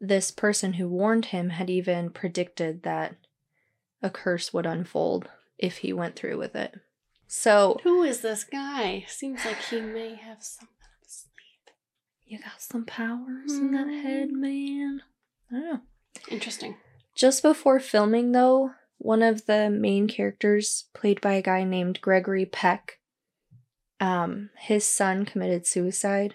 this 0.00 0.30
person 0.30 0.74
who 0.74 0.88
warned 0.88 1.26
him 1.26 1.50
had 1.50 1.70
even 1.70 2.10
predicted 2.10 2.82
that 2.82 3.16
a 4.02 4.10
curse 4.10 4.52
would 4.52 4.66
unfold 4.66 5.28
if 5.58 5.78
he 5.78 5.92
went 5.92 6.16
through 6.16 6.38
with 6.38 6.54
it. 6.54 6.74
So, 7.26 7.78
Who 7.82 8.02
is 8.02 8.20
this 8.20 8.44
guy? 8.44 9.04
Seems 9.08 9.44
like 9.44 9.60
he 9.62 9.80
may 9.80 10.14
have 10.14 10.42
sleeve. 10.42 10.68
You 12.28 12.38
got 12.38 12.60
some 12.60 12.84
powers 12.84 13.52
in 13.52 13.72
that 13.72 13.88
head, 13.88 14.30
man. 14.30 15.02
I 15.50 15.54
don't 15.54 15.64
know. 15.64 15.80
Interesting. 16.30 16.76
Just 17.14 17.42
before 17.42 17.80
filming, 17.80 18.32
though, 18.32 18.72
one 18.98 19.22
of 19.22 19.46
the 19.46 19.70
main 19.70 20.08
characters, 20.08 20.84
played 20.94 21.20
by 21.20 21.34
a 21.34 21.42
guy 21.42 21.64
named 21.64 22.00
Gregory 22.00 22.44
Peck, 22.44 22.98
um, 23.98 24.50
his 24.58 24.86
son 24.86 25.24
committed 25.24 25.66
suicide. 25.66 26.34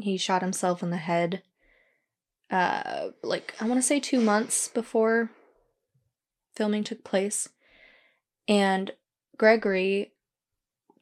He 0.00 0.16
shot 0.16 0.42
himself 0.42 0.82
in 0.82 0.90
the 0.90 0.96
head, 0.96 1.42
uh, 2.50 3.08
like 3.22 3.54
I 3.60 3.66
want 3.66 3.78
to 3.78 3.86
say 3.86 3.98
two 3.98 4.20
months 4.20 4.68
before 4.68 5.30
filming 6.54 6.84
took 6.84 7.02
place, 7.02 7.48
and 8.46 8.92
Gregory 9.36 10.12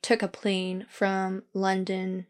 took 0.00 0.22
a 0.22 0.28
plane 0.28 0.86
from 0.88 1.42
London. 1.52 2.26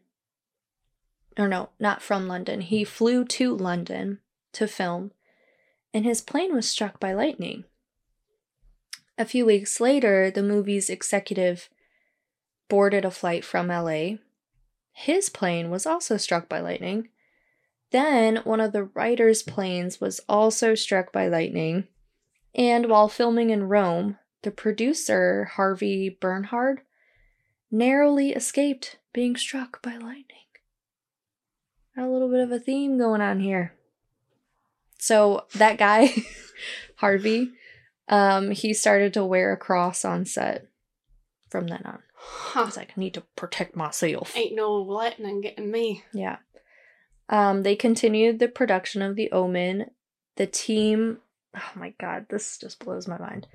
Or 1.37 1.47
no, 1.47 1.69
not 1.79 2.01
from 2.01 2.27
London. 2.27 2.61
He 2.61 2.83
mm. 2.83 2.87
flew 2.87 3.25
to 3.25 3.55
London 3.55 4.19
to 4.53 4.67
film 4.67 5.11
and 5.93 6.05
his 6.05 6.21
plane 6.21 6.53
was 6.53 6.69
struck 6.69 6.99
by 6.99 7.13
lightning. 7.13 7.63
A 9.17 9.25
few 9.25 9.45
weeks 9.45 9.79
later, 9.79 10.29
the 10.29 10.43
movie's 10.43 10.91
executive 10.91 11.69
boarded 12.69 13.03
a 13.03 13.09
flight 13.09 13.43
from 13.43 13.67
LA. 13.67 14.17
His 14.91 15.29
plane 15.29 15.71
was 15.71 15.87
also 15.87 16.17
struck 16.17 16.47
by 16.47 16.59
lightning. 16.59 17.09
Then, 17.91 18.37
one 18.43 18.59
of 18.59 18.73
the 18.73 18.83
writer's 18.83 19.41
planes 19.41 19.99
was 19.99 20.19
also 20.29 20.75
struck 20.75 21.11
by 21.11 21.27
lightning. 21.27 21.87
And 22.53 22.87
while 22.87 23.07
filming 23.07 23.49
in 23.49 23.69
Rome, 23.69 24.17
the 24.43 24.51
producer, 24.51 25.45
Harvey 25.55 26.09
Bernhard, 26.09 26.81
narrowly 27.71 28.33
escaped 28.33 28.97
being 29.13 29.35
struck 29.35 29.81
by 29.81 29.93
lightning. 29.93 30.46
Got 31.97 32.05
a 32.05 32.11
little 32.11 32.29
bit 32.29 32.41
of 32.41 32.51
a 32.51 32.59
theme 32.59 32.97
going 32.97 33.21
on 33.21 33.39
here. 33.39 33.73
So 34.99 35.45
that 35.55 35.77
guy, 35.77 36.13
Harvey, 36.97 37.51
um, 38.07 38.51
he 38.51 38.73
started 38.73 39.13
to 39.15 39.25
wear 39.25 39.51
a 39.51 39.57
cross 39.57 40.05
on 40.05 40.25
set 40.25 40.67
from 41.49 41.67
then 41.67 41.81
on. 41.85 41.95
I 41.95 41.99
Huh. 42.19 42.65
was 42.65 42.77
like, 42.77 42.89
I 42.95 42.99
need 42.99 43.13
to 43.15 43.21
protect 43.35 43.75
myself. 43.75 44.35
Ain't 44.35 44.55
no 44.55 44.73
lightning 44.73 45.41
getting 45.41 45.71
me. 45.71 46.03
Yeah. 46.13 46.37
Um, 47.29 47.63
they 47.63 47.75
continued 47.75 48.39
the 48.39 48.47
production 48.47 49.01
of 49.01 49.15
The 49.15 49.31
Omen. 49.31 49.91
The 50.35 50.47
team, 50.47 51.17
oh 51.55 51.71
my 51.75 51.93
god, 51.99 52.27
this 52.29 52.57
just 52.57 52.83
blows 52.83 53.07
my 53.07 53.17
mind. 53.17 53.47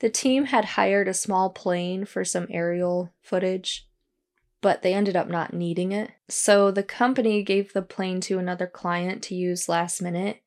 The 0.00 0.10
team 0.10 0.44
had 0.46 0.64
hired 0.64 1.08
a 1.08 1.14
small 1.14 1.50
plane 1.50 2.04
for 2.04 2.24
some 2.24 2.46
aerial 2.50 3.12
footage, 3.22 3.86
but 4.60 4.82
they 4.82 4.94
ended 4.94 5.16
up 5.16 5.28
not 5.28 5.52
needing 5.54 5.92
it. 5.92 6.10
So 6.28 6.70
the 6.70 6.82
company 6.82 7.42
gave 7.42 7.72
the 7.72 7.82
plane 7.82 8.20
to 8.22 8.38
another 8.38 8.66
client 8.66 9.22
to 9.24 9.34
use 9.34 9.68
last 9.68 10.00
minute. 10.02 10.42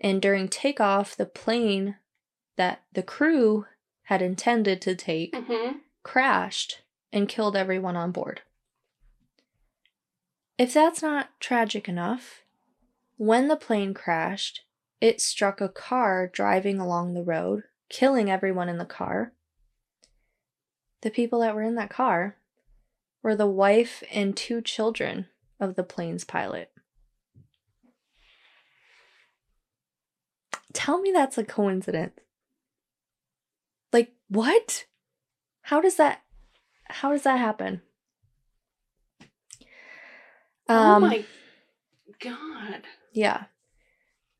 And 0.00 0.20
during 0.22 0.48
takeoff, 0.48 1.16
the 1.16 1.26
plane 1.26 1.96
that 2.56 2.82
the 2.92 3.02
crew 3.02 3.66
had 4.04 4.22
intended 4.22 4.80
to 4.82 4.94
take 4.94 5.34
Mm-hmm. 5.34 5.78
crashed 6.02 6.82
and 7.12 7.28
killed 7.28 7.56
everyone 7.56 7.96
on 7.96 8.10
board. 8.12 8.42
If 10.58 10.74
that's 10.74 11.02
not 11.02 11.28
tragic 11.40 11.88
enough, 11.88 12.42
when 13.16 13.48
the 13.48 13.56
plane 13.56 13.94
crashed, 13.94 14.62
it 15.00 15.20
struck 15.20 15.60
a 15.60 15.68
car 15.68 16.26
driving 16.26 16.78
along 16.78 17.14
the 17.14 17.22
road, 17.22 17.64
killing 17.88 18.30
everyone 18.30 18.68
in 18.68 18.78
the 18.78 18.84
car. 18.84 19.32
The 21.02 21.10
people 21.10 21.40
that 21.40 21.54
were 21.54 21.62
in 21.62 21.76
that 21.76 21.90
car 21.90 22.36
were 23.22 23.36
the 23.36 23.46
wife 23.46 24.02
and 24.12 24.36
two 24.36 24.60
children 24.60 25.26
of 25.58 25.74
the 25.76 25.82
plane's 25.82 26.24
pilot. 26.24 26.70
Tell 30.72 31.00
me 31.00 31.10
that's 31.12 31.36
a 31.38 31.44
coincidence. 31.44 32.18
Like, 33.92 34.12
what? 34.28 34.86
How 35.62 35.80
does 35.80 35.96
that 35.96 36.22
how 36.88 37.12
does 37.12 37.22
that 37.22 37.38
happen? 37.38 37.82
oh 40.68 40.94
Um, 40.96 41.02
my 41.02 41.24
god. 42.20 42.82
Yeah. 43.12 43.44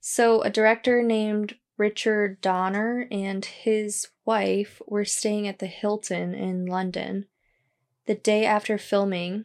So, 0.00 0.42
a 0.42 0.50
director 0.50 1.02
named 1.02 1.56
Richard 1.76 2.40
Donner 2.40 3.06
and 3.10 3.44
his 3.44 4.08
wife 4.24 4.80
were 4.86 5.04
staying 5.04 5.46
at 5.48 5.58
the 5.58 5.66
Hilton 5.66 6.34
in 6.34 6.66
London 6.66 7.26
the 8.10 8.16
day 8.16 8.44
after 8.44 8.76
filming, 8.76 9.44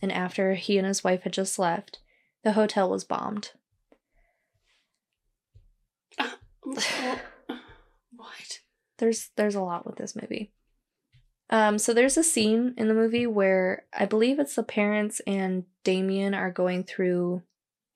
and 0.00 0.10
after 0.10 0.54
he 0.54 0.78
and 0.78 0.86
his 0.86 1.04
wife 1.04 1.24
had 1.24 1.34
just 1.34 1.58
left, 1.58 1.98
the 2.44 2.52
hotel 2.52 2.88
was 2.88 3.04
bombed. 3.04 3.50
What? 8.16 8.60
There's 8.96 9.28
there's 9.36 9.54
a 9.54 9.60
lot 9.60 9.84
with 9.84 9.96
this 9.96 10.16
movie. 10.16 10.50
Um, 11.50 11.78
so 11.78 11.92
there's 11.92 12.16
a 12.16 12.24
scene 12.24 12.72
in 12.78 12.88
the 12.88 12.94
movie 12.94 13.26
where 13.26 13.84
I 13.92 14.06
believe 14.06 14.38
it's 14.38 14.54
the 14.54 14.62
parents 14.62 15.20
and 15.26 15.64
Damien 15.84 16.32
are 16.32 16.50
going 16.50 16.84
through, 16.84 17.42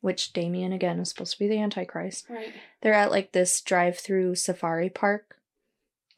which 0.03 0.35
Damien 0.35 0.75
again 0.75 1.01
is 1.01 1.09
supposed 1.09 1.33
to 1.33 1.39
be 1.39 1.49
the 1.49 1.63
Antichrist. 1.63 2.27
Right. 2.29 2.53
they're 2.83 2.93
at 2.93 3.11
like 3.11 3.33
this 3.33 3.63
drive-through 3.63 4.35
safari 4.35 4.91
park. 4.91 5.40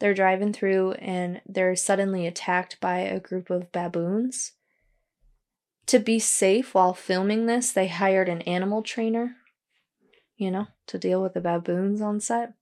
They're 0.02 0.14
driving 0.14 0.52
through 0.52 0.94
and 0.94 1.40
they're 1.46 1.76
suddenly 1.76 2.26
attacked 2.26 2.80
by 2.80 2.98
a 2.98 3.20
group 3.20 3.50
of 3.50 3.70
baboons. 3.70 4.50
To 5.86 6.00
be 6.00 6.18
safe 6.18 6.74
while 6.74 6.92
filming 6.92 7.46
this, 7.46 7.70
they 7.70 7.86
hired 7.86 8.28
an 8.28 8.42
animal 8.42 8.82
trainer, 8.82 9.36
you 10.36 10.50
know, 10.50 10.66
to 10.88 10.98
deal 10.98 11.22
with 11.22 11.34
the 11.34 11.40
baboons 11.40 12.00
on 12.00 12.18
set. 12.18 12.54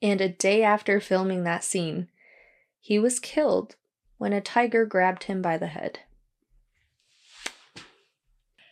And 0.00 0.22
a 0.22 0.28
day 0.30 0.62
after 0.62 1.00
filming 1.00 1.44
that 1.44 1.62
scene, 1.62 2.08
he 2.80 2.98
was 2.98 3.18
killed 3.18 3.76
when 4.16 4.32
a 4.32 4.40
tiger 4.40 4.86
grabbed 4.86 5.24
him 5.24 5.42
by 5.42 5.58
the 5.58 5.66
head. 5.66 5.98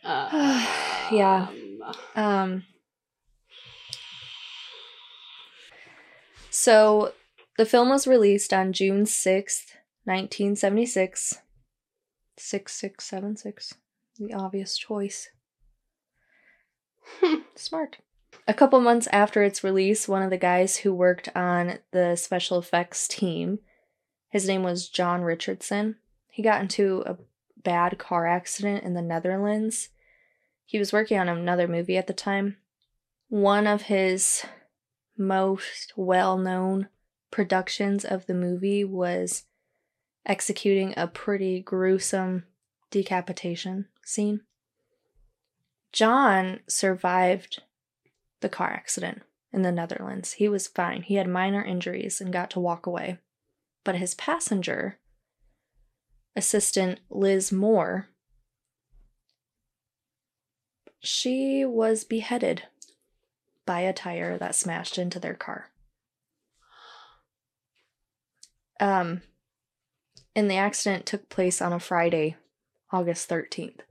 Uh, 0.03 0.65
Yeah. 1.11 1.49
um, 2.15 2.23
Um 2.23 2.63
So 6.49 7.13
the 7.57 7.65
film 7.65 7.89
was 7.89 8.07
released 8.07 8.53
on 8.53 8.73
June 8.73 9.05
6th, 9.05 9.75
1976. 10.03 11.41
6676. 12.37 13.75
The 14.19 14.33
obvious 14.33 14.77
choice. 14.77 15.29
Smart. 17.55 17.97
A 18.47 18.53
couple 18.53 18.79
months 18.79 19.07
after 19.11 19.43
its 19.43 19.63
release, 19.63 20.07
one 20.07 20.21
of 20.21 20.29
the 20.29 20.37
guys 20.37 20.77
who 20.77 20.93
worked 20.93 21.29
on 21.35 21.79
the 21.91 22.15
special 22.15 22.59
effects 22.59 23.07
team, 23.07 23.59
his 24.29 24.47
name 24.47 24.63
was 24.63 24.89
John 24.89 25.21
Richardson, 25.21 25.95
he 26.35 26.43
got 26.43 26.61
into 26.61 27.01
a 27.05 27.17
bad 27.55 27.97
car 27.97 28.27
accident 28.27 28.83
in 28.83 28.93
the 28.93 29.01
Netherlands. 29.01 29.89
He 30.65 30.77
was 30.77 30.91
working 30.91 31.17
on 31.17 31.29
another 31.29 31.67
movie 31.67 31.95
at 31.95 32.07
the 32.07 32.13
time. 32.13 32.57
One 33.29 33.67
of 33.67 33.83
his 33.83 34.45
most 35.17 35.93
well 35.95 36.37
known 36.37 36.89
productions 37.31 38.05
of 38.05 38.25
the 38.25 38.33
movie 38.33 38.83
was 38.83 39.43
executing 40.25 40.93
a 40.95 41.07
pretty 41.07 41.59
gruesome 41.59 42.45
decapitation 42.91 43.85
scene. 44.03 44.41
John 45.91 46.61
survived 46.67 47.61
the 48.41 48.49
car 48.49 48.69
accident 48.69 49.21
in 49.53 49.61
the 49.61 49.71
Netherlands. 49.71 50.33
He 50.33 50.49
was 50.49 50.67
fine. 50.67 51.03
He 51.03 51.15
had 51.15 51.27
minor 51.27 51.63
injuries 51.63 52.19
and 52.19 52.33
got 52.33 52.49
to 52.51 52.59
walk 52.59 52.85
away. 52.85 53.19
But 53.83 53.95
his 53.95 54.15
passenger, 54.15 54.99
assistant 56.35 56.99
Liz 57.09 57.51
Moore, 57.51 58.09
she 60.99 61.63
was 61.63 62.03
beheaded 62.03 62.63
by 63.65 63.81
a 63.81 63.93
tire 63.93 64.37
that 64.37 64.55
smashed 64.55 64.97
into 64.97 65.19
their 65.19 65.33
car. 65.33 65.71
Um, 68.79 69.21
and 70.35 70.49
the 70.49 70.55
accident 70.55 71.05
took 71.05 71.29
place 71.29 71.61
on 71.61 71.73
a 71.73 71.79
Friday, 71.79 72.35
August 72.91 73.29
13th, 73.29 73.81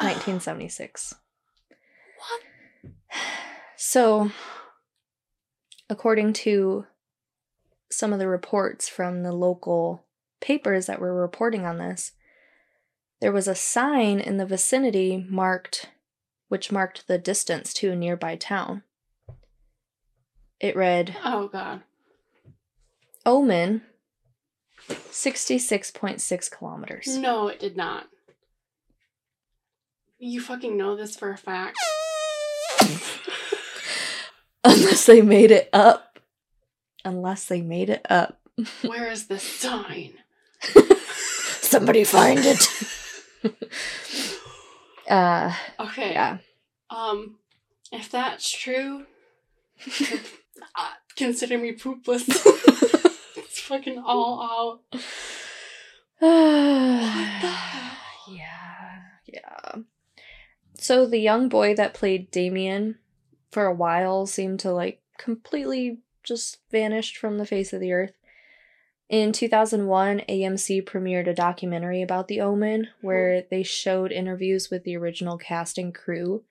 1976. 0.00 1.14
What? 2.18 2.40
So, 3.76 4.30
according 5.90 6.34
to 6.34 6.86
some 7.90 8.12
of 8.12 8.20
the 8.20 8.28
reports 8.28 8.88
from 8.88 9.22
the 9.22 9.32
local 9.32 10.04
papers 10.40 10.86
that 10.86 11.00
were 11.00 11.12
reporting 11.12 11.66
on 11.66 11.78
this, 11.78 12.12
there 13.20 13.32
was 13.32 13.48
a 13.48 13.56
sign 13.56 14.20
in 14.20 14.36
the 14.36 14.46
vicinity 14.46 15.26
marked 15.28 15.90
which 16.48 16.70
marked 16.70 17.06
the 17.08 17.16
distance 17.16 17.72
to 17.72 17.92
a 17.92 17.96
nearby 17.96 18.36
town. 18.36 18.82
It 20.60 20.76
read 20.76 21.16
Oh 21.24 21.48
god. 21.48 21.82
Omen 23.24 23.82
66.6 24.88 26.50
kilometers. 26.50 27.16
No, 27.16 27.48
it 27.48 27.60
did 27.60 27.76
not. 27.76 28.06
You 30.18 30.40
fucking 30.40 30.76
know 30.76 30.96
this 30.96 31.16
for 31.16 31.30
a 31.30 31.36
fact. 31.36 31.76
Unless 34.64 35.06
they 35.06 35.22
made 35.22 35.50
it 35.50 35.68
up. 35.72 36.18
Unless 37.04 37.46
they 37.46 37.60
made 37.60 37.90
it 37.90 38.06
up. 38.08 38.40
Where 38.82 39.10
is 39.10 39.26
the 39.26 39.38
sign? 39.38 40.14
Somebody 41.60 42.04
find 42.04 42.40
it. 42.42 42.68
uh 45.08 45.52
Okay. 45.80 46.12
yeah. 46.12 46.38
Um, 46.90 47.36
if 47.90 48.10
that's 48.10 48.50
true, 48.50 49.06
uh, 50.76 50.90
consider 51.16 51.58
me 51.58 51.72
poopless. 51.72 52.90
Fucking 53.72 54.02
all 54.04 54.80
out. 54.92 55.02
Yeah, 58.28 59.00
yeah. 59.26 59.82
So 60.78 61.06
the 61.06 61.18
young 61.18 61.48
boy 61.48 61.74
that 61.74 61.94
played 61.94 62.30
Damien 62.30 62.98
for 63.50 63.66
a 63.66 63.74
while 63.74 64.26
seemed 64.26 64.60
to 64.60 64.72
like 64.72 65.00
completely 65.18 65.98
just 66.22 66.58
vanished 66.70 67.16
from 67.16 67.38
the 67.38 67.46
face 67.46 67.72
of 67.72 67.80
the 67.80 67.92
earth. 67.92 68.12
In 69.08 69.32
2001, 69.32 70.22
AMC 70.28 70.84
premiered 70.84 71.26
a 71.26 71.34
documentary 71.34 72.00
about 72.00 72.28
The 72.28 72.40
Omen 72.40 72.88
where 73.00 73.42
they 73.50 73.62
showed 73.62 74.12
interviews 74.12 74.70
with 74.70 74.84
the 74.84 74.96
original 74.96 75.36
cast 75.36 75.76
and 75.76 75.94
crew, 75.94 76.44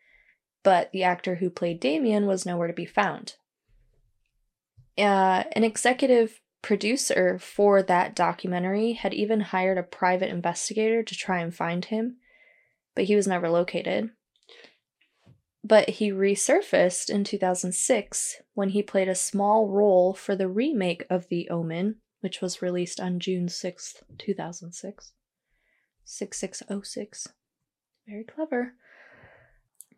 but 0.62 0.92
the 0.92 1.04
actor 1.04 1.36
who 1.36 1.50
played 1.50 1.80
Damien 1.80 2.28
was 2.28 2.46
nowhere 2.46 2.68
to 2.68 2.74
be 2.74 2.86
found. 2.86 3.36
Uh, 4.98 5.46
an 5.54 5.64
executive 5.64 6.41
producer 6.62 7.40
for 7.40 7.82
that 7.84 8.16
documentary 8.16 8.94
had 8.94 9.14
even 9.14 9.42
hired 9.42 9.78
a 9.78 9.84
private 9.84 10.30
investigator 10.30 11.04
to 11.04 11.16
try 11.16 11.40
and 11.40 11.54
find 11.54 11.86
him, 11.86 12.18
but 12.96 13.06
he 13.06 13.16
was 13.16 13.28
never 13.28 13.50
located. 13.50 14.12
But 15.64 15.90
he 15.90 16.12
resurfaced 16.12 17.10
in 17.10 17.24
2006 17.24 18.42
when 18.54 18.70
he 18.70 18.82
played 18.82 19.08
a 19.08 19.16
small 19.16 19.68
role 19.68 20.14
for 20.14 20.36
the 20.36 20.48
remake 20.48 21.06
of 21.10 21.28
The 21.28 21.50
Omen, 21.50 21.98
which 22.22 22.42
was 22.42 22.62
released 22.62 23.00
on 23.00 23.20
June 23.20 23.48
6th, 23.48 24.04
2006. 24.18 25.14
6606. 26.04 27.28
Very 28.08 28.24
clever. 28.24 28.74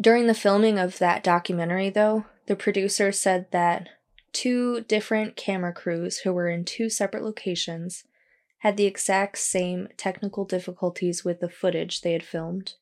During 0.01 0.28
the 0.28 0.34
filming 0.34 0.78
of 0.80 0.99
that 0.99 1.24
documentary, 1.24 1.89
though, 1.89 2.26
the 2.47 2.55
producer 2.55 3.11
said 3.11 3.47
that 3.51 3.89
two 4.34 4.82
different 4.82 5.36
camera 5.36 5.72
crews 5.72 6.20
who 6.20 6.34
were 6.34 6.50
in 6.50 6.66
two 6.66 6.90
separate 6.90 7.24
locations 7.24 8.04
had 8.60 8.78
the 8.78 8.86
exact 8.86 9.38
same 9.38 9.88
technical 9.98 10.46
difficulties 10.46 11.24
with 11.24 11.40
the 11.40 11.50
footage 11.50 12.02
they 12.02 12.14
had 12.14 12.24
filmed. 12.24 12.74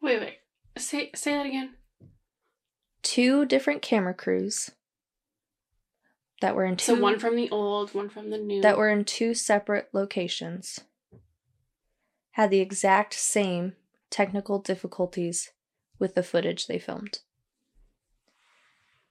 Wait, 0.00 0.20
wait. 0.20 0.38
Say 0.78 1.10
say 1.14 1.32
that 1.32 1.46
again. 1.46 1.74
Two 3.02 3.44
different 3.44 3.82
camera 3.82 4.14
crews 4.14 4.70
that 6.40 6.54
were 6.54 6.64
in 6.64 6.76
two 6.76 6.94
So 6.96 7.00
one 7.00 7.18
from 7.18 7.36
the 7.36 7.50
old, 7.50 7.94
one 7.94 8.08
from 8.08 8.30
the 8.30 8.38
new. 8.38 8.62
that 8.62 8.76
were 8.76 8.88
in 8.88 9.04
two 9.04 9.34
separate 9.34 9.88
locations 9.92 10.80
had 12.32 12.50
the 12.50 12.60
exact 12.60 13.14
same 13.14 13.74
technical 14.10 14.58
difficulties 14.58 15.50
with 15.98 16.14
the 16.14 16.22
footage 16.22 16.66
they 16.66 16.78
filmed. 16.78 17.20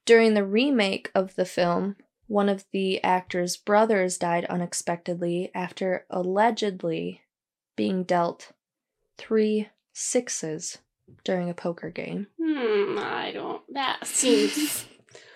During 0.05 0.33
the 0.33 0.45
remake 0.45 1.11
of 1.13 1.35
the 1.35 1.45
film, 1.45 1.95
one 2.27 2.49
of 2.49 2.65
the 2.71 3.03
actor's 3.03 3.57
brothers 3.57 4.17
died 4.17 4.45
unexpectedly 4.45 5.51
after 5.53 6.05
allegedly 6.09 7.21
being 7.75 8.03
dealt 8.03 8.51
three 9.17 9.69
sixes 9.93 10.79
during 11.23 11.49
a 11.49 11.53
poker 11.53 11.89
game. 11.89 12.27
Hmm, 12.41 12.97
I 12.97 13.31
don't. 13.33 13.61
That 13.73 13.99
seems. 14.07 14.85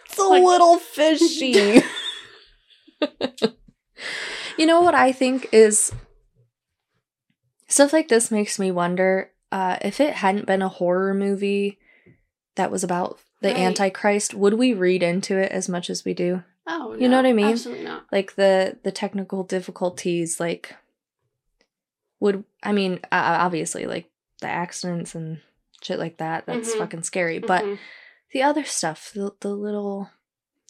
It's 0.06 0.18
a 0.18 0.24
Like- 0.24 0.44
little 0.44 0.78
fishy. 0.80 1.82
you 4.58 4.66
know 4.66 4.82
what 4.82 4.96
I 4.96 5.12
think 5.12 5.50
is 5.52 5.92
stuff 7.68 7.94
like 7.94 8.08
this 8.08 8.32
makes 8.32 8.58
me 8.58 8.72
wonder 8.72 9.32
uh, 9.52 9.78
if 9.82 10.00
it 10.00 10.14
hadn't 10.16 10.48
been 10.48 10.62
a 10.62 10.70
horror 10.70 11.14
movie 11.14 11.78
that 12.56 12.72
was 12.72 12.84
about 12.84 13.20
the 13.42 13.50
Right. 13.50 13.58
Antichrist, 13.58 14.34
would 14.34 14.54
we 14.56 14.74
read 14.74 15.04
into 15.04 15.38
it 15.38 15.52
as 15.52 15.68
much 15.70 15.90
as 15.90 16.04
we 16.06 16.14
do? 16.14 16.44
Oh, 16.68 16.94
You 16.94 17.02
know 17.08 17.10
no, 17.10 17.18
what 17.18 17.26
I 17.30 17.34
mean? 17.34 17.52
Absolutely 17.52 17.84
not. 17.86 18.06
Like 18.12 18.36
the 18.36 18.78
the 18.84 18.92
technical 18.92 19.44
difficulties, 19.44 20.40
like 20.40 20.76
would 22.20 22.44
I 22.64 22.72
mean 22.72 22.96
uh, 23.12 23.38
obviously 23.42 23.86
like 23.86 24.10
the 24.42 24.48
accidents 24.48 25.16
and 25.16 25.42
shit 25.82 26.00
like 26.00 26.18
that. 26.18 26.46
That's 26.46 26.74
Mhm. 26.74 26.78
fucking 26.78 27.04
scary, 27.04 27.40
but 27.40 27.64
Mhm. 27.64 27.78
the 28.32 28.44
other 28.44 28.64
stuff, 28.64 29.12
the 29.14 29.32
the 29.42 29.54
little 29.54 30.10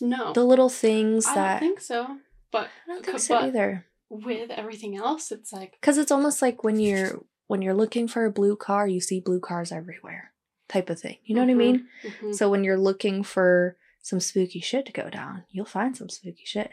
no, 0.02 0.34
the 0.34 0.44
little 0.44 0.70
things 0.70 1.26
that 1.26 1.32
I 1.32 1.36
that 1.36 1.60
don't 1.62 1.70
think 1.70 1.82
so. 1.82 2.18
But 2.52 2.70
I 2.86 2.88
don't 2.94 3.06
think 3.06 3.20
so 3.20 3.36
either. 3.38 3.86
with 4.10 4.50
everything 4.52 4.96
else, 4.98 5.32
it's 5.32 5.52
like 5.54 5.78
Because 5.80 5.98
it's 5.98 6.12
almost 6.12 6.42
like 6.42 6.64
when 6.64 6.80
you're 6.80 7.24
when 7.48 7.62
you're 7.62 7.74
looking 7.74 8.08
for 8.08 8.26
a 8.26 8.32
blue 8.32 8.56
car, 8.56 8.88
you 8.88 9.00
see 9.00 9.20
blue 9.20 9.40
cars 9.40 9.72
everywhere, 9.72 10.32
type 10.68 10.90
of 10.90 11.00
thing. 11.00 11.18
You 11.24 11.36
know 11.36 11.42
what 11.42 11.50
I 11.50 11.54
Mhm. 11.54 11.58
mean? 11.58 11.90
mhm. 12.04 12.36
So 12.36 12.50
when 12.50 12.64
you're 12.64 12.78
looking 12.78 13.24
for 13.24 13.78
some 14.02 14.20
spooky 14.20 14.60
shit 14.60 14.86
to 14.88 14.92
go 14.92 15.10
down, 15.10 15.46
you'll 15.50 15.66
find 15.66 15.96
some 15.98 16.10
spooky 16.10 16.46
shit. 16.46 16.72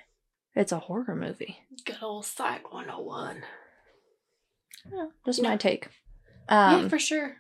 It's 0.55 0.73
a 0.73 0.79
horror 0.81 1.17
movie. 1.17 1.59
good 1.85 1.97
old 2.03 2.25
Psych 2.27 2.73
101. 2.73 3.43
Yeah, 4.93 5.07
just 5.25 5.41
Yeah. 5.43 5.49
my 5.51 5.57
take. 5.57 5.87
Um, 6.49 6.83
yeah, 6.83 6.89
for 6.89 6.99
sure. 6.99 7.37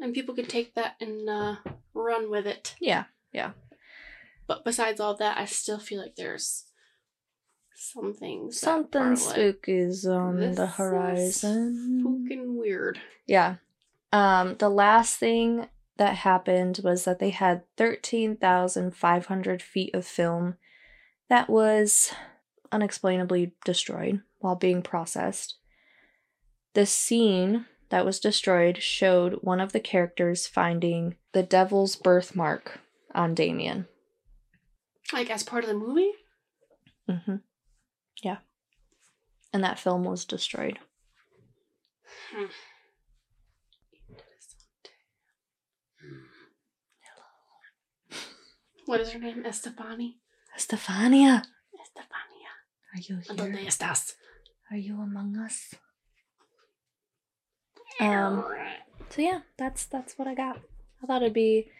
And 0.00 0.12
people 0.14 0.34
can 0.34 0.46
take 0.46 0.74
that 0.74 0.96
and 1.00 1.28
uh, 1.28 1.56
run 1.94 2.30
with 2.30 2.46
it. 2.46 2.74
yeah, 2.80 3.04
yeah. 3.32 3.52
But 4.46 4.64
besides 4.64 5.00
all 5.00 5.16
that, 5.16 5.38
I 5.38 5.44
still 5.46 5.78
feel 5.78 6.00
like 6.00 6.16
there's 6.16 6.66
some 7.74 8.12
things. 8.14 8.60
that 8.60 8.64
something 8.66 9.00
are, 9.02 9.10
like, 9.10 9.18
spooky's 9.18 10.06
on 10.06 10.36
the 10.36 10.50
is 10.64 10.74
horizon. 10.74 12.02
Fucking 12.04 12.56
weird. 12.58 13.00
Yeah. 13.26 13.56
Um, 14.12 14.56
the 14.56 14.68
last 14.68 15.16
thing 15.16 15.68
that 15.98 16.16
happened 16.16 16.80
was 16.82 17.04
that 17.04 17.18
they 17.18 17.30
had 17.30 17.62
13,500 17.76 19.62
feet 19.62 19.94
of 19.94 20.06
film 20.06 20.56
that 21.28 21.48
was 21.48 22.12
unexplainably 22.70 23.52
destroyed 23.64 24.22
while 24.38 24.56
being 24.56 24.82
processed. 24.82 25.56
The 26.74 26.86
scene 26.86 27.66
that 27.90 28.06
was 28.06 28.18
destroyed 28.18 28.82
showed 28.82 29.34
one 29.42 29.60
of 29.60 29.72
the 29.72 29.80
characters 29.80 30.46
finding 30.46 31.16
the 31.32 31.42
devil's 31.42 31.94
birthmark 31.94 32.80
on 33.14 33.34
Damien. 33.34 33.86
Like 35.12 35.30
as 35.30 35.42
part 35.42 35.64
of 35.64 35.68
the 35.68 35.76
movie? 35.76 36.12
Mm 37.08 37.24
hmm 37.24 37.36
Yeah. 38.22 38.38
And 39.52 39.62
that 39.62 39.78
film 39.78 40.04
was 40.04 40.24
destroyed. 40.24 40.78
Hmm. 42.30 42.46
What 48.92 49.00
is 49.00 49.12
her 49.12 49.18
name? 49.18 49.42
Estefani? 49.42 50.16
Estefania, 50.54 51.42
Estefania. 51.82 52.50
are 52.92 53.00
you 53.00 53.16
¿Dónde 53.34 53.56
here? 53.56 53.68
estás? 53.70 54.16
Are 54.70 54.76
you 54.76 55.00
among 55.00 55.38
us? 55.38 55.74
Um. 57.98 58.44
So 59.08 59.22
yeah, 59.22 59.40
that's 59.56 59.86
that's 59.86 60.18
what 60.18 60.28
I 60.28 60.34
got. 60.34 60.60
I 61.02 61.06
thought 61.06 61.22
it'd 61.22 61.32
be. 61.32 61.70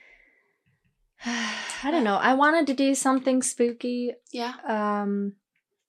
I 1.26 1.90
don't 1.90 2.02
know. 2.02 2.16
I 2.16 2.32
wanted 2.32 2.66
to 2.68 2.72
do 2.74 2.94
something 2.94 3.42
spooky. 3.42 4.14
Yeah. 4.32 4.54
Um, 4.66 5.34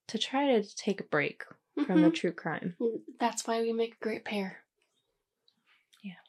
to 0.07 0.17
try 0.17 0.47
to 0.59 0.75
take 0.75 0.99
a 0.99 1.05
break 1.05 1.45
from 1.85 2.01
the 2.01 2.09
Mhm. 2.09 2.15
true 2.15 2.33
crime. 2.33 2.75
That's 3.17 3.47
why 3.47 3.61
we 3.61 3.71
make 3.71 3.93
a 3.93 4.03
great 4.03 4.25
pair. 4.25 4.65
Yeah. 6.03 6.19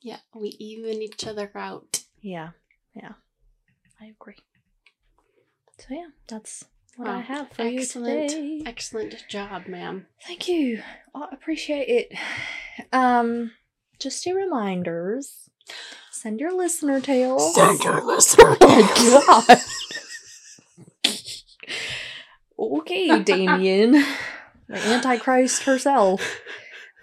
Yeah, 0.00 0.20
we 0.36 0.50
even 0.60 1.02
each 1.02 1.26
other 1.26 1.50
out. 1.56 2.04
Yeah, 2.22 2.50
yeah, 2.94 3.14
I 4.00 4.06
agree. 4.06 4.36
So 5.78 5.86
yeah, 5.90 6.08
that's 6.28 6.64
what 6.96 7.08
I 7.08 7.20
have 7.20 7.50
for 7.52 7.62
excellent, 7.62 8.30
you 8.32 8.58
today. 8.58 8.62
Excellent 8.66 9.24
job, 9.28 9.66
ma'am. 9.66 10.06
Thank 10.26 10.48
you. 10.48 10.82
I 11.14 11.28
appreciate 11.32 11.88
it. 11.88 12.18
Um, 12.94 13.50
just 13.98 14.26
a 14.26 14.32
reminders. 14.32 15.50
Send 16.10 16.40
your 16.40 16.52
listener 16.56 16.98
tales. 17.00 17.54
Send 17.54 17.84
your 17.84 18.02
listener. 18.06 18.56
Oh 18.58 19.44
god. 19.48 19.58
okay, 22.78 23.22
Damien. 23.22 23.92
The 24.68 24.78
Antichrist 24.78 25.64
herself. 25.64 26.40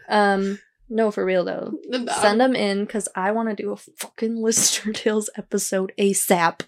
Um, 0.10 0.60
no, 0.89 1.12
for 1.12 1.24
real 1.24 1.45
though. 1.45 1.74
Send 2.22 2.41
them 2.41 2.56
in 2.56 2.86
because 2.86 3.08
I 3.16 3.32
want 3.32 3.50
to 3.50 3.56
do 3.56 3.72
a 3.72 3.78
fucking 3.78 4.41
listener 4.41 4.93
tales 4.93 5.30
episode 5.36 5.93
ASAP. 6.00 6.62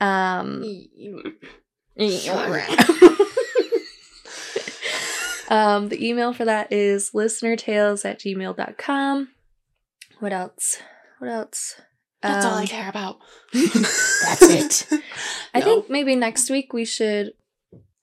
Um, 0.00 0.62
um, 5.48 5.88
the 5.88 6.06
email 6.06 6.32
for 6.32 6.44
that 6.44 6.72
is 6.72 7.10
listenertales 7.12 8.04
at 8.04 8.18
gmail.com. 8.20 9.28
What 10.20 10.32
else? 10.32 10.78
What 11.18 11.30
else? 11.30 11.80
That's 12.22 12.44
all 12.44 12.54
I 12.54 12.62
Um, 12.62 12.66
care 12.66 12.88
about. 12.88 13.18
That's 13.52 14.42
it. 14.42 14.86
I 15.54 15.60
No. 15.60 15.64
think 15.64 15.90
maybe 15.90 16.16
next 16.16 16.50
week 16.50 16.72
we 16.72 16.84
should. 16.84 17.32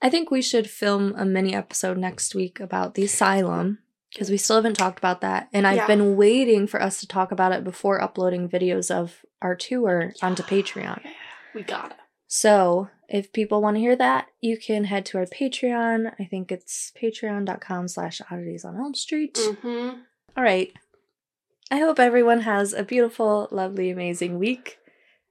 I 0.02 0.10
think 0.10 0.32
we 0.32 0.42
should 0.42 0.70
film 0.70 1.14
a 1.18 1.26
mini 1.26 1.56
episode 1.56 1.98
next 1.98 2.36
week 2.36 2.60
about 2.60 2.96
the 2.96 3.04
asylum 3.06 3.80
because 4.12 4.30
we 4.30 4.38
still 4.38 4.58
haven't 4.58 4.76
talked 4.76 5.00
about 5.00 5.22
that, 5.22 5.50
and 5.54 5.66
I've 5.66 5.78
Yeah. 5.78 5.88
been 5.88 6.16
waiting 6.16 6.68
for 6.68 6.82
us 6.82 7.00
to 7.00 7.08
talk 7.08 7.32
about 7.32 7.52
it 7.52 7.64
before 7.64 8.02
uploading 8.02 8.48
videos 8.50 8.94
of 8.94 9.26
our 9.42 9.56
tour 9.56 10.14
onto 10.22 10.44
Patreon. 10.44 11.02
Yeah, 11.04 11.12
we 11.54 11.64
got 11.64 11.92
it. 11.92 11.98
So 12.28 12.90
if 13.08 13.32
people 13.32 13.62
want 13.62 13.76
to 13.76 13.82
hear 13.82 13.96
that, 13.96 14.28
you 14.42 14.58
can 14.58 14.86
head 14.86 15.06
to 15.08 15.20
our 15.20 15.26
Patreon. 15.26 16.14
I 16.20 16.26
think 16.26 16.52
it's 16.52 16.92
patreon.com 17.00 17.88
slash 17.88 18.22
oddities 18.32 18.66
on 18.66 18.76
Elm 18.76 18.96
Street. 18.96 19.36
Mm-hmm. 19.36 20.00
All 20.36 20.44
right. 20.44 20.74
I 21.70 21.78
hope 21.78 22.00
everyone 22.00 22.42
has 22.42 22.74
a 22.74 22.84
beautiful, 22.84 23.48
lovely, 23.52 23.90
amazing 23.90 24.40
week. 24.40 24.78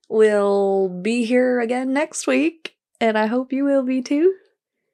We'll 0.09 0.89
be 0.89 1.25
here 1.25 1.61
again 1.61 1.93
next 1.93 2.27
week, 2.27 2.77
and 3.01 3.17
I 3.17 3.27
hope 3.27 3.53
you 3.53 3.65
will 3.65 3.83
be 3.83 4.03
too. 4.03 4.35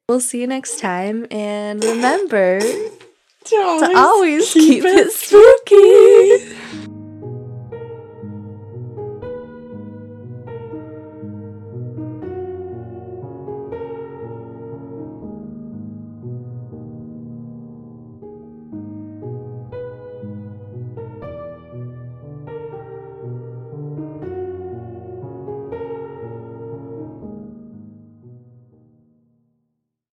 We'll 0.07 0.19
see 0.19 0.41
you 0.41 0.47
next 0.47 0.79
time, 0.79 1.27
and 1.29 1.83
remember 1.83 2.59
to 2.59 3.93
always 3.95 4.51
keep 4.53 4.83
it 4.85 5.11
spooky. 5.11 6.55